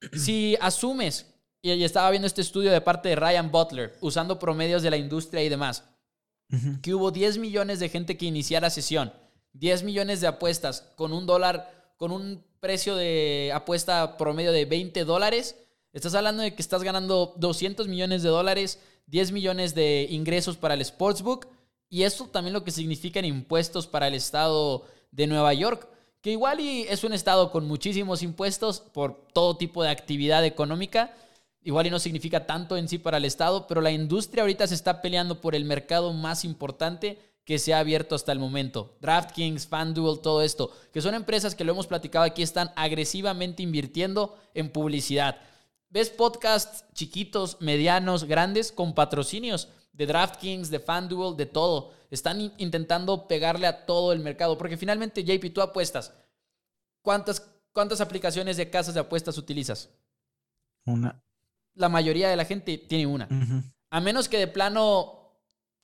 Si 0.12 0.56
asumes, 0.60 1.26
y 1.60 1.82
estaba 1.82 2.10
viendo 2.10 2.26
este 2.26 2.40
estudio 2.40 2.70
de 2.70 2.80
parte 2.80 3.08
de 3.08 3.16
Ryan 3.16 3.50
Butler, 3.50 3.96
usando 4.00 4.38
promedios 4.38 4.82
de 4.82 4.90
la 4.90 4.96
industria 4.96 5.42
y 5.42 5.48
demás, 5.48 5.84
que 6.82 6.94
hubo 6.94 7.10
10 7.10 7.38
millones 7.38 7.78
de 7.78 7.88
gente 7.88 8.16
que 8.16 8.26
iniciara 8.26 8.70
sesión, 8.70 9.12
10 9.54 9.82
millones 9.82 10.20
de 10.20 10.28
apuestas 10.28 10.92
con 10.96 11.12
un 11.12 11.26
dólar, 11.26 11.92
con 11.96 12.12
un 12.12 12.44
precio 12.60 12.94
de 12.94 13.50
apuesta 13.52 14.16
promedio 14.16 14.52
de 14.52 14.64
20 14.64 15.04
dólares, 15.04 15.56
estás 15.92 16.14
hablando 16.14 16.42
de 16.42 16.54
que 16.54 16.62
estás 16.62 16.82
ganando 16.82 17.34
200 17.36 17.88
millones 17.88 18.22
de 18.22 18.28
dólares, 18.28 18.78
10 19.08 19.32
millones 19.32 19.74
de 19.74 20.06
ingresos 20.10 20.56
para 20.56 20.74
el 20.74 20.84
sportsbook, 20.84 21.46
y 21.90 22.04
esto 22.04 22.26
también 22.26 22.54
lo 22.54 22.64
que 22.64 22.70
significa 22.70 23.18
en 23.18 23.24
impuestos 23.24 23.86
para 23.86 24.06
el 24.06 24.14
estado 24.14 24.86
de 25.10 25.26
Nueva 25.26 25.52
York, 25.54 25.88
que 26.20 26.32
igual 26.32 26.60
y 26.60 26.82
es 26.82 27.04
un 27.04 27.12
estado 27.12 27.50
con 27.50 27.66
muchísimos 27.66 28.22
impuestos 28.22 28.80
por 28.80 29.28
todo 29.32 29.56
tipo 29.56 29.82
de 29.82 29.90
actividad 29.90 30.44
económica, 30.44 31.14
igual 31.62 31.86
y 31.86 31.90
no 31.90 31.98
significa 31.98 32.46
tanto 32.46 32.76
en 32.76 32.88
sí 32.88 32.98
para 32.98 33.18
el 33.18 33.24
Estado, 33.24 33.66
pero 33.66 33.80
la 33.80 33.90
industria 33.90 34.42
ahorita 34.42 34.66
se 34.66 34.74
está 34.74 35.02
peleando 35.02 35.40
por 35.40 35.54
el 35.54 35.64
mercado 35.64 36.12
más 36.12 36.44
importante 36.44 37.18
que 37.44 37.58
se 37.58 37.72
ha 37.72 37.78
abierto 37.78 38.14
hasta 38.14 38.32
el 38.32 38.38
momento. 38.38 38.96
DraftKings, 39.00 39.66
FanDuel, 39.66 40.20
todo 40.20 40.42
esto, 40.42 40.70
que 40.92 41.00
son 41.00 41.14
empresas 41.14 41.54
que 41.54 41.64
lo 41.64 41.72
hemos 41.72 41.86
platicado 41.86 42.24
aquí, 42.24 42.42
están 42.42 42.70
agresivamente 42.76 43.62
invirtiendo 43.62 44.36
en 44.54 44.70
publicidad. 44.70 45.40
Ves 45.90 46.10
podcasts 46.10 46.84
chiquitos, 46.92 47.60
medianos, 47.60 48.24
grandes, 48.24 48.72
con 48.72 48.94
patrocinios 48.94 49.68
de 49.92 50.06
DraftKings, 50.06 50.70
de 50.70 50.80
FanDuel, 50.80 51.36
de 51.36 51.46
todo. 51.46 51.92
Están 52.10 52.40
in- 52.40 52.52
intentando 52.58 53.26
pegarle 53.26 53.66
a 53.66 53.86
todo 53.86 54.12
el 54.12 54.20
mercado, 54.20 54.56
porque 54.58 54.76
finalmente, 54.76 55.24
JP, 55.24 55.50
tú 55.52 55.60
apuestas. 55.62 56.12
¿Cuántas, 57.02 57.40
¿cuántas 57.72 58.00
aplicaciones 58.00 58.56
de 58.56 58.68
casas 58.70 58.94
de 58.94 59.00
apuestas 59.00 59.38
utilizas? 59.38 59.88
Una. 60.86 61.22
La 61.74 61.88
mayoría 61.88 62.28
de 62.28 62.36
la 62.36 62.44
gente 62.44 62.76
tiene 62.78 63.06
una. 63.06 63.26
A 63.90 64.00
menos 64.00 64.28
que 64.28 64.38
de 64.38 64.46
plano, 64.48 65.32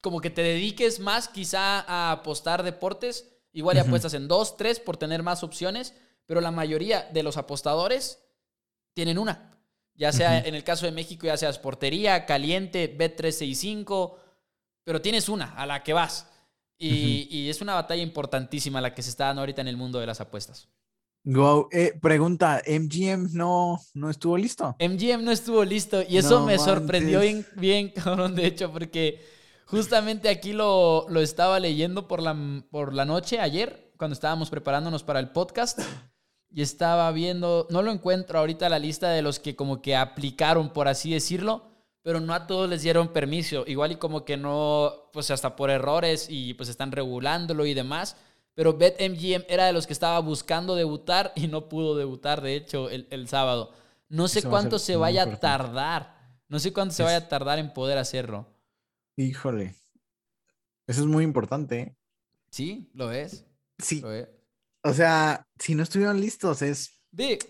como 0.02 0.20
que 0.20 0.30
te 0.30 0.42
dediques 0.42 1.00
más 1.00 1.28
quizá 1.28 1.80
a 1.80 2.12
apostar 2.12 2.62
deportes, 2.62 3.30
igual 3.52 3.76
y 3.76 3.80
apuestas 3.80 4.12
en 4.14 4.28
dos, 4.28 4.56
tres 4.56 4.80
por 4.80 4.96
tener 4.96 5.22
más 5.22 5.42
opciones, 5.42 5.94
pero 6.26 6.40
la 6.40 6.50
mayoría 6.50 7.08
de 7.12 7.22
los 7.22 7.36
apostadores 7.36 8.18
tienen 8.94 9.18
una. 9.18 9.50
Ya 9.94 10.12
sea 10.12 10.40
en 10.40 10.54
el 10.54 10.64
caso 10.64 10.86
de 10.86 10.92
México, 10.92 11.26
ya 11.26 11.36
sea 11.36 11.52
Sportería, 11.52 12.26
Caliente, 12.26 12.96
Bet365, 12.98 14.14
pero 14.82 15.00
tienes 15.00 15.28
una 15.28 15.54
a 15.54 15.66
la 15.66 15.82
que 15.82 15.92
vas. 15.92 16.28
Y, 16.76 17.28
y 17.30 17.48
es 17.48 17.60
una 17.60 17.74
batalla 17.74 18.02
importantísima 18.02 18.80
la 18.80 18.94
que 18.94 19.02
se 19.02 19.10
está 19.10 19.26
dando 19.26 19.42
ahorita 19.42 19.60
en 19.60 19.68
el 19.68 19.76
mundo 19.76 20.00
de 20.00 20.06
las 20.06 20.20
apuestas. 20.20 20.68
Go. 21.26 21.70
Eh, 21.72 21.98
pregunta, 22.02 22.60
¿MGM 22.66 23.32
no, 23.32 23.80
no 23.94 24.10
estuvo 24.10 24.36
listo? 24.36 24.76
MGM 24.78 25.24
no 25.24 25.30
estuvo 25.30 25.64
listo 25.64 26.02
y 26.06 26.18
eso 26.18 26.40
No 26.40 26.46
me 26.46 26.58
sorprendió 26.58 27.20
bien, 27.20 27.46
bien, 27.56 27.88
cabrón, 27.94 28.34
de 28.34 28.44
hecho, 28.44 28.70
porque 28.70 29.24
justamente 29.64 30.28
aquí 30.28 30.52
lo, 30.52 31.06
lo 31.08 31.20
estaba 31.20 31.58
leyendo 31.60 32.06
por 32.08 32.20
la, 32.20 32.36
por 32.70 32.92
la 32.92 33.06
noche 33.06 33.40
ayer, 33.40 33.90
cuando 33.96 34.12
estábamos 34.12 34.50
preparándonos 34.50 35.02
para 35.02 35.18
el 35.18 35.30
podcast, 35.30 35.80
y 36.54 36.62
estaba 36.62 37.10
viendo, 37.10 37.66
no 37.70 37.82
lo 37.82 37.90
encuentro 37.90 38.38
ahorita 38.38 38.68
la 38.68 38.78
lista 38.78 39.10
de 39.10 39.22
los 39.22 39.40
que 39.40 39.56
como 39.56 39.82
que 39.82 39.96
aplicaron, 39.96 40.72
por 40.72 40.86
así 40.86 41.12
decirlo, 41.12 41.64
pero 42.00 42.20
no 42.20 42.32
a 42.32 42.46
todos 42.46 42.70
les 42.70 42.82
dieron 42.82 43.08
permiso, 43.08 43.64
igual 43.66 43.90
y 43.90 43.96
como 43.96 44.24
que 44.24 44.36
no, 44.36 45.08
pues 45.12 45.32
hasta 45.32 45.56
por 45.56 45.68
errores 45.70 46.28
y 46.30 46.54
pues 46.54 46.68
están 46.68 46.92
regulándolo 46.92 47.66
y 47.66 47.74
demás. 47.74 48.16
Pero 48.54 48.74
BetMGM 48.74 49.46
era 49.48 49.66
de 49.66 49.72
los 49.72 49.88
que 49.88 49.92
estaba 49.92 50.20
buscando 50.20 50.76
debutar 50.76 51.32
y 51.34 51.48
no 51.48 51.68
pudo 51.68 51.96
debutar, 51.96 52.40
de 52.40 52.54
hecho, 52.54 52.88
el, 52.88 53.08
el 53.10 53.26
sábado. 53.26 53.72
No 54.08 54.28
sé 54.28 54.38
Eso 54.38 54.50
cuánto 54.50 54.78
se 54.78 54.94
vaya 54.94 55.24
a 55.24 55.40
tardar. 55.40 56.14
No 56.48 56.60
sé 56.60 56.72
cuánto 56.72 56.94
se 56.94 57.02
vaya 57.02 57.16
a 57.16 57.28
tardar 57.28 57.58
en 57.58 57.74
poder 57.74 57.98
hacerlo. 57.98 58.46
Híjole. 59.16 59.74
Eso 60.86 61.00
es 61.00 61.06
muy 61.06 61.24
importante. 61.24 61.80
¿eh? 61.80 61.96
Sí, 62.48 62.90
lo 62.94 63.10
es. 63.10 63.44
Sí. 63.78 64.02
Lo 64.02 64.12
es. 64.12 64.28
O 64.84 64.92
sea, 64.92 65.46
si 65.58 65.74
no 65.74 65.82
estuvieron 65.82 66.20
listos, 66.20 66.62
es. 66.62 67.00
Vic, 67.10 67.48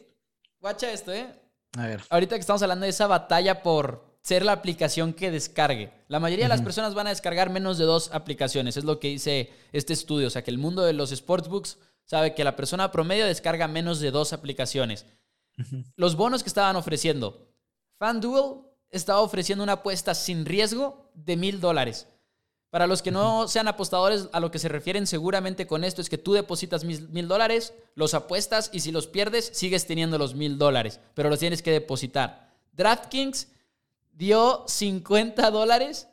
guacha 0.61 0.93
esto, 0.93 1.13
¿eh? 1.13 1.29
A 1.77 1.87
ver. 1.87 2.03
Ahorita 2.09 2.37
que 2.37 2.41
estamos 2.41 2.63
hablando 2.63 2.85
de 2.85 2.91
esa 2.91 3.09
batalla 3.09 3.63
por 3.63 4.15
ser 4.23 4.45
la 4.45 4.53
aplicación 4.53 5.13
que 5.13 5.31
descargue. 5.31 5.93
La 6.09 6.21
mayoría 6.21 6.47
de 6.47 6.49
las 6.49 6.63
personas 6.63 6.95
van 6.95 7.09
a 7.09 7.11
descargar 7.11 7.51
menos 7.51 7.77
de 7.77 7.85
dos 7.85 8.11
aplicaciones. 8.13 8.77
Es 8.77 8.85
lo 8.85 9.01
que 9.01 9.09
dice 9.09 9.51
este 9.73 9.93
estudio. 9.93 10.29
O 10.29 10.31
sea, 10.31 10.45
que 10.45 10.51
el 10.51 10.59
mundo 10.59 10.83
de 10.83 10.93
los 10.93 11.11
sportsbooks 11.11 11.79
sabe 12.07 12.35
que 12.35 12.45
la 12.45 12.57
persona 12.57 12.93
promedio 12.93 13.27
descarga 13.27 13.69
menos 13.69 14.01
de 14.01 14.13
dos 14.13 14.33
aplicaciones. 14.33 15.05
Los 15.97 16.17
bonos 16.17 16.43
que 16.43 16.49
estaban 16.49 16.77
ofreciendo. 16.77 17.53
FanDuel 17.99 18.63
estaba 18.91 19.21
ofreciendo 19.21 19.65
una 19.65 19.75
apuesta 19.75 20.15
sin 20.15 20.47
riesgo 20.47 21.11
de 21.15 21.37
mil 21.37 21.61
dólares. 21.61 22.07
Para 22.75 22.89
los 22.89 23.03
que 23.03 23.13
no 23.13 23.47
sean 23.47 23.69
apostadores, 23.69 24.29
a 24.33 24.41
lo 24.41 24.51
que 24.51 24.59
se 24.59 24.69
refieren 24.69 25.07
seguramente 25.07 25.65
con 25.65 25.85
esto 25.85 26.03
es 26.03 26.09
que 26.09 26.19
tú 26.19 26.33
depositas 26.33 26.83
mil 26.83 27.29
dólares, 27.29 27.73
los 27.95 28.15
apuestas 28.15 28.69
y 28.73 28.81
si 28.81 28.91
los 28.91 29.07
pierdes, 29.07 29.53
sigues 29.55 29.87
teniendo 29.87 30.19
los 30.19 30.35
mil 30.35 30.59
dólares, 30.59 30.99
pero 31.15 31.31
los 31.31 31.39
tienes 31.39 31.63
que 31.63 31.71
depositar. 31.71 32.53
DraftKings 32.73 33.47
dio 34.11 34.65
50 34.67 35.53
dólares 35.53 36.09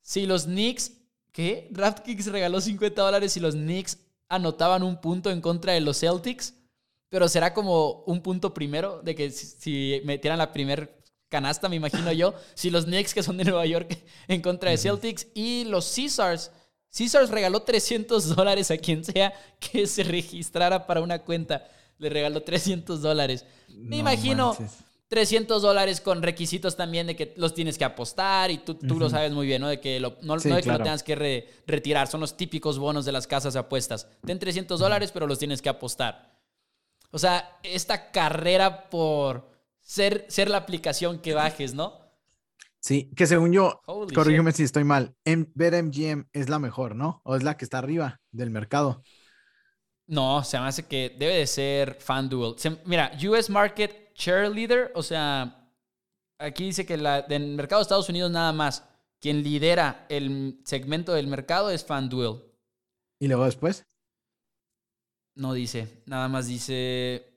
si 0.00 0.24
los 0.24 0.44
Knicks, 0.44 0.92
¿qué? 1.32 1.68
DraftKings 1.70 2.28
regaló 2.28 2.62
50 2.62 3.02
dólares 3.02 3.34
si 3.34 3.40
los 3.40 3.54
Knicks 3.54 3.98
anotaban 4.30 4.82
un 4.82 5.02
punto 5.02 5.30
en 5.30 5.42
contra 5.42 5.74
de 5.74 5.82
los 5.82 6.00
Celtics, 6.00 6.54
pero 7.10 7.28
será 7.28 7.52
como 7.52 8.04
un 8.06 8.22
punto 8.22 8.54
primero 8.54 9.02
de 9.02 9.14
que 9.14 9.30
si, 9.30 9.46
si 9.46 10.00
metieran 10.06 10.38
la 10.38 10.50
primer 10.50 11.03
canasta, 11.34 11.68
me 11.68 11.76
imagino 11.76 12.12
yo, 12.12 12.32
si 12.54 12.70
los 12.70 12.84
Knicks 12.84 13.12
que 13.12 13.22
son 13.24 13.36
de 13.36 13.44
Nueva 13.44 13.66
York 13.66 13.98
en 14.28 14.40
contra 14.40 14.70
de 14.70 14.78
Celtics 14.78 15.26
y 15.34 15.64
los 15.64 15.92
Caesars. 15.94 16.50
Caesars 16.96 17.30
regaló 17.30 17.62
300 17.62 18.36
dólares 18.36 18.70
a 18.70 18.76
quien 18.78 19.04
sea 19.04 19.32
que 19.58 19.86
se 19.88 20.04
registrara 20.04 20.86
para 20.86 21.00
una 21.00 21.18
cuenta. 21.22 21.66
Le 21.98 22.08
regaló 22.08 22.42
300 22.44 23.02
dólares. 23.02 23.44
Me 23.68 23.96
No 23.96 23.96
imagino 23.96 24.54
manches. 24.56 24.78
300 25.08 25.60
dólares 25.62 26.00
con 26.00 26.22
requisitos 26.22 26.76
también 26.76 27.06
de 27.08 27.16
que 27.16 27.34
los 27.36 27.52
tienes 27.52 27.78
que 27.78 27.84
apostar 27.84 28.50
y 28.52 28.58
tú, 28.58 28.74
tú 28.74 28.98
lo 28.98 29.10
sabes 29.10 29.32
muy 29.32 29.46
bien, 29.46 29.60
¿no? 29.60 29.68
De 29.68 29.80
que 29.80 29.98
lo, 30.00 30.16
no, 30.22 30.38
Sí, 30.38 30.48
no 30.48 30.54
de 30.56 30.62
que 30.62 30.68
lo 30.68 30.74
claro. 30.74 30.84
tengas 30.84 31.02
que 31.02 31.14
re- 31.16 31.48
retirar. 31.66 32.06
Son 32.08 32.20
los 32.20 32.36
típicos 32.36 32.78
bonos 32.78 33.04
de 33.04 33.12
las 33.12 33.26
casas 33.26 33.54
de 33.54 33.60
apuestas. 33.60 34.06
Ten 34.24 34.38
300 34.38 34.78
dólares, 34.78 35.10
pero 35.12 35.26
los 35.26 35.38
tienes 35.38 35.60
que 35.62 35.68
apostar. 35.68 36.32
O 37.10 37.18
sea, 37.18 37.58
esta 37.62 38.10
carrera 38.12 38.88
por 38.88 39.53
ser, 39.84 40.26
ser 40.28 40.50
la 40.50 40.58
aplicación 40.58 41.20
que 41.20 41.34
bajes, 41.34 41.74
¿no? 41.74 42.00
Sí, 42.80 43.10
que 43.16 43.26
según 43.26 43.52
yo, 43.52 43.80
Holy 43.86 44.14
corrígeme 44.14 44.52
si 44.52 44.62
estoy 44.62 44.84
mal, 44.84 45.14
BetMGM 45.24 46.28
es 46.32 46.48
la 46.50 46.58
mejor, 46.58 46.94
¿no? 46.94 47.22
O 47.24 47.36
es 47.36 47.42
la 47.42 47.56
que 47.56 47.64
está 47.64 47.78
arriba 47.78 48.20
del 48.30 48.50
mercado. 48.50 49.02
No, 50.06 50.44
se 50.44 50.60
me 50.60 50.66
hace 50.66 50.86
que 50.86 51.14
debe 51.18 51.36
de 51.36 51.46
ser 51.46 51.94
FanDuel. 51.94 52.58
Se- 52.58 52.78
mira, 52.84 53.10
US 53.26 53.48
Market 53.48 54.12
Cheerleader, 54.14 54.92
o 54.94 55.02
sea, 55.02 55.70
aquí 56.38 56.64
dice 56.66 56.84
que 56.84 56.98
la, 56.98 57.22
del 57.22 57.54
mercado 57.54 57.80
de 57.80 57.84
Estados 57.84 58.10
Unidos 58.10 58.30
nada 58.30 58.52
más, 58.52 58.84
quien 59.18 59.42
lidera 59.42 60.04
el 60.10 60.60
segmento 60.66 61.14
del 61.14 61.26
mercado 61.26 61.70
es 61.70 61.84
FanDuel. 61.86 62.42
Y 63.18 63.28
luego 63.28 63.46
después. 63.46 63.86
No 65.36 65.52
dice, 65.54 66.02
nada 66.06 66.28
más 66.28 66.46
dice. 66.46 67.33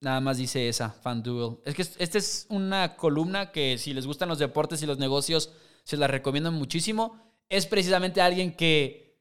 Nada 0.00 0.20
más 0.20 0.36
dice 0.36 0.68
esa, 0.68 0.90
FanDuel. 0.90 1.58
Es 1.64 1.74
que 1.74 1.82
es- 1.82 1.96
esta 1.98 2.18
es 2.18 2.46
una 2.50 2.96
columna 2.96 3.50
que 3.50 3.78
si 3.78 3.94
les 3.94 4.06
gustan 4.06 4.28
los 4.28 4.38
deportes 4.38 4.82
y 4.82 4.86
los 4.86 4.98
negocios, 4.98 5.52
se 5.84 5.96
la 5.96 6.06
recomiendo 6.06 6.52
muchísimo. 6.52 7.34
Es 7.48 7.66
precisamente 7.66 8.20
alguien 8.20 8.54
que 8.56 9.18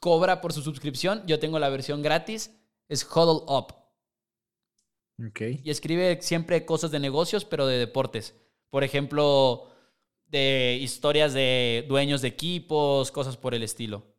cobra 0.00 0.40
por 0.40 0.52
su 0.52 0.62
suscripción. 0.62 1.22
Yo 1.26 1.38
tengo 1.38 1.58
la 1.58 1.68
versión 1.68 2.02
gratis. 2.02 2.50
Es 2.88 3.04
Huddle 3.04 3.44
Up. 3.48 3.74
Ok. 5.26 5.40
Y 5.64 5.70
escribe 5.70 6.18
siempre 6.22 6.64
cosas 6.64 6.90
de 6.90 6.98
negocios, 6.98 7.44
pero 7.44 7.66
de 7.66 7.78
deportes. 7.78 8.34
Por 8.70 8.84
ejemplo, 8.84 9.68
de 10.26 10.78
historias 10.80 11.32
de 11.32 11.84
dueños 11.88 12.22
de 12.22 12.28
equipos, 12.28 13.10
cosas 13.10 13.36
por 13.36 13.54
el 13.54 13.62
estilo. 13.62 14.16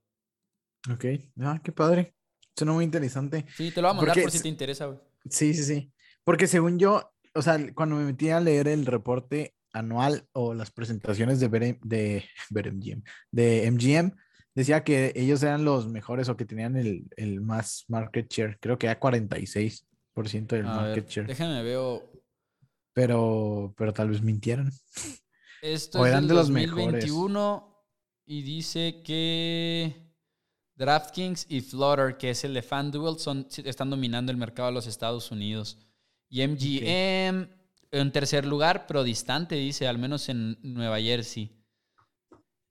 Ok. 0.92 1.06
Ah, 1.40 1.60
qué 1.64 1.72
padre. 1.72 2.16
Suena 2.56 2.74
muy 2.74 2.86
interesante. 2.86 3.46
Sí, 3.56 3.72
te 3.72 3.82
lo 3.82 3.88
voy 3.88 3.92
a 3.92 3.98
mandar 3.98 4.14
Porque 4.16 4.24
por 4.24 4.32
si 4.32 4.42
te 4.42 4.50
interesa, 4.50 4.86
güey. 4.88 5.00
Sí, 5.30 5.54
sí, 5.54 5.64
sí. 5.64 5.94
Porque 6.24 6.48
según 6.48 6.80
yo, 6.80 7.14
o 7.34 7.42
sea, 7.42 7.58
cuando 7.74 7.96
me 7.96 8.06
metí 8.06 8.30
a 8.30 8.40
leer 8.40 8.68
el 8.68 8.86
reporte 8.86 9.56
anual 9.74 10.28
o 10.34 10.54
las 10.54 10.72
presentaciones 10.72 11.40
de, 11.40 11.78
de, 11.84 12.24
MGM, 13.72 14.12
decía 14.54 14.84
que 14.84 15.14
ellos 15.16 15.42
eran 15.44 15.64
los 15.64 15.88
mejores 15.88 16.30
o 16.30 16.38
que 16.38 16.46
tenían 16.46 16.76
el, 16.76 17.08
el 17.16 17.42
más 17.42 17.86
market 17.88 18.30
share. 18.32 18.58
Creo 18.60 18.78
que 18.78 18.88
era 18.88 19.00
46% 19.00 19.86
del 20.48 20.66
A 20.66 20.76
market 20.76 21.06
ver, 21.06 21.14
share. 21.14 21.28
déjame 21.28 21.64
veo. 21.64 22.12
Pero, 22.94 23.74
pero 23.78 23.94
tal 23.94 24.10
vez 24.10 24.22
mintieron. 24.22 24.70
Esto 25.62 26.00
O 26.00 26.06
es 26.06 26.12
eran 26.12 26.24
del 26.24 26.30
de 26.30 26.34
los 26.36 26.48
2021 26.48 27.86
y 28.26 28.42
dice 28.42 29.02
que 29.04 30.01
DraftKings 30.76 31.46
y 31.50 31.62
Flutter, 31.62 32.18
que 32.18 32.32
es 32.32 32.44
el 32.44 32.54
de 32.54 32.62
FanDuel, 32.62 33.20
son, 33.20 33.48
están 33.64 33.90
dominando 33.90 34.32
el 34.32 34.38
mercado 34.38 34.70
de 34.70 34.74
los 34.74 34.88
Estados 34.88 35.32
Unidos. 35.32 35.78
Y 36.30 36.46
MGM 36.48 37.48
en 37.92 38.12
tercer 38.12 38.46
lugar, 38.46 38.88
pero 38.88 39.04
distante, 39.04 39.56
dice, 39.56 39.88
al 39.88 39.98
menos 39.98 40.30
en 40.30 40.58
Nueva 40.62 41.00
Jersey. 41.00 41.52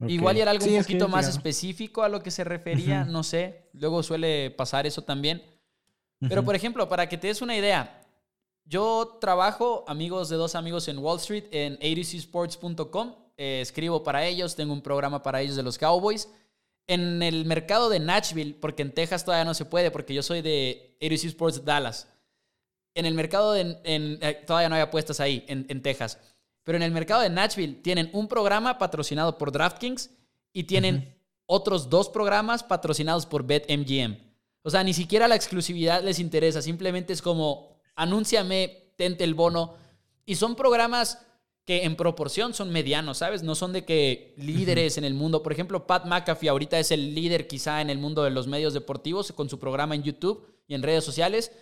Igual 0.06 0.38
y 0.38 0.40
era 0.40 0.50
algo 0.50 0.64
Sí, 0.64 0.70
un 0.70 0.76
es 0.76 0.86
que, 0.86 0.94
poquito 0.94 1.08
más 1.08 1.26
digamos, 1.26 1.36
específico 1.36 2.02
a 2.02 2.08
lo 2.08 2.22
que 2.22 2.30
se 2.30 2.42
refería, 2.42 3.04
no 3.04 3.22
sé. 3.22 3.68
Luego 3.74 4.02
suele 4.02 4.50
pasar 4.50 4.86
eso 4.86 5.02
también. 5.02 5.42
Pero, 6.20 6.44
por 6.44 6.54
ejemplo, 6.54 6.88
para 6.88 7.08
que 7.08 7.18
te 7.18 7.26
des 7.28 7.42
una 7.42 7.56
idea, 7.56 8.06
yo 8.64 9.18
trabajo, 9.20 9.84
amigos 9.86 10.28
de 10.28 10.36
dos 10.36 10.54
amigos 10.54 10.88
en 10.88 10.98
Wall 10.98 11.18
Street, 11.18 11.44
en 11.50 11.74
abcsports.com. 11.74 13.14
Eh, 13.36 13.60
escribo 13.62 14.02
para 14.02 14.24
ellos, 14.26 14.54
tengo 14.54 14.72
un 14.72 14.82
programa 14.82 15.22
para 15.22 15.40
ellos 15.40 15.56
de 15.56 15.62
los 15.62 15.78
Cowboys. 15.78 16.28
En 16.92 17.22
el 17.22 17.44
mercado 17.44 17.88
de 17.88 18.00
Nashville, 18.00 18.54
porque 18.60 18.82
en 18.82 18.92
Texas 18.92 19.24
todavía 19.24 19.44
no 19.44 19.54
se 19.54 19.64
puede, 19.64 19.90
porque 19.90 20.12
yo 20.12 20.22
soy 20.22 20.42
de 20.42 20.96
ABC 21.00 21.24
Sports 21.26 21.64
Dallas. 21.64 22.08
En 22.94 23.06
el 23.06 23.14
mercado 23.14 23.52
de, 23.52 23.60
en- 23.84 24.18
eh, 24.20 24.42
todavía 24.46 24.68
no 24.68 24.74
hay 24.74 24.80
apuestas 24.80 25.20
ahí, 25.20 25.44
en, 25.46 25.66
en 25.68 25.82
Texas. 25.82 26.18
Pero 26.64 26.76
en 26.76 26.82
el 26.82 26.90
mercado 26.90 27.20
de 27.22 27.30
Nashville 27.30 27.74
tienen 27.82 28.10
un 28.12 28.26
programa 28.26 28.76
patrocinado 28.78 29.38
por 29.38 29.52
DraftKings 29.52 30.10
y 30.52 30.64
tienen 30.64 30.96
Ujú. 30.96 31.06
otros 31.46 31.88
dos 31.88 32.08
programas 32.08 32.62
patrocinados 32.64 33.24
por 33.24 33.44
BetMGM. 33.44 34.16
O 34.62 34.70
sea, 34.70 34.82
ni 34.82 34.92
siquiera 34.92 35.28
la 35.28 35.36
exclusividad 35.36 36.02
les 36.02 36.18
interesa, 36.18 36.60
simplemente 36.60 37.12
es 37.12 37.22
como, 37.22 37.76
anúnciame, 37.94 38.92
tente 38.96 39.22
el 39.24 39.34
bono. 39.34 39.74
Y 40.26 40.34
son 40.34 40.56
programas 40.56 41.18
que 41.64 41.84
en 41.84 41.96
proporción 41.96 42.54
son 42.54 42.70
medianos, 42.70 43.18
¿sabes? 43.18 43.42
No 43.42 43.54
son 43.54 43.72
de 43.72 43.84
que 43.84 44.34
líderes 44.36 44.98
en 44.98 45.04
el 45.04 45.14
mundo. 45.14 45.42
Por 45.42 45.52
ejemplo, 45.52 45.86
Pat 45.86 46.06
McAfee 46.06 46.48
ahorita 46.48 46.78
es 46.78 46.90
el 46.90 47.14
líder 47.14 47.46
quizá 47.46 47.80
en 47.80 47.90
el 47.90 47.98
mundo 47.98 48.22
de 48.22 48.30
los 48.30 48.46
medios 48.46 48.74
deportivos 48.74 49.32
con 49.32 49.48
su 49.48 49.58
programa 49.58 49.94
en 49.94 50.02
YouTube 50.02 50.46
y 50.66 50.74
en 50.74 50.82
redes 50.82 51.04
sociales. 51.04 51.52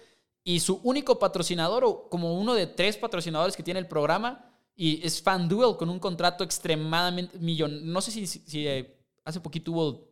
Y 0.44 0.61
su 0.61 0.80
único 0.82 1.18
patrocinador, 1.18 1.84
o 1.84 2.09
como 2.09 2.38
uno 2.38 2.55
de 2.55 2.66
tres 2.66 2.96
patrocinadores 2.96 3.57
que 3.57 3.62
tiene 3.62 3.80
el 3.80 3.88
programa, 3.88 4.49
y 4.74 5.05
es 5.05 5.20
FanDuel 5.20 5.76
con 5.76 5.90
un 5.90 5.99
contrato 5.99 6.44
extremadamente 6.44 7.36
millón. 7.38 7.92
No 7.92 8.01
sé 8.01 8.12
si, 8.12 8.26
si, 8.26 8.66
eh, 8.66 8.96
hace 9.24 9.40
poquito 9.40 9.72
hubo, 9.72 10.09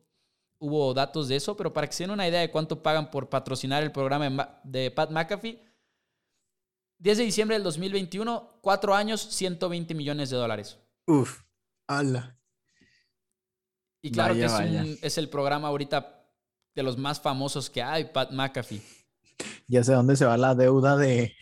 hubo 0.59 0.93
datos 0.93 1.28
de 1.28 1.37
eso, 1.37 1.57
pero 1.57 1.72
para 1.72 1.87
que 1.87 1.93
se 1.93 2.03
den 2.03 2.11
una 2.11 2.28
idea 2.28 2.41
de 2.41 2.51
cuánto 2.51 2.82
pagan 2.82 3.11
por 3.11 3.28
patrocinar 3.28 3.82
el 3.82 3.93
programa 3.93 4.61
de 4.64 4.91
Pat 4.91 5.11
McAfee, 5.11 5.62
10 6.99 7.18
de 7.18 7.24
diciembre 7.24 7.57
del 7.57 7.62
2021, 7.64 8.59
cuatro 8.62 8.94
años, 8.94 9.20
120 9.20 9.94
millones 9.94 10.30
de 10.30 10.36
dólares. 10.36 10.78
Uf, 11.07 11.42
ala. 11.86 12.38
Y 14.03 14.11
claro 14.11 14.34
que 14.34 14.44
es, 14.44 15.03
es, 15.03 15.18
el 15.18 15.28
programa 15.28 15.68
ahorita 15.68 16.24
de 16.74 16.82
los 16.82 16.97
más 16.97 17.20
famosos 17.20 17.68
que 17.68 17.82
hay, 17.82 18.05
Pat 18.07 18.32
McAfee. 18.32 18.82
Ya 19.68 19.82
sé 19.82 19.92
dónde 19.92 20.14
se 20.14 20.24
va 20.24 20.36
la 20.36 20.55
deuda 20.55 20.97
de, 20.97 21.34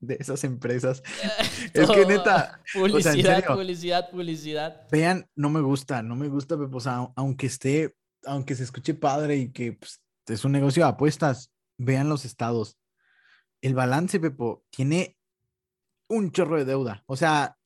de 0.00 0.16
esas 0.18 0.42
empresas. 0.44 1.02
es 1.74 1.88
que 1.88 2.06
neta. 2.06 2.60
Publicidad, 2.74 3.44
publicidad, 3.44 4.10
publicidad. 4.10 4.88
Vean, 4.90 5.30
no 5.36 5.50
me 5.50 5.60
gusta, 5.60 6.02
no 6.02 6.16
me 6.16 6.28
gusta, 6.28 6.56
pues, 6.56 6.86
aunque 6.86 7.46
esté, 7.46 7.96
aunque 8.24 8.56
se 8.56 8.64
escuche 8.64 8.94
padre 8.94 9.36
y 9.36 9.52
que 9.52 9.74
pues, 9.74 10.02
es 10.26 10.44
un 10.44 10.52
negocio 10.52 10.82
de 10.82 10.88
apuestas, 10.88 11.52
vean 11.78 12.08
los 12.08 12.24
estados. 12.24 12.76
El 13.62 13.74
balance, 13.74 14.18
Pepo, 14.20 14.64
tiene 14.70 15.16
un 16.08 16.32
chorro 16.32 16.56
de 16.56 16.64
deuda. 16.64 17.04
O 17.06 17.16
sea, 17.16 17.56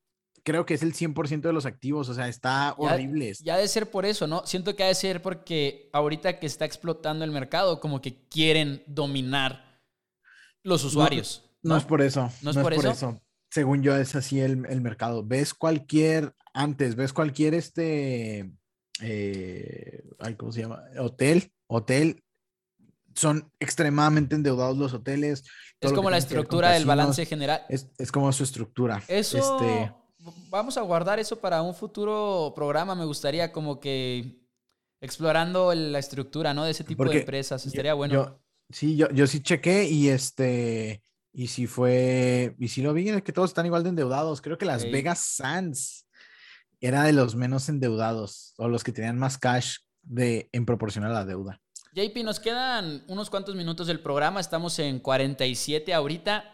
creo 0.44 0.66
que 0.66 0.74
es 0.74 0.82
el 0.82 0.94
100% 0.94 1.40
de 1.40 1.52
los 1.52 1.66
activos, 1.66 2.08
o 2.08 2.14
sea, 2.14 2.28
está 2.28 2.74
horrible. 2.76 3.32
Ya, 3.42 3.56
de 3.56 3.66
ser 3.66 3.90
por 3.90 4.04
eso, 4.04 4.26
¿no? 4.26 4.46
Siento 4.46 4.76
que 4.76 4.84
ha 4.84 4.88
de 4.88 4.94
ser 4.94 5.22
porque 5.22 5.88
ahorita 5.92 6.38
que 6.38 6.46
está 6.46 6.64
explotando 6.64 7.24
el 7.24 7.30
mercado, 7.30 7.80
como 7.80 8.00
que 8.00 8.28
quieren 8.28 8.82
dominar 8.86 9.82
los 10.62 10.84
usuarios. 10.84 11.50
No, 11.62 11.76
es 11.76 11.84
por 11.84 12.02
eso. 12.02 12.30
No 12.42 12.50
es, 12.50 12.58
por, 12.58 12.74
eso? 12.74 13.20
Según 13.50 13.82
yo, 13.82 13.96
es 13.96 14.14
así 14.14 14.40
el, 14.40 14.58
mercado. 14.58 15.24
Ves 15.24 15.54
cualquier, 15.54 16.34
antes, 16.52 16.94
ves 16.94 17.12
cualquier 17.14 17.54
este, 17.54 18.52
eh, 19.00 20.04
¿cómo 20.36 20.52
se 20.52 20.60
llama? 20.60 20.82
Hotel, 20.98 21.52
hotel. 21.66 22.22
Son 23.14 23.50
extremadamente 23.60 24.34
endeudados 24.34 24.76
los 24.76 24.92
hoteles. 24.92 25.44
Es 25.86 25.92
como 25.92 26.10
la 26.10 26.18
estructura 26.18 26.70
del 26.70 26.84
balance 26.84 27.26
general. 27.26 27.62
Es, 27.68 28.12
como 28.12 28.32
su 28.32 28.44
estructura. 28.44 29.02
Eso, 29.08 29.38
este... 29.38 29.92
vamos 30.50 30.76
a 30.76 30.82
guardar 30.82 31.18
eso 31.18 31.40
para 31.40 31.62
un 31.62 31.74
futuro 31.74 32.52
programa. 32.54 32.94
Me 32.94 33.04
gustaría 33.04 33.52
como 33.52 33.80
que 33.80 34.40
explorando 35.00 35.74
la 35.74 35.98
estructura, 35.98 36.54
¿no? 36.54 36.64
De 36.64 36.70
ese 36.70 36.84
tipo 36.84 37.04
de 37.04 37.20
empresas. 37.20 37.66
Estaría 37.66 37.94
bueno. 37.94 38.40
sí, 38.70 38.96
yo, 38.96 39.10
yo 39.10 39.26
sí 39.26 39.40
chequé 39.40 39.88
y 39.88 40.08
este 40.08 41.02
y 41.36 41.48
si 41.48 41.66
fue, 41.66 42.54
y 42.60 42.68
si 42.68 42.80
lo 42.80 42.94
vi, 42.94 43.08
es 43.08 43.22
que 43.22 43.32
todos 43.32 43.50
están 43.50 43.66
igual 43.66 43.82
de 43.82 43.88
endeudados. 43.88 44.40
Creo 44.40 44.56
que 44.56 44.64
Las 44.64 44.84
Vegas 44.84 45.18
Sands 45.18 46.06
era 46.80 47.02
de 47.02 47.12
los 47.12 47.34
menos 47.34 47.68
endeudados 47.68 48.54
o 48.56 48.68
los 48.68 48.84
que 48.84 48.92
tenían 48.92 49.18
más 49.18 49.36
cash 49.36 49.78
de, 50.02 50.48
en 50.52 50.64
proporción 50.64 51.04
a 51.04 51.08
la 51.08 51.24
deuda. 51.24 51.60
JP, 51.94 52.24
nos 52.24 52.40
quedan 52.40 53.04
unos 53.06 53.30
cuantos 53.30 53.54
minutos 53.54 53.86
del 53.86 54.00
programa. 54.00 54.40
Estamos 54.40 54.76
en 54.80 54.98
47 54.98 55.94
ahorita. 55.94 56.52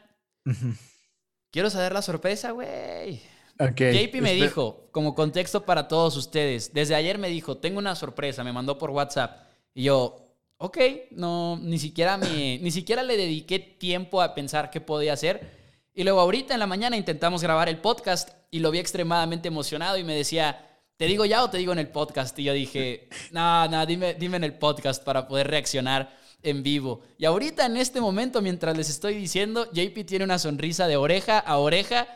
Quiero 1.51 1.71
saber 1.71 1.93
la 1.93 2.03
sorpresa, 2.03 2.51
güey. 2.51 3.23
JP 3.59 4.21
me 4.21 4.35
dijo, 4.35 4.89
como 4.93 5.15
contexto 5.15 5.65
para 5.65 5.89
todos 5.89 6.19
ustedes, 6.19 6.75
desde 6.75 6.95
ayer 6.95 7.17
me 7.17 7.29
dijo, 7.29 7.57
tengo 7.57 7.79
una 7.79 7.95
sorpresa, 7.95 8.45
me 8.45 8.53
mandó 8.53 8.77
por 8.77 8.91
WhatsApp. 8.91 9.47
Y 9.73 9.85
yo, 9.85 10.37
ok, 10.59 10.79
no, 11.13 11.59
ni 11.63 11.79
siquiera, 11.79 12.19
me, 12.19 12.59
ni 12.63 12.71
siquiera 12.71 13.03
le 13.03 13.17
dediqué 13.17 13.59
tiempo 13.59 14.21
a 14.21 14.35
pensar 14.35 14.71
qué 14.71 14.83
podía 14.83 15.15
hacer. 15.15 15.59
Y 15.95 16.05
luego 16.05 16.21
ahorita 16.21 16.53
en 16.53 16.61
la 16.61 16.67
mañana 16.67 16.99
intentamos 16.99 17.43
grabar 17.43 17.71
el 17.71 17.79
podcast 17.79 18.29
y 18.51 18.59
lo 18.59 18.71
vi 18.71 18.79
extremadamente 18.79 19.49
emocionado 19.49 19.97
y 19.97 20.05
me 20.05 20.15
decía, 20.15 20.70
¿te 21.01 21.07
digo 21.07 21.25
ya 21.25 21.43
o 21.43 21.49
te 21.49 21.57
digo 21.57 21.73
en 21.73 21.79
el 21.79 21.89
podcast? 21.89 22.39
Y 22.39 22.45
yo 22.45 22.53
dije, 22.53 23.09
no, 23.33 23.67
no, 23.69 23.87
dime, 23.87 24.13
dime 24.13 24.37
en 24.37 24.45
el 24.45 24.59
podcast 24.59 25.03
para 25.03 25.27
poder 25.27 25.49
reaccionar 25.49 26.15
en 26.43 26.63
vivo. 26.63 27.01
Y 27.17 27.25
ahorita 27.25 27.65
en 27.65 27.79
este 27.79 28.03
momento, 28.03 28.43
mientras 28.43 28.77
les 28.77 28.91
estoy 28.91 29.15
diciendo, 29.15 29.67
JP 29.73 30.05
tiene 30.05 30.27
una 30.27 30.39
sonrisa 30.39 30.87
de 30.89 30.99
oreja 30.99 31.39
a 31.39 31.57
oreja 31.57 32.07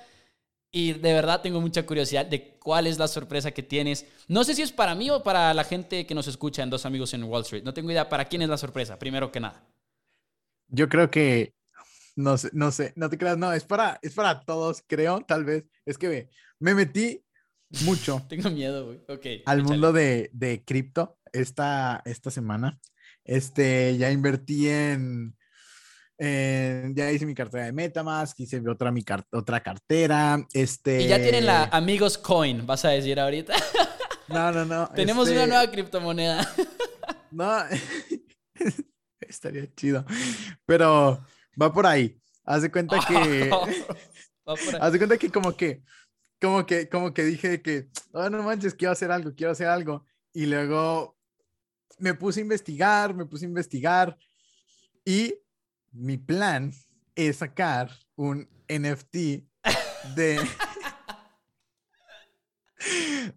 y 0.70 0.92
de 0.92 1.14
verdad 1.14 1.40
tengo 1.40 1.62
mucha 1.62 1.86
curiosidad 1.86 2.26
de 2.26 2.58
cuál 2.58 2.86
es 2.86 2.98
la 2.98 3.08
sorpresa 3.08 3.52
que 3.52 3.62
tienes. 3.62 4.04
No 4.28 4.44
sé 4.44 4.54
si 4.54 4.60
es 4.60 4.70
para 4.70 4.94
mí 4.94 5.08
o 5.08 5.22
para 5.22 5.54
la 5.54 5.64
gente 5.64 6.04
que 6.04 6.14
nos 6.14 6.28
escucha 6.28 6.62
en 6.62 6.68
Dos 6.68 6.84
Amigos 6.84 7.14
en 7.14 7.24
Wall 7.24 7.40
Street. 7.40 7.64
No 7.64 7.72
tengo 7.72 7.90
idea 7.90 8.10
para 8.10 8.26
quién 8.26 8.42
es 8.42 8.50
la 8.50 8.58
sorpresa, 8.58 8.98
primero 8.98 9.32
que 9.32 9.40
nada. 9.40 9.66
Yo 10.68 10.90
creo 10.90 11.10
que, 11.10 11.54
no 12.16 12.36
sé, 12.36 12.50
no 12.52 12.70
sé, 12.70 12.92
no 12.96 13.08
te 13.08 13.16
creas, 13.16 13.38
no, 13.38 13.50
es 13.50 13.64
para, 13.64 13.98
es 14.02 14.12
para 14.12 14.40
todos, 14.40 14.84
creo, 14.86 15.22
tal 15.22 15.46
vez. 15.46 15.64
Es 15.86 15.96
que 15.96 16.28
me, 16.58 16.74
metí 16.74 17.23
mucho. 17.82 18.24
tengo 18.28 18.50
miedo, 18.50 18.86
güey. 18.86 19.00
Ok. 19.08 19.42
Al 19.46 19.62
mundo 19.62 19.92
de, 19.92 20.30
de 20.32 20.64
cripto 20.64 21.18
esta, 21.32 22.02
esta 22.04 22.30
semana. 22.30 22.78
Este, 23.24 23.96
ya 23.96 24.10
invertí 24.10 24.68
en 24.68 25.36
eh, 26.18 26.92
ya 26.94 27.10
hice 27.10 27.26
mi 27.26 27.34
cartera 27.34 27.64
de 27.64 27.72
Metamask, 27.72 28.38
hice 28.38 28.62
otra, 28.68 28.92
mi 28.92 29.04
otra 29.32 29.62
cartera. 29.62 30.46
Este... 30.52 31.02
Y 31.02 31.08
ya 31.08 31.20
tienen 31.20 31.46
la 31.46 31.64
Amigos 31.64 32.18
Coin, 32.18 32.66
vas 32.66 32.84
a 32.84 32.90
decir 32.90 33.18
ahorita. 33.20 33.54
No, 34.26 34.50
no, 34.50 34.64
no. 34.64 34.88
Tenemos 34.94 35.28
una 35.28 35.42
este 35.42 35.48
nueva 35.48 35.70
criptomoneda. 35.70 36.48
No, 37.30 37.52
estaría 39.20 39.66
chido. 39.74 40.06
Pero 40.64 41.22
va 41.60 41.72
por 41.72 41.84
ahí. 41.84 42.16
Haz 42.44 42.62
de 42.62 42.70
cuenta 42.70 43.00
que. 43.06 43.50
Haz 44.80 44.92
de 44.92 44.98
cuenta 44.98 45.18
que 45.18 45.30
como 45.30 45.54
que. 45.54 45.82
Como 46.44 46.66
que, 46.66 46.90
como 46.90 47.14
que 47.14 47.24
dije 47.24 47.62
que, 47.62 47.88
oh, 48.12 48.28
no 48.28 48.42
manches, 48.42 48.74
quiero 48.74 48.92
hacer 48.92 49.10
algo, 49.10 49.34
quiero 49.34 49.52
hacer 49.52 49.66
algo. 49.66 50.04
Y 50.34 50.44
luego 50.44 51.16
me 51.98 52.12
puse 52.12 52.40
a 52.40 52.42
investigar, 52.42 53.14
me 53.14 53.24
puse 53.24 53.46
a 53.46 53.48
investigar. 53.48 54.18
Y 55.06 55.34
mi 55.90 56.18
plan 56.18 56.70
es 57.14 57.36
sacar 57.36 57.90
un 58.14 58.46
NFT 58.68 59.14
de, 60.14 60.14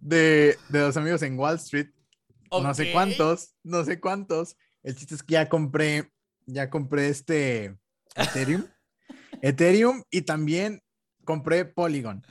de, 0.01 0.57
de 0.67 0.79
los 0.79 0.97
amigos 0.97 1.21
en 1.21 1.39
Wall 1.39 1.55
Street. 1.55 1.87
No 2.51 2.73
sé 2.73 2.91
cuántos, 2.91 3.55
no 3.63 3.85
sé 3.85 4.01
cuántos. 4.01 4.57
El 4.83 4.97
chiste 4.97 5.15
es 5.15 5.23
que 5.23 5.35
ya 5.35 5.47
compré, 5.47 6.11
ya 6.45 6.69
compré 6.69 7.07
este 7.07 7.77
Ethereum. 8.17 8.67
Ethereum 9.41 10.03
y 10.11 10.23
también 10.23 10.83
compré 11.23 11.63
Polygon. 11.63 12.21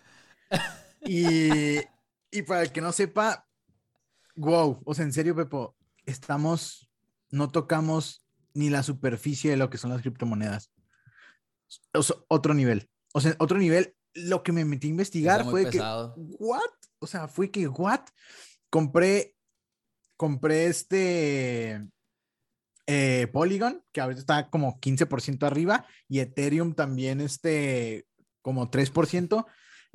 Y, 1.08 1.78
y 2.30 2.42
para 2.42 2.62
el 2.62 2.72
que 2.72 2.80
no 2.80 2.92
sepa, 2.92 3.46
wow, 4.34 4.82
o 4.84 4.94
sea, 4.94 5.04
en 5.04 5.12
serio, 5.12 5.36
Pepo, 5.36 5.76
estamos, 6.04 6.90
no 7.30 7.50
tocamos 7.50 8.26
ni 8.54 8.70
la 8.70 8.82
superficie 8.82 9.50
de 9.50 9.56
lo 9.56 9.70
que 9.70 9.78
son 9.78 9.90
las 9.90 10.02
criptomonedas. 10.02 10.72
otro 12.28 12.54
nivel. 12.54 12.90
O 13.12 13.20
sea, 13.20 13.36
otro 13.38 13.58
nivel. 13.58 13.94
Lo 14.14 14.42
que 14.42 14.52
me 14.52 14.64
metí 14.64 14.86
a 14.86 14.90
investigar 14.90 15.44
fue 15.44 15.68
que, 15.68 15.78
¿what? 15.78 16.60
O 16.98 17.06
sea, 17.06 17.28
fue 17.28 17.50
que, 17.50 17.68
¿what? 17.68 18.00
Compré, 18.70 19.36
compré 20.16 20.66
este 20.66 21.86
eh, 22.86 23.26
Polygon, 23.32 23.84
que 23.92 24.00
ahorita 24.00 24.20
está 24.20 24.48
como 24.48 24.80
15% 24.80 25.46
arriba, 25.46 25.86
y 26.08 26.20
Ethereum 26.20 26.74
también, 26.74 27.20
este, 27.20 28.06
como 28.40 28.70
3%. 28.70 29.46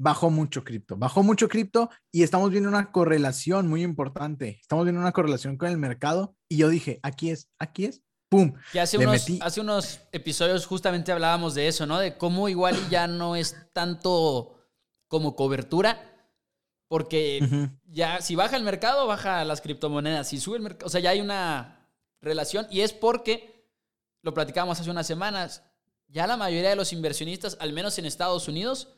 Bajó 0.04 0.32
mucho 0.32 0.64
cripto, 0.64 0.98
bajó 0.98 1.22
mucho 1.22 1.48
cripto 1.48 1.92
y 2.12 2.24
estamos 2.24 2.50
viendo 2.50 2.68
una 2.68 2.92
correlación 2.92 3.68
muy 3.68 3.84
importante. 3.84 4.58
Estamos 4.60 4.84
viendo 4.84 5.00
una 5.00 5.12
correlación 5.12 5.58
con 5.58 5.70
el 5.70 5.78
mercado 5.78 6.36
y 6.50 6.58
yo 6.58 6.70
dije, 6.70 7.00
aquí 7.04 7.30
es, 7.30 7.52
aquí 7.60 7.86
es, 7.86 8.02
¡pum! 8.28 8.54
Que 8.72 8.80
hace 8.80 8.98
unos, 8.98 9.28
hace 9.42 9.62
unos 9.62 10.00
episodios 10.12 10.66
justamente 10.66 11.12
hablábamos 11.12 11.54
de 11.54 11.68
eso, 11.68 11.86
¿no? 11.86 12.00
De 12.00 12.18
cómo 12.18 12.50
igual 12.50 12.76
ya 12.90 13.06
no 13.06 13.36
es 13.36 13.56
tanto 13.74 14.56
como 15.08 15.36
cobertura, 15.36 16.02
porque 16.88 17.70
ya 17.86 18.22
si 18.22 18.36
baja 18.36 18.58
el 18.58 18.64
mercado, 18.64 19.06
baja 19.06 19.46
las 19.46 19.62
criptomonedas. 19.62 20.30
Si 20.30 20.40
sube 20.40 20.58
el 20.58 20.64
mercado, 20.64 20.88
o 20.88 20.90
sea, 20.90 21.00
ya 21.00 21.12
hay 21.12 21.22
una 21.22 21.88
relación 22.22 22.66
y 22.72 22.82
es 22.82 22.92
porque, 22.92 23.70
lo 24.24 24.34
platicábamos 24.34 24.80
hace 24.80 24.90
unas 24.90 25.06
semanas, 25.06 25.62
ya 26.08 26.26
la 26.26 26.38
mayoría 26.38 26.72
de 26.72 26.76
los 26.76 26.92
inversionistas, 26.92 27.56
al 27.60 27.72
menos 27.72 28.00
en 28.00 28.06
Estados 28.06 28.48
Unidos, 28.48 28.98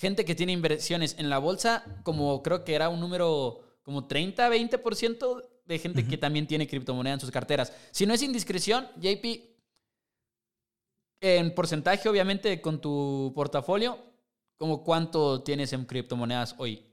gente 0.00 0.24
que 0.24 0.34
tiene 0.34 0.52
inversiones 0.52 1.14
en 1.18 1.28
la 1.28 1.36
bolsa, 1.38 1.84
como 2.04 2.42
creo 2.42 2.64
que 2.64 2.74
era 2.74 2.88
un 2.88 3.00
número 3.00 3.60
como 3.82 4.06
30, 4.06 4.48
20%, 4.48 5.48
de 5.66 5.78
gente 5.78 6.06
que 6.06 6.16
también 6.16 6.46
tiene 6.46 6.66
criptomoneda 6.66 7.14
en 7.14 7.20
sus 7.20 7.30
carteras. 7.30 7.72
Si 7.92 8.06
no 8.06 8.14
es 8.14 8.22
indiscreción, 8.22 8.88
JP, 8.96 9.24
en 11.20 11.54
porcentaje, 11.54 12.08
obviamente, 12.08 12.60
con 12.60 12.80
tu 12.80 13.30
portafolio, 13.36 13.98
¿como 14.56 14.82
cuánto 14.82 15.42
tienes 15.42 15.72
en 15.74 15.84
criptomonedas 15.84 16.56
hoy? 16.58 16.86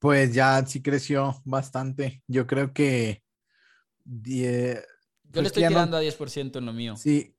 Pues 0.00 0.34
ya 0.34 0.66
sí 0.66 0.82
creció 0.82 1.40
bastante. 1.44 2.22
Yo 2.26 2.46
creo 2.46 2.74
que... 2.74 3.22
Yo 4.04 4.34
le 4.34 4.82
pues 5.32 5.46
estoy 5.46 5.66
tirando 5.68 5.96
a 5.96 6.02
10% 6.02 6.58
en 6.58 6.66
lo 6.66 6.72
mío. 6.72 6.96
Sí, 6.96 7.34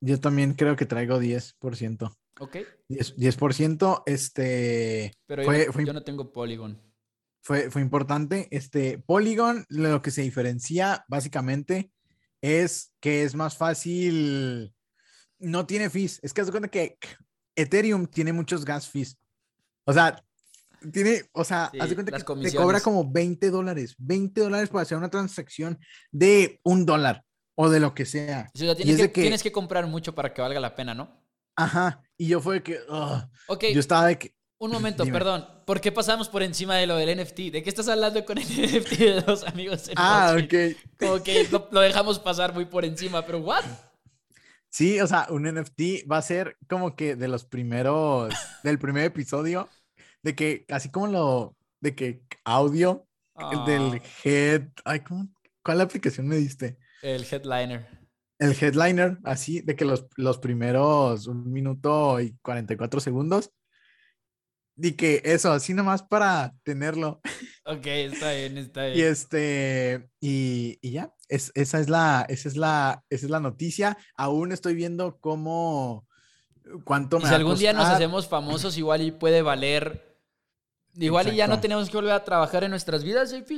Yo 0.00 0.20
también 0.20 0.54
creo 0.54 0.76
que 0.76 0.84
traigo 0.84 1.20
10%. 1.20 2.16
Ok. 2.42 2.56
10%, 2.88 3.14
10% 3.16 4.02
este, 4.06 5.12
Pero 5.26 5.44
fue, 5.44 5.60
yo, 5.60 5.66
no, 5.66 5.72
fue, 5.72 5.84
yo 5.86 5.92
no 5.92 6.02
tengo 6.02 6.32
Polygon. 6.32 6.82
fue, 7.40 7.70
fue 7.70 7.80
importante. 7.82 8.48
Este, 8.50 8.98
Polygon, 8.98 9.64
lo 9.68 10.02
que 10.02 10.10
se 10.10 10.22
diferencia 10.22 11.04
básicamente 11.06 11.92
es 12.40 12.92
que 12.98 13.22
es 13.22 13.36
más 13.36 13.56
fácil, 13.56 14.74
no 15.38 15.66
tiene 15.66 15.88
fees. 15.88 16.18
Es 16.24 16.32
que 16.34 16.40
haz 16.40 16.48
de 16.48 16.50
cuenta 16.50 16.68
que 16.68 16.98
Ethereum 17.54 18.08
tiene 18.08 18.32
muchos 18.32 18.64
gas 18.64 18.88
fees. 18.88 19.16
O 19.84 19.92
sea, 19.92 20.20
tiene, 20.92 21.22
o 21.32 21.44
sea, 21.44 21.66
haz 21.66 21.72
de 21.72 21.88
Sí, 21.90 21.94
cuenta 21.94 22.10
las 22.10 22.24
que 22.24 22.34
te 22.50 22.56
cobra 22.56 22.80
como 22.80 23.08
20 23.08 23.50
dólares, 23.50 23.94
20 23.98 24.40
dólares 24.40 24.68
para 24.68 24.82
hacer 24.82 24.98
una 24.98 25.10
transacción 25.10 25.78
de 26.10 26.58
un 26.64 26.84
dólar 26.84 27.24
o 27.54 27.70
de 27.70 27.78
lo 27.78 27.94
que 27.94 28.04
sea. 28.04 28.48
O 28.52 28.58
sea, 28.58 28.74
Y 28.76 28.90
es 28.90 28.96
que, 28.96 29.02
de 29.02 29.12
que- 29.12 29.20
tienes 29.20 29.44
que 29.44 29.52
comprar 29.52 29.86
mucho 29.86 30.12
para 30.16 30.34
que 30.34 30.42
valga 30.42 30.58
la 30.58 30.74
pena, 30.74 30.92
¿no? 30.92 31.21
Ajá. 31.56 32.02
Y 32.16 32.28
yo 32.28 32.40
fue 32.40 32.62
que, 32.62 32.78
ugh, 32.88 33.28
Ok, 33.46 33.64
yo 33.72 33.80
estaba 33.80 34.06
de 34.06 34.18
que, 34.18 34.34
un 34.58 34.70
momento, 34.72 35.04
Dime. 35.04 35.18
perdón. 35.18 35.46
¿Por 35.66 35.80
qué 35.80 35.92
pasamos 35.92 36.28
por 36.28 36.42
encima 36.42 36.76
de 36.76 36.86
lo 36.86 36.96
del 36.96 37.16
NFT? 37.20 37.38
¿De 37.52 37.62
qué 37.62 37.68
estás 37.68 37.88
hablando 37.88 38.24
con 38.24 38.38
el 38.38 38.44
NFT 38.48 38.98
de 38.98 39.20
dos 39.22 39.44
amigos 39.44 39.88
en 39.88 39.94
ah, 39.96 40.34
Street? 40.36 40.76
ok. 40.76 40.98
Como 40.98 41.22
que 41.22 41.48
lo, 41.50 41.68
lo 41.70 41.80
dejamos 41.80 42.18
pasar 42.18 42.52
muy 42.52 42.64
por 42.66 42.84
encima, 42.84 43.24
pero 43.26 43.38
¿what? 43.38 43.64
Sí, 44.70 45.00
o 45.00 45.06
sea, 45.06 45.26
un 45.30 45.44
NFT 45.44 46.08
va 46.10 46.16
a 46.18 46.22
ser 46.22 46.56
como 46.68 46.96
que 46.96 47.14
de 47.16 47.28
los 47.28 47.44
primeros, 47.44 48.32
del 48.62 48.78
primer 48.78 49.04
episodio, 49.04 49.68
de 50.22 50.34
que 50.34 50.64
así 50.70 50.90
como 50.90 51.06
lo, 51.08 51.56
de 51.80 51.94
que 51.94 52.22
audio, 52.44 53.06
el 53.50 53.64
del 53.64 54.00
Ah, 54.00 54.06
head, 54.24 54.62
ay, 54.84 55.00
¿cómo? 55.00 55.28
¿cuál 55.64 55.80
aplicación 55.80 56.26
me 56.28 56.36
diste? 56.36 56.78
el 57.02 57.24
headliner. 57.24 58.01
El 58.42 58.56
headliner, 58.60 59.18
así, 59.22 59.60
de 59.60 59.76
que 59.76 59.84
los, 59.84 60.06
los 60.16 60.38
primeros 60.38 61.28
un 61.28 61.52
minuto 61.52 62.20
y 62.20 62.36
44 62.42 63.00
segundos, 63.00 63.52
y 64.76 64.92
que 64.92 65.22
eso, 65.24 65.52
así 65.52 65.74
nomás 65.74 66.02
para 66.02 66.54
tenerlo. 66.64 67.20
Ok, 67.64 67.86
está 67.86 68.32
bien, 68.32 68.58
está 68.58 68.86
bien. 68.86 68.98
Y 68.98 69.02
este, 69.02 70.10
y, 70.20 70.78
y 70.82 70.90
ya, 70.90 71.14
es, 71.28 71.52
esa 71.54 71.78
es 71.78 71.88
la, 71.88 72.26
esa 72.28 72.48
es 72.48 72.56
la, 72.56 73.04
esa 73.08 73.26
es 73.26 73.30
la 73.30 73.38
noticia. 73.38 73.96
Aún 74.16 74.50
estoy 74.50 74.74
viendo 74.74 75.18
cómo, 75.20 76.08
cuánto 76.84 77.18
Y 77.18 77.20
me 77.20 77.26
si 77.26 77.30
va 77.30 77.36
a 77.36 77.38
algún 77.38 77.58
día 77.58 77.72
nos 77.72 77.86
hacemos 77.86 78.26
famosos, 78.26 78.76
igual 78.76 79.02
y 79.02 79.12
puede 79.12 79.42
valer. 79.42 80.18
Igual 80.94 81.32
y 81.32 81.36
ya 81.36 81.46
no 81.46 81.60
tenemos 81.60 81.88
que 81.88 81.96
volver 81.96 82.12
a 82.12 82.24
trabajar 82.24 82.64
en 82.64 82.70
nuestras 82.70 83.04
vidas, 83.04 83.30
JP. 83.30 83.52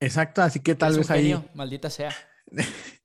Exacto, 0.00 0.42
así 0.42 0.60
que 0.60 0.76
tal 0.76 0.96
vez 0.96 1.06
un 1.06 1.12
ahí, 1.12 1.22
genio, 1.22 1.44
maldita 1.54 1.90
sea. 1.90 2.14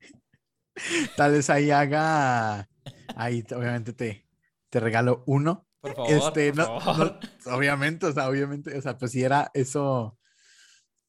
tal 1.16 1.32
vez 1.34 1.50
ahí 1.50 1.72
haga, 1.72 2.70
ahí 3.16 3.44
te- 3.44 3.56
obviamente 3.56 3.94
te, 3.94 4.28
te 4.70 4.80
regalo 4.80 5.24
uno. 5.28 5.68
Por 5.82 5.96
favor, 5.96 6.12
Este, 6.12 6.54
por 6.54 6.58
no, 6.58 6.80
favor. 6.82 7.20
no, 7.46 7.56
obviamente, 7.56 8.06
o 8.06 8.14
sea, 8.14 8.30
obviamente, 8.30 8.78
o 8.78 8.82
sea, 8.82 8.98
pues 8.98 9.12
si 9.12 9.22
era 9.24 9.52
eso, 9.54 10.18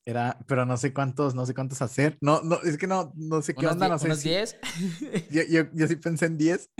era, 0.04 0.38
pero 0.48 0.66
no 0.66 0.76
sé 0.76 0.92
cuántos, 0.92 1.34
no 1.34 1.46
sé 1.46 1.54
cuántos 1.54 1.80
hacer. 1.80 2.18
No, 2.20 2.42
no, 2.42 2.60
es 2.62 2.76
que 2.76 2.86
no, 2.86 3.12
no 3.16 3.40
sé 3.40 3.54
qué 3.54 3.60
¿Unos, 3.60 3.72
onda, 3.74 3.88
no 3.88 3.98
sé 3.98 4.06
unos 4.06 4.18
si- 4.18 4.28
10? 4.30 4.56
Yo, 5.30 5.42
yo, 5.48 5.62
yo 5.72 5.86
sí 5.86 5.96
pensé 5.96 6.26
en 6.26 6.36
10. 6.38 6.70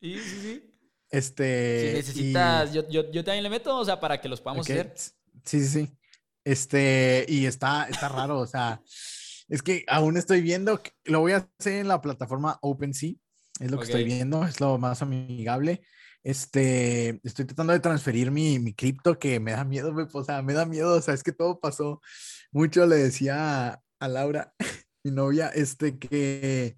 sí, 0.00 0.18
sí, 0.18 0.40
sí. 0.40 0.66
Este. 1.10 1.80
Si 1.80 1.86
y- 1.88 1.92
necesitas, 1.94 2.72
yo, 2.72 2.88
yo, 2.88 3.10
yo 3.10 3.24
también 3.24 3.42
le 3.42 3.50
meto, 3.50 3.76
o 3.76 3.84
sea, 3.84 3.98
para 3.98 4.20
que 4.20 4.28
los 4.28 4.40
podamos 4.40 4.64
Ok, 4.66 4.70
hacer. 4.70 4.94
Sí, 4.96 5.60
sí, 5.60 5.66
sí. 5.66 5.92
Este, 6.44 7.26
y 7.28 7.46
está, 7.46 7.84
está 7.88 8.08
raro, 8.08 8.38
o 8.38 8.46
sea, 8.46 8.80
es 9.50 9.62
que 9.62 9.84
aún 9.88 10.16
estoy 10.16 10.40
viendo, 10.40 10.80
lo 11.04 11.20
voy 11.20 11.32
a 11.32 11.48
hacer 11.58 11.74
en 11.74 11.88
la 11.88 12.00
plataforma 12.00 12.58
OpenSea, 12.62 13.12
es 13.58 13.70
lo 13.70 13.78
que 13.78 13.84
estoy 13.84 14.04
viendo, 14.04 14.44
es 14.46 14.60
lo 14.60 14.78
más 14.78 15.02
amigable. 15.02 15.82
Este, 16.22 17.20
estoy 17.24 17.44
tratando 17.44 17.72
de 17.72 17.80
transferir 17.80 18.30
mi, 18.30 18.58
mi 18.58 18.74
cripto 18.74 19.18
que 19.18 19.40
me 19.40 19.52
da 19.52 19.64
miedo, 19.64 19.94
o 20.12 20.24
sea, 20.24 20.40
me 20.40 20.54
da 20.54 20.64
miedo, 20.64 20.96
o 20.96 21.02
sea, 21.02 21.14
es 21.14 21.22
que 21.22 21.32
todo 21.32 21.60
pasó. 21.60 22.00
Mucho 22.52 22.86
le 22.86 22.96
decía 22.96 23.68
a, 23.68 23.82
a 23.98 24.08
Laura, 24.08 24.54
mi 25.04 25.10
novia, 25.10 25.48
este, 25.48 25.98
que 25.98 26.76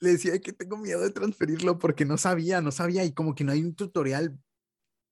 le 0.00 0.10
decía 0.10 0.38
que 0.40 0.52
tengo 0.52 0.76
miedo 0.76 1.00
de 1.00 1.10
transferirlo 1.10 1.78
porque 1.78 2.04
no 2.04 2.16
sabía, 2.16 2.60
no 2.60 2.70
sabía, 2.70 3.04
y 3.04 3.12
como 3.12 3.34
que 3.34 3.44
no 3.44 3.52
hay 3.52 3.62
un 3.62 3.74
tutorial 3.74 4.38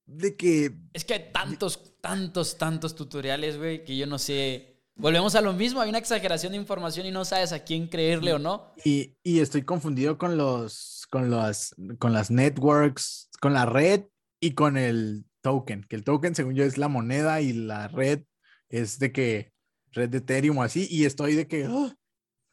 de 0.06 0.36
que 0.36 0.78
Es 0.92 1.04
que 1.04 1.14
hay 1.14 1.32
tantos, 1.32 2.00
tantos, 2.00 2.56
tantos 2.56 2.94
tutoriales, 2.94 3.58
güey, 3.58 3.84
que 3.84 3.96
yo 3.96 4.06
no 4.06 4.18
sé. 4.18 4.75
Volvemos 4.96 5.34
a 5.34 5.42
lo 5.42 5.52
mismo, 5.52 5.80
hay 5.82 5.90
una 5.90 5.98
exageración 5.98 6.52
de 6.52 6.58
información 6.58 7.04
y 7.06 7.10
no 7.10 7.24
sabes 7.26 7.52
a 7.52 7.60
quién 7.64 7.86
creerle 7.86 8.32
o 8.32 8.38
no. 8.38 8.72
Y, 8.82 9.14
y 9.22 9.40
estoy 9.40 9.62
confundido 9.62 10.16
con 10.16 10.38
los, 10.38 11.06
con 11.10 11.30
las, 11.30 11.74
con 11.98 12.14
las 12.14 12.30
networks, 12.30 13.28
con 13.40 13.52
la 13.52 13.66
red 13.66 14.04
y 14.40 14.52
con 14.54 14.78
el 14.78 15.26
token, 15.42 15.84
que 15.88 15.96
el 15.96 16.04
token 16.04 16.34
según 16.34 16.54
yo 16.54 16.64
es 16.64 16.78
la 16.78 16.88
moneda 16.88 17.42
y 17.42 17.52
la 17.52 17.88
red 17.88 18.22
es 18.70 18.98
de 18.98 19.12
que 19.12 19.52
red 19.92 20.08
de 20.08 20.18
Ethereum 20.18 20.58
o 20.58 20.62
así, 20.62 20.88
y 20.90 21.04
estoy 21.04 21.34
de 21.34 21.46
que, 21.46 21.66
"Ah, 21.66 21.94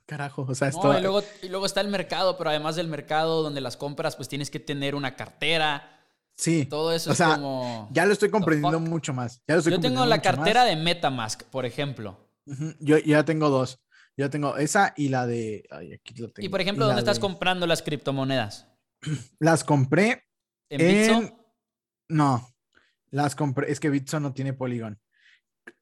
carajo, 0.06 0.46
o 0.48 0.54
sea, 0.54 0.68
esto, 0.68 0.92
No, 0.92 0.98
y, 1.00 1.02
luego, 1.02 1.24
y 1.42 1.48
luego 1.50 1.66
está 1.66 1.80
el 1.82 1.88
mercado, 1.88 2.38
pero 2.38 2.50
además 2.50 2.76
del 2.76 2.88
mercado 2.90 3.42
donde 3.42 3.62
las 3.62 3.78
compras, 3.78 4.16
pues 4.18 4.28
tienes 4.28 4.50
que 4.52 4.60
tener 4.60 4.96
una 4.96 5.16
cartera. 5.16 5.90
sí, 6.36 6.66
Todo 6.66 6.92
eso 6.92 7.12
O 7.12 7.14
es 7.14 7.20
como... 7.22 7.90
ya 7.92 8.06
lo 8.06 8.12
estoy 8.14 8.30
comprendiendo 8.30 8.80
mucho 8.80 9.14
más. 9.14 9.42
Ya 9.48 9.54
lo 9.56 9.60
estoy 9.60 9.74
Yo 9.74 9.80
tengo 9.80 10.06
la 10.06 10.18
más. 10.18 10.24
cartera 10.24 10.66
de 10.66 10.76
Metamask, 10.76 11.44
por 11.44 11.66
ejemplo. 11.66 12.18
Yo 12.46 12.98
yo 12.98 12.98
ya 13.00 13.26
tengo 13.26 13.50
dos. 13.50 13.80
Yo 14.16 14.30
tengo 14.30 14.58
esa 14.58 14.94
y 14.96 15.10
la 15.10 15.26
de. 15.26 15.64
Ay, 15.72 15.94
aquí 15.94 16.14
lo 16.16 16.30
tengo. 16.32 16.46
Y 16.46 16.50
por 16.50 16.62
ejemplo, 16.62 16.86
¿dónde 16.86 17.02
estás 17.02 17.18
de- 17.18 17.22
comprando 17.22 17.66
las 17.66 17.82
criptomonedas? 17.82 18.68
Las 19.40 19.64
compré 19.64 20.24
¿En 20.70 20.82
en. 20.82 21.38
No, 22.10 22.48
las 23.10 23.36
compré. 23.36 23.72
Es 23.72 23.80
que 23.80 23.90
Bitso 23.90 24.20
no 24.20 24.34
tiene 24.34 24.54
Polygon. 24.54 25.00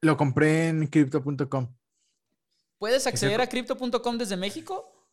Lo 0.00 0.16
compré 0.16 0.68
en 0.68 0.86
crypto.com. 0.86 1.74
¿Puedes 2.78 3.06
acceder 3.06 3.40
a 3.40 3.48
crypto.com 3.48 4.18
desde 4.18 4.36
México? 4.36 5.08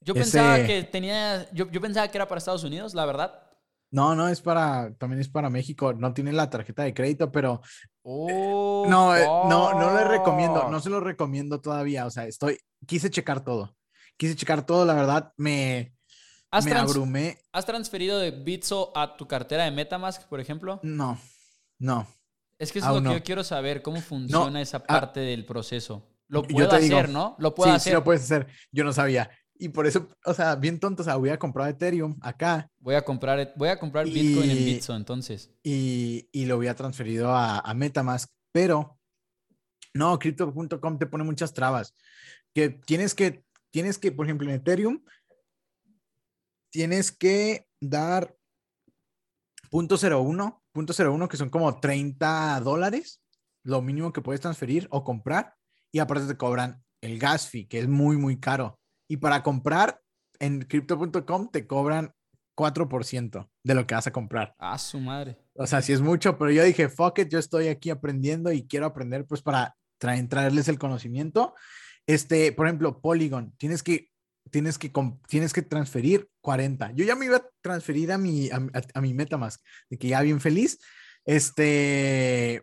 Yo 0.00 0.14
pensaba 0.14 0.64
que 0.64 0.82
tenía, 0.82 1.48
yo, 1.52 1.70
yo 1.70 1.80
pensaba 1.80 2.08
que 2.08 2.18
era 2.18 2.26
para 2.26 2.38
Estados 2.38 2.64
Unidos, 2.64 2.94
la 2.94 3.06
verdad. 3.06 3.51
No, 3.92 4.14
no, 4.16 4.26
es 4.28 4.40
para. 4.40 4.92
También 4.94 5.20
es 5.20 5.28
para 5.28 5.50
México. 5.50 5.92
No 5.92 6.12
tiene 6.14 6.32
la 6.32 6.50
tarjeta 6.50 6.82
de 6.82 6.94
crédito, 6.94 7.30
pero. 7.30 7.60
Oh, 8.02 8.86
No, 8.88 9.14
eh, 9.14 9.24
no, 9.24 9.78
no 9.78 9.94
le 9.94 10.04
recomiendo. 10.04 10.68
No 10.70 10.80
se 10.80 10.90
lo 10.90 10.98
recomiendo 10.98 11.60
todavía. 11.60 12.06
O 12.06 12.10
sea, 12.10 12.26
estoy. 12.26 12.58
Quise 12.86 13.10
checar 13.10 13.44
todo. 13.44 13.76
Quise 14.16 14.34
checar 14.34 14.64
todo. 14.64 14.86
La 14.86 14.94
verdad, 14.94 15.32
me, 15.36 15.94
¿Has, 16.50 16.64
me 16.64 16.72
abrumé. 16.72 17.38
has 17.52 17.66
transferido 17.66 18.18
de 18.18 18.30
Bitso 18.30 18.92
a 18.94 19.16
tu 19.16 19.28
cartera 19.28 19.64
de 19.64 19.70
Metamask, 19.70 20.26
por 20.28 20.40
ejemplo? 20.40 20.80
No, 20.82 21.18
no. 21.78 22.06
Es 22.58 22.72
que 22.72 22.78
eso 22.78 22.88
es 22.88 22.94
lo 22.94 23.02
que 23.02 23.08
no. 23.08 23.12
yo 23.14 23.22
quiero 23.22 23.44
saber, 23.44 23.82
cómo 23.82 24.00
funciona 24.00 24.60
esa 24.60 24.78
ah, 24.78 24.86
parte 24.86 25.20
del 25.20 25.44
proceso. 25.44 26.08
Lo 26.28 26.42
puedo 26.42 26.78
digo, 26.78 26.96
hacer, 26.96 27.10
¿no? 27.10 27.36
Lo 27.38 27.54
puedo 27.54 27.70
sí, 27.70 27.76
hacer. 27.76 27.90
sí 27.90 27.94
lo 27.94 28.04
puedes 28.04 28.22
hacer. 28.22 28.46
Yo 28.70 28.84
no 28.84 28.92
sabía. 28.92 29.30
Y 29.58 29.68
por 29.68 29.86
eso, 29.86 30.08
o 30.24 30.34
sea, 30.34 30.56
bien 30.56 30.80
tonto, 30.80 31.02
o 31.02 31.04
sea, 31.04 31.16
hubiera 31.16 31.38
comprado 31.38 31.70
Ethereum 31.70 32.18
acá 32.20 32.68
Voy 32.78 32.94
a 32.96 33.02
comprar, 33.02 33.52
voy 33.56 33.68
a 33.68 33.78
comprar 33.78 34.06
Bitcoin 34.06 34.50
en 34.50 34.64
Bitso, 34.64 34.96
entonces. 34.96 35.52
y, 35.62 36.28
y 36.32 36.46
lo 36.46 36.56
hubiera 36.56 36.74
transferido 36.74 37.30
a, 37.30 37.60
a 37.60 37.74
Metamask, 37.74 38.28
pero 38.52 38.98
no, 39.94 40.18
crypto.com 40.18 40.98
te 40.98 41.06
pone 41.06 41.24
muchas 41.24 41.52
trabas. 41.52 41.94
Que 42.54 42.70
tienes 42.70 43.14
que, 43.14 43.44
tienes 43.70 43.98
que, 43.98 44.12
por 44.12 44.26
ejemplo, 44.26 44.48
en 44.48 44.56
Ethereum, 44.56 45.04
tienes 46.70 47.12
que 47.12 47.66
dar 47.80 48.36
punto 49.70 49.96
.01, 49.96 50.60
punto 50.72 50.92
.01, 50.92 51.28
que 51.28 51.36
son 51.36 51.50
como 51.50 51.80
30 51.80 52.60
dólares, 52.60 53.22
lo 53.64 53.82
mínimo 53.82 54.12
que 54.12 54.22
puedes 54.22 54.40
transferir 54.40 54.88
o 54.90 55.04
comprar, 55.04 55.54
y 55.92 55.98
aparte 55.98 56.26
te 56.26 56.36
cobran 56.36 56.82
el 57.02 57.18
gas 57.18 57.48
fee, 57.48 57.66
que 57.66 57.78
es 57.78 57.88
muy, 57.88 58.16
muy 58.16 58.38
caro. 58.40 58.78
Y 59.12 59.18
para 59.18 59.42
comprar 59.42 60.00
en 60.38 60.62
crypto.com 60.62 61.50
te 61.50 61.66
cobran 61.66 62.14
4% 62.56 63.50
de 63.62 63.74
lo 63.74 63.86
que 63.86 63.94
vas 63.94 64.06
a 64.06 64.10
comprar. 64.10 64.54
Ah, 64.58 64.78
su 64.78 64.98
madre. 65.00 65.36
O 65.52 65.66
sea, 65.66 65.82
sí 65.82 65.92
es 65.92 66.00
mucho, 66.00 66.38
pero 66.38 66.50
yo 66.50 66.64
dije, 66.64 66.88
fuck 66.88 67.18
it, 67.18 67.28
yo 67.28 67.38
estoy 67.38 67.68
aquí 67.68 67.90
aprendiendo 67.90 68.50
y 68.52 68.66
quiero 68.66 68.86
aprender 68.86 69.26
pues 69.26 69.42
para 69.42 69.76
traer, 69.98 70.26
traerles 70.28 70.68
el 70.68 70.78
conocimiento. 70.78 71.54
Este, 72.06 72.52
por 72.52 72.66
ejemplo, 72.66 73.02
Polygon, 73.02 73.54
tienes 73.58 73.82
que, 73.82 74.08
tienes 74.50 74.78
que, 74.78 74.90
tienes 75.28 75.52
que 75.52 75.60
transferir 75.60 76.30
40. 76.40 76.92
Yo 76.92 77.04
ya 77.04 77.14
me 77.14 77.26
iba 77.26 77.36
a 77.36 77.46
transferir 77.60 78.12
a 78.12 78.16
mi, 78.16 78.48
a, 78.48 78.56
a- 78.56 78.82
a 78.94 79.00
mi 79.02 79.12
Metamask, 79.12 79.60
de 79.90 79.98
que 79.98 80.08
ya 80.08 80.22
bien 80.22 80.40
feliz. 80.40 80.78
Este, 81.26 82.62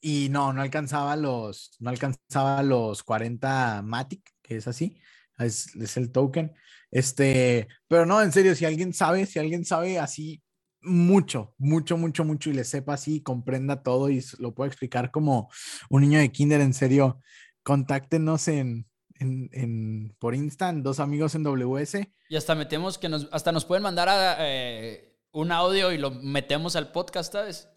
y 0.00 0.28
no, 0.30 0.52
no 0.52 0.62
alcanzaba 0.62 1.14
los, 1.14 1.76
no 1.78 1.90
alcanzaba 1.90 2.64
los 2.64 3.04
40 3.04 3.82
Matic, 3.82 4.28
que 4.42 4.56
es 4.56 4.66
así, 4.66 4.98
es, 5.38 5.74
es 5.76 5.96
el 5.96 6.12
token. 6.12 6.54
Este, 6.90 7.68
pero 7.88 8.06
no, 8.06 8.22
en 8.22 8.32
serio, 8.32 8.54
si 8.54 8.64
alguien 8.64 8.92
sabe, 8.92 9.26
si 9.26 9.38
alguien 9.38 9.64
sabe 9.64 9.98
así 9.98 10.42
mucho, 10.80 11.54
mucho, 11.58 11.96
mucho, 11.96 12.24
mucho 12.24 12.50
y 12.50 12.54
le 12.54 12.64
sepa 12.64 12.94
así, 12.94 13.20
comprenda 13.20 13.82
todo 13.82 14.08
y 14.08 14.24
lo 14.38 14.54
puedo 14.54 14.68
explicar 14.68 15.10
como 15.10 15.50
un 15.90 16.02
niño 16.02 16.18
de 16.18 16.30
kinder, 16.30 16.60
en 16.60 16.74
serio, 16.74 17.20
contáctenos 17.62 18.48
en, 18.48 18.86
en, 19.18 20.14
por 20.18 20.34
Insta, 20.34 20.72
dos 20.72 21.00
amigos 21.00 21.34
en 21.34 21.42
WS. 21.42 22.08
Y 22.28 22.36
hasta 22.36 22.54
metemos 22.54 22.98
que 22.98 23.08
nos, 23.08 23.28
hasta 23.32 23.52
nos 23.52 23.64
pueden 23.64 23.82
mandar 23.82 24.08
a, 24.08 24.36
eh, 24.40 25.18
un 25.32 25.52
audio 25.52 25.92
y 25.92 25.98
lo 25.98 26.10
metemos 26.10 26.76
al 26.76 26.92
podcast, 26.92 27.32
¿sabes? 27.32 27.68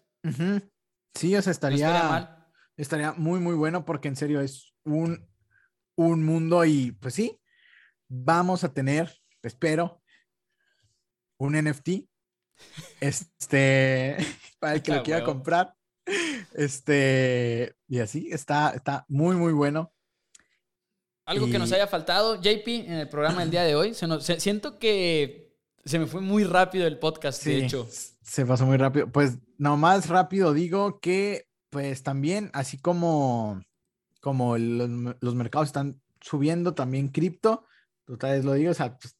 Sí, 1.14 1.34
o 1.34 1.42
sea, 1.42 1.50
estaría, 1.50 2.46
estaría, 2.76 3.12
muy, 3.12 3.40
muy 3.40 3.54
bueno 3.54 3.84
porque 3.84 4.08
en 4.08 4.16
serio 4.16 4.40
es 4.40 4.72
un, 4.84 5.28
un 5.96 6.24
mundo 6.24 6.64
y 6.64 6.92
pues 6.92 7.14
sí, 7.14 7.39
vamos 8.10 8.64
a 8.64 8.74
tener, 8.74 9.10
espero, 9.42 10.02
un 11.38 11.54
NFT. 11.54 12.06
Este, 13.00 14.18
para 14.60 14.74
el 14.74 14.82
que 14.82 14.92
lo 14.92 15.02
quiera 15.02 15.24
comprar. 15.24 15.74
Este, 16.52 17.74
y 17.88 18.00
así, 18.00 18.28
está, 18.30 18.70
está 18.70 19.06
muy, 19.08 19.36
muy 19.36 19.52
bueno. 19.52 19.94
Algo 21.24 21.46
que 21.46 21.60
nos 21.60 21.70
haya 21.70 21.86
faltado, 21.86 22.40
JP, 22.42 22.66
en 22.66 22.92
el 22.94 23.08
programa 23.08 23.42
del 23.42 23.50
día 23.50 23.62
de 23.62 23.76
hoy. 23.76 23.94
siento 23.94 24.80
que 24.80 25.54
se 25.84 25.98
me 26.00 26.06
fue 26.06 26.20
muy 26.20 26.42
rápido 26.42 26.88
el 26.88 26.98
podcast, 26.98 27.44
de 27.44 27.64
hecho. 27.64 27.88
Se 28.22 28.44
pasó 28.44 28.66
muy 28.66 28.76
rápido. 28.76 29.10
Pues 29.12 29.38
nomás 29.56 30.08
rápido 30.08 30.52
digo 30.52 30.98
que, 30.98 31.46
pues 31.70 32.02
también, 32.02 32.50
así 32.52 32.78
como, 32.78 33.62
como 34.20 34.58
los, 34.58 35.34
mercados 35.36 35.68
están 35.68 36.02
subiendo, 36.20 36.74
también 36.74 37.08
cripto, 37.08 37.64
tal 38.18 38.32
vez 38.32 38.44
lo 38.44 38.54
digo, 38.54 38.70
o 38.70 38.74
sea, 38.74 38.96
pues, 38.96 39.16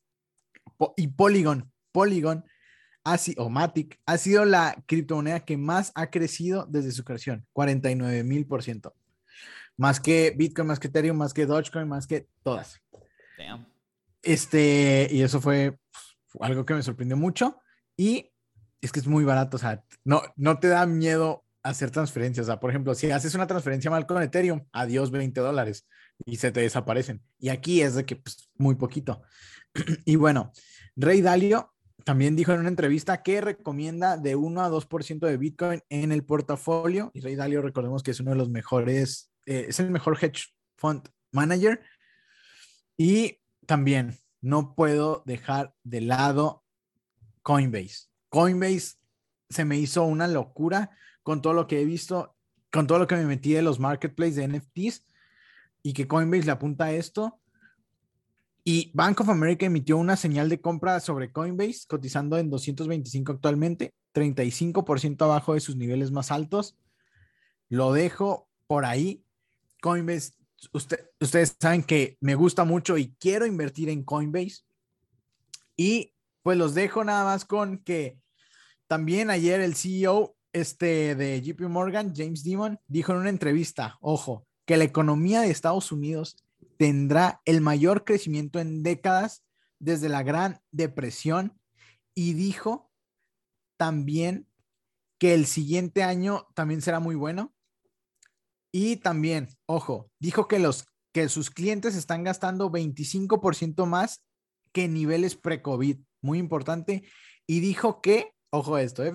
y 0.96 1.08
Polygon, 1.08 1.70
Polygon, 1.92 2.44
así, 3.04 3.34
o 3.38 3.48
Matic, 3.48 4.00
ha 4.06 4.16
sido 4.18 4.44
la 4.44 4.82
criptomoneda 4.86 5.40
que 5.40 5.56
más 5.56 5.92
ha 5.94 6.10
crecido 6.10 6.66
desde 6.68 6.92
su 6.92 7.04
creación, 7.04 7.46
49 7.52 8.24
mil 8.24 8.46
por 8.46 8.62
ciento. 8.62 8.94
Más 9.76 10.00
que 10.00 10.34
Bitcoin, 10.36 10.68
más 10.68 10.78
que 10.78 10.88
Ethereum, 10.88 11.16
más 11.16 11.32
que 11.32 11.46
Dogecoin, 11.46 11.88
más 11.88 12.06
que 12.06 12.28
todas. 12.42 12.80
Este, 14.22 15.08
y 15.10 15.22
eso 15.22 15.40
fue 15.40 15.78
algo 16.40 16.66
que 16.66 16.74
me 16.74 16.82
sorprendió 16.82 17.16
mucho. 17.16 17.60
Y 17.96 18.30
es 18.80 18.92
que 18.92 19.00
es 19.00 19.06
muy 19.06 19.24
barato, 19.24 19.56
o 19.56 19.60
sea, 19.60 19.82
no, 20.04 20.22
no 20.36 20.58
te 20.58 20.68
da 20.68 20.86
miedo 20.86 21.44
hacer 21.62 21.90
transferencias. 21.90 22.46
O 22.46 22.48
sea, 22.48 22.60
por 22.60 22.70
ejemplo, 22.70 22.94
si 22.94 23.10
haces 23.10 23.34
una 23.34 23.46
transferencia 23.46 23.90
mal 23.90 24.06
con 24.06 24.22
Ethereum, 24.22 24.66
adiós 24.72 25.10
20 25.10 25.40
dólares 25.40 25.86
y 26.24 26.36
se 26.36 26.52
te 26.52 26.60
desaparecen. 26.60 27.22
Y 27.38 27.48
aquí 27.48 27.82
es 27.82 27.94
de 27.94 28.04
que 28.04 28.16
pues, 28.16 28.50
muy 28.56 28.74
poquito. 28.74 29.22
y 30.04 30.16
bueno, 30.16 30.52
Rey 30.96 31.20
Dalio 31.20 31.72
también 32.04 32.36
dijo 32.36 32.52
en 32.52 32.60
una 32.60 32.68
entrevista 32.68 33.22
que 33.22 33.40
recomienda 33.40 34.16
de 34.16 34.36
1 34.36 34.62
a 34.62 34.70
2% 34.70 35.26
de 35.26 35.36
Bitcoin 35.36 35.82
en 35.88 36.12
el 36.12 36.24
portafolio. 36.24 37.10
Y 37.14 37.20
Rey 37.20 37.36
Dalio, 37.36 37.62
recordemos 37.62 38.02
que 38.02 38.10
es 38.12 38.20
uno 38.20 38.30
de 38.30 38.36
los 38.36 38.48
mejores 38.48 39.30
eh, 39.46 39.66
es 39.68 39.80
el 39.80 39.90
mejor 39.90 40.18
hedge 40.20 40.54
fund 40.76 41.08
manager. 41.32 41.80
Y 42.96 43.38
también 43.66 44.18
no 44.40 44.74
puedo 44.74 45.22
dejar 45.26 45.74
de 45.82 46.00
lado 46.00 46.64
Coinbase. 47.42 48.08
Coinbase 48.28 48.96
se 49.48 49.64
me 49.64 49.76
hizo 49.76 50.04
una 50.04 50.28
locura 50.28 50.90
con 51.22 51.42
todo 51.42 51.52
lo 51.52 51.66
que 51.66 51.80
he 51.80 51.84
visto, 51.84 52.36
con 52.70 52.86
todo 52.86 52.98
lo 52.98 53.06
que 53.06 53.16
me 53.16 53.24
metí 53.24 53.52
de 53.52 53.62
los 53.62 53.80
marketplaces 53.80 54.36
de 54.36 54.48
NFTs 54.48 55.04
y 55.82 55.92
que 55.92 56.06
Coinbase 56.06 56.44
le 56.44 56.52
apunta 56.52 56.86
a 56.86 56.92
esto. 56.92 57.40
Y 58.64 58.90
Bank 58.94 59.20
of 59.20 59.28
America 59.28 59.66
emitió 59.66 59.96
una 59.96 60.16
señal 60.16 60.48
de 60.48 60.60
compra 60.60 61.00
sobre 61.00 61.32
Coinbase, 61.32 61.86
cotizando 61.88 62.38
en 62.38 62.50
225 62.50 63.32
actualmente, 63.32 63.94
35% 64.14 65.22
abajo 65.22 65.54
de 65.54 65.60
sus 65.60 65.76
niveles 65.76 66.10
más 66.10 66.30
altos. 66.30 66.76
Lo 67.68 67.92
dejo 67.92 68.48
por 68.66 68.84
ahí 68.84 69.24
Coinbase, 69.80 70.32
ustedes 70.72 71.56
saben 71.58 71.82
que 71.82 72.18
me 72.20 72.34
gusta 72.34 72.64
mucho 72.64 72.98
y 72.98 73.14
quiero 73.18 73.46
invertir 73.46 73.88
en 73.88 74.04
Coinbase. 74.04 74.62
Y 75.76 76.12
pues 76.42 76.58
los 76.58 76.74
dejo 76.74 77.04
nada 77.04 77.24
más 77.24 77.44
con 77.44 77.78
que 77.78 78.18
también 78.86 79.30
ayer 79.30 79.60
el 79.60 79.74
CEO 79.74 80.36
este, 80.52 81.14
de 81.14 81.40
JP 81.40 81.62
Morgan, 81.68 82.12
James 82.14 82.42
Dimon, 82.42 82.78
dijo 82.88 83.12
en 83.12 83.18
una 83.18 83.30
entrevista, 83.30 83.96
ojo, 84.00 84.46
que 84.70 84.76
la 84.76 84.84
economía 84.84 85.40
de 85.40 85.50
Estados 85.50 85.90
Unidos 85.90 86.36
tendrá 86.76 87.42
el 87.44 87.60
mayor 87.60 88.04
crecimiento 88.04 88.60
en 88.60 88.84
décadas 88.84 89.42
desde 89.80 90.08
la 90.08 90.22
Gran 90.22 90.60
Depresión 90.70 91.58
y 92.14 92.34
dijo 92.34 92.88
también 93.76 94.46
que 95.18 95.34
el 95.34 95.46
siguiente 95.46 96.04
año 96.04 96.46
también 96.54 96.82
será 96.82 97.00
muy 97.00 97.16
bueno 97.16 97.52
y 98.70 98.98
también, 98.98 99.48
ojo, 99.66 100.08
dijo 100.20 100.46
que, 100.46 100.60
los, 100.60 100.86
que 101.12 101.28
sus 101.28 101.50
clientes 101.50 101.96
están 101.96 102.22
gastando 102.22 102.70
25% 102.70 103.86
más 103.86 104.22
que 104.70 104.86
niveles 104.86 105.34
pre-COVID. 105.34 105.98
Muy 106.22 106.38
importante. 106.38 107.02
Y 107.44 107.58
dijo 107.58 108.00
que, 108.00 108.36
ojo 108.50 108.78
esto, 108.78 109.04
¿eh? 109.04 109.12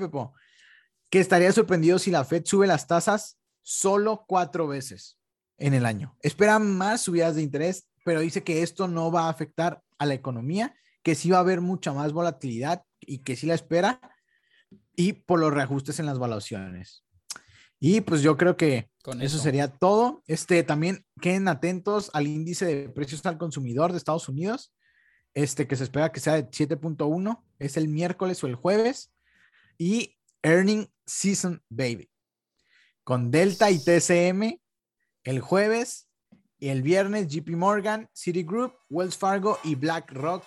Que 1.10 1.22
estaría 1.22 1.54
sorprendido 1.54 1.98
si 1.98 2.12
la 2.12 2.26
Fed 2.26 2.44
sube 2.44 2.68
las 2.68 2.88
tasas 2.88 3.40
solo 3.62 4.26
cuatro 4.28 4.68
veces 4.68 5.18
en 5.58 5.74
el 5.74 5.86
año. 5.86 6.16
Espera 6.22 6.60
más 6.60 7.02
subidas 7.02 7.36
de 7.36 7.42
interés, 7.42 7.88
pero 8.04 8.20
dice 8.20 8.44
que 8.44 8.62
esto 8.62 8.88
no 8.88 9.12
va 9.12 9.24
a 9.26 9.30
afectar 9.30 9.82
a 9.98 10.06
la 10.06 10.14
economía, 10.14 10.76
que 11.04 11.16
sí 11.16 11.30
va 11.30 11.38
a 11.38 11.42
haber 11.42 11.62
mucha 11.62 11.94
más 11.94 12.14
volatilidad 12.14 12.84
y 13.00 13.20
que 13.20 13.36
sí 13.36 13.48
la 13.48 13.54
espera 13.56 14.00
y 14.96 15.14
por 15.14 15.40
los 15.40 15.54
reajustes 15.54 16.00
en 16.00 16.06
las 16.06 16.20
valuaciones. 16.20 17.04
Y 17.80 18.02
pues 18.02 18.22
yo 18.22 18.38
creo 18.38 18.58
que 18.58 18.90
Con 19.04 19.22
eso. 19.22 19.38
sería 19.38 19.68
todo. 19.68 20.24
Este 20.28 20.64
también 20.64 21.06
queden 21.22 21.48
atentos 21.48 22.10
al 22.14 22.28
índice 22.28 22.66
de 22.66 22.90
precios 22.90 23.26
al 23.26 23.38
consumidor 23.38 23.92
de 23.92 23.98
Estados 23.98 24.30
Unidos, 24.30 24.74
este 25.34 25.68
que 25.68 25.76
se 25.76 25.84
espera 25.84 26.12
que 26.12 26.22
sea 26.22 26.36
de 26.36 26.50
7.1, 26.50 27.44
es 27.60 27.78
el 27.78 27.90
miércoles 27.90 28.44
o 28.44 28.48
el 28.48 28.56
jueves. 28.56 29.12
Y 29.78 30.18
Earning 30.42 30.88
Season 31.06 31.62
Baby. 31.70 32.10
Con 33.04 33.30
Delta 33.30 33.70
y 33.70 33.84
TCM 33.84 34.58
el 35.26 35.42
jueves 35.42 36.08
y 36.58 36.70
el 36.70 36.82
viernes 36.82 37.28
JP 37.28 37.50
Morgan, 37.50 38.10
Citigroup, 38.16 38.74
Wells 38.90 39.18
Fargo 39.18 39.60
y 39.64 39.76
BlackRock, 39.76 40.46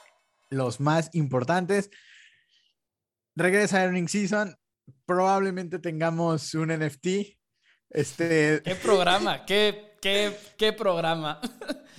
los 0.49 0.81
más 0.81 1.11
importantes. 1.13 1.91
Regresa 3.37 3.83
Earning 3.83 4.09
Season, 4.09 4.57
probablemente 5.05 5.79
tengamos 5.79 6.55
un 6.55 6.69
NFT. 6.69 7.07
Este... 7.91 8.63
¿Qué 8.65 8.75
programa? 8.77 9.45
¿Qué, 9.45 9.97
qué, 10.01 10.37
qué 10.57 10.73
programa? 10.73 11.41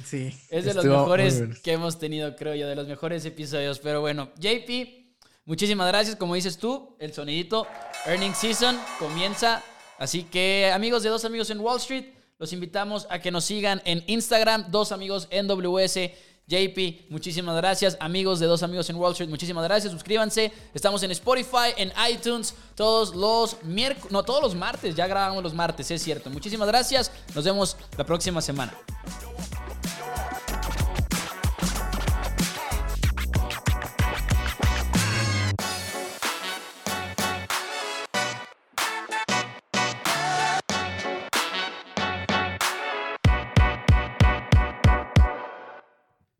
Sí. 0.06 0.34
es 0.50 0.64
de 0.64 0.74
los 0.74 0.86
mejores 0.86 1.60
que 1.62 1.74
hemos 1.74 2.00
tenido, 2.00 2.36
creo 2.38 2.56
yo, 2.56 2.68
de 2.68 2.76
los 2.76 2.88
mejores 2.88 3.26
episodios. 3.26 3.80
Pero 3.80 4.00
bueno, 4.00 4.32
JP, 4.38 5.20
muchísimas 5.44 5.88
gracias. 5.90 6.16
Como 6.16 6.36
dices 6.36 6.58
tú, 6.58 6.96
el 7.00 7.14
sonidito 7.14 7.68
Earning 8.06 8.34
Season 8.34 8.80
comienza. 8.98 9.62
Así 10.00 10.24
que, 10.24 10.72
amigos 10.74 11.04
de 11.04 11.10
Dos 11.10 11.26
Amigos 11.26 11.50
en 11.50 11.60
Wall 11.60 11.78
Street, 11.78 12.06
los 12.40 12.54
invitamos 12.54 13.06
a 13.10 13.20
que 13.20 13.32
nos 13.32 13.44
sigan 13.44 13.82
en 13.84 14.04
Instagram, 14.08 14.72
Dos 14.72 14.94
Amigos 14.94 15.28
en 15.30 15.48
WS 15.48 16.12
JP, 16.48 17.12
muchísimas 17.12 17.56
gracias. 17.58 17.96
Amigos 18.00 18.40
de 18.40 18.48
Dos 18.48 18.64
Amigos 18.64 18.90
en 18.90 18.96
Wall 18.96 19.12
Street, 19.12 19.30
muchísimas 19.30 19.64
gracias. 19.66 19.94
Suscríbanse. 19.94 20.52
Estamos 20.74 21.04
en 21.04 21.12
Spotify, 21.12 21.76
en 21.78 21.94
iTunes, 22.12 22.56
todos 22.74 23.14
los 23.14 23.62
miércoles, 23.64 24.12
no, 24.12 24.24
todos 24.24 24.42
los 24.42 24.56
martes. 24.56 24.96
Ya 24.96 25.06
grabamos 25.06 25.44
los 25.44 25.54
martes, 25.54 25.92
es 25.92 26.02
cierto. 26.02 26.32
Muchísimas 26.32 26.68
gracias. 26.68 27.12
Nos 27.36 27.46
vemos 27.46 27.78
la 27.96 28.04
próxima 28.04 28.42
semana. 28.42 28.74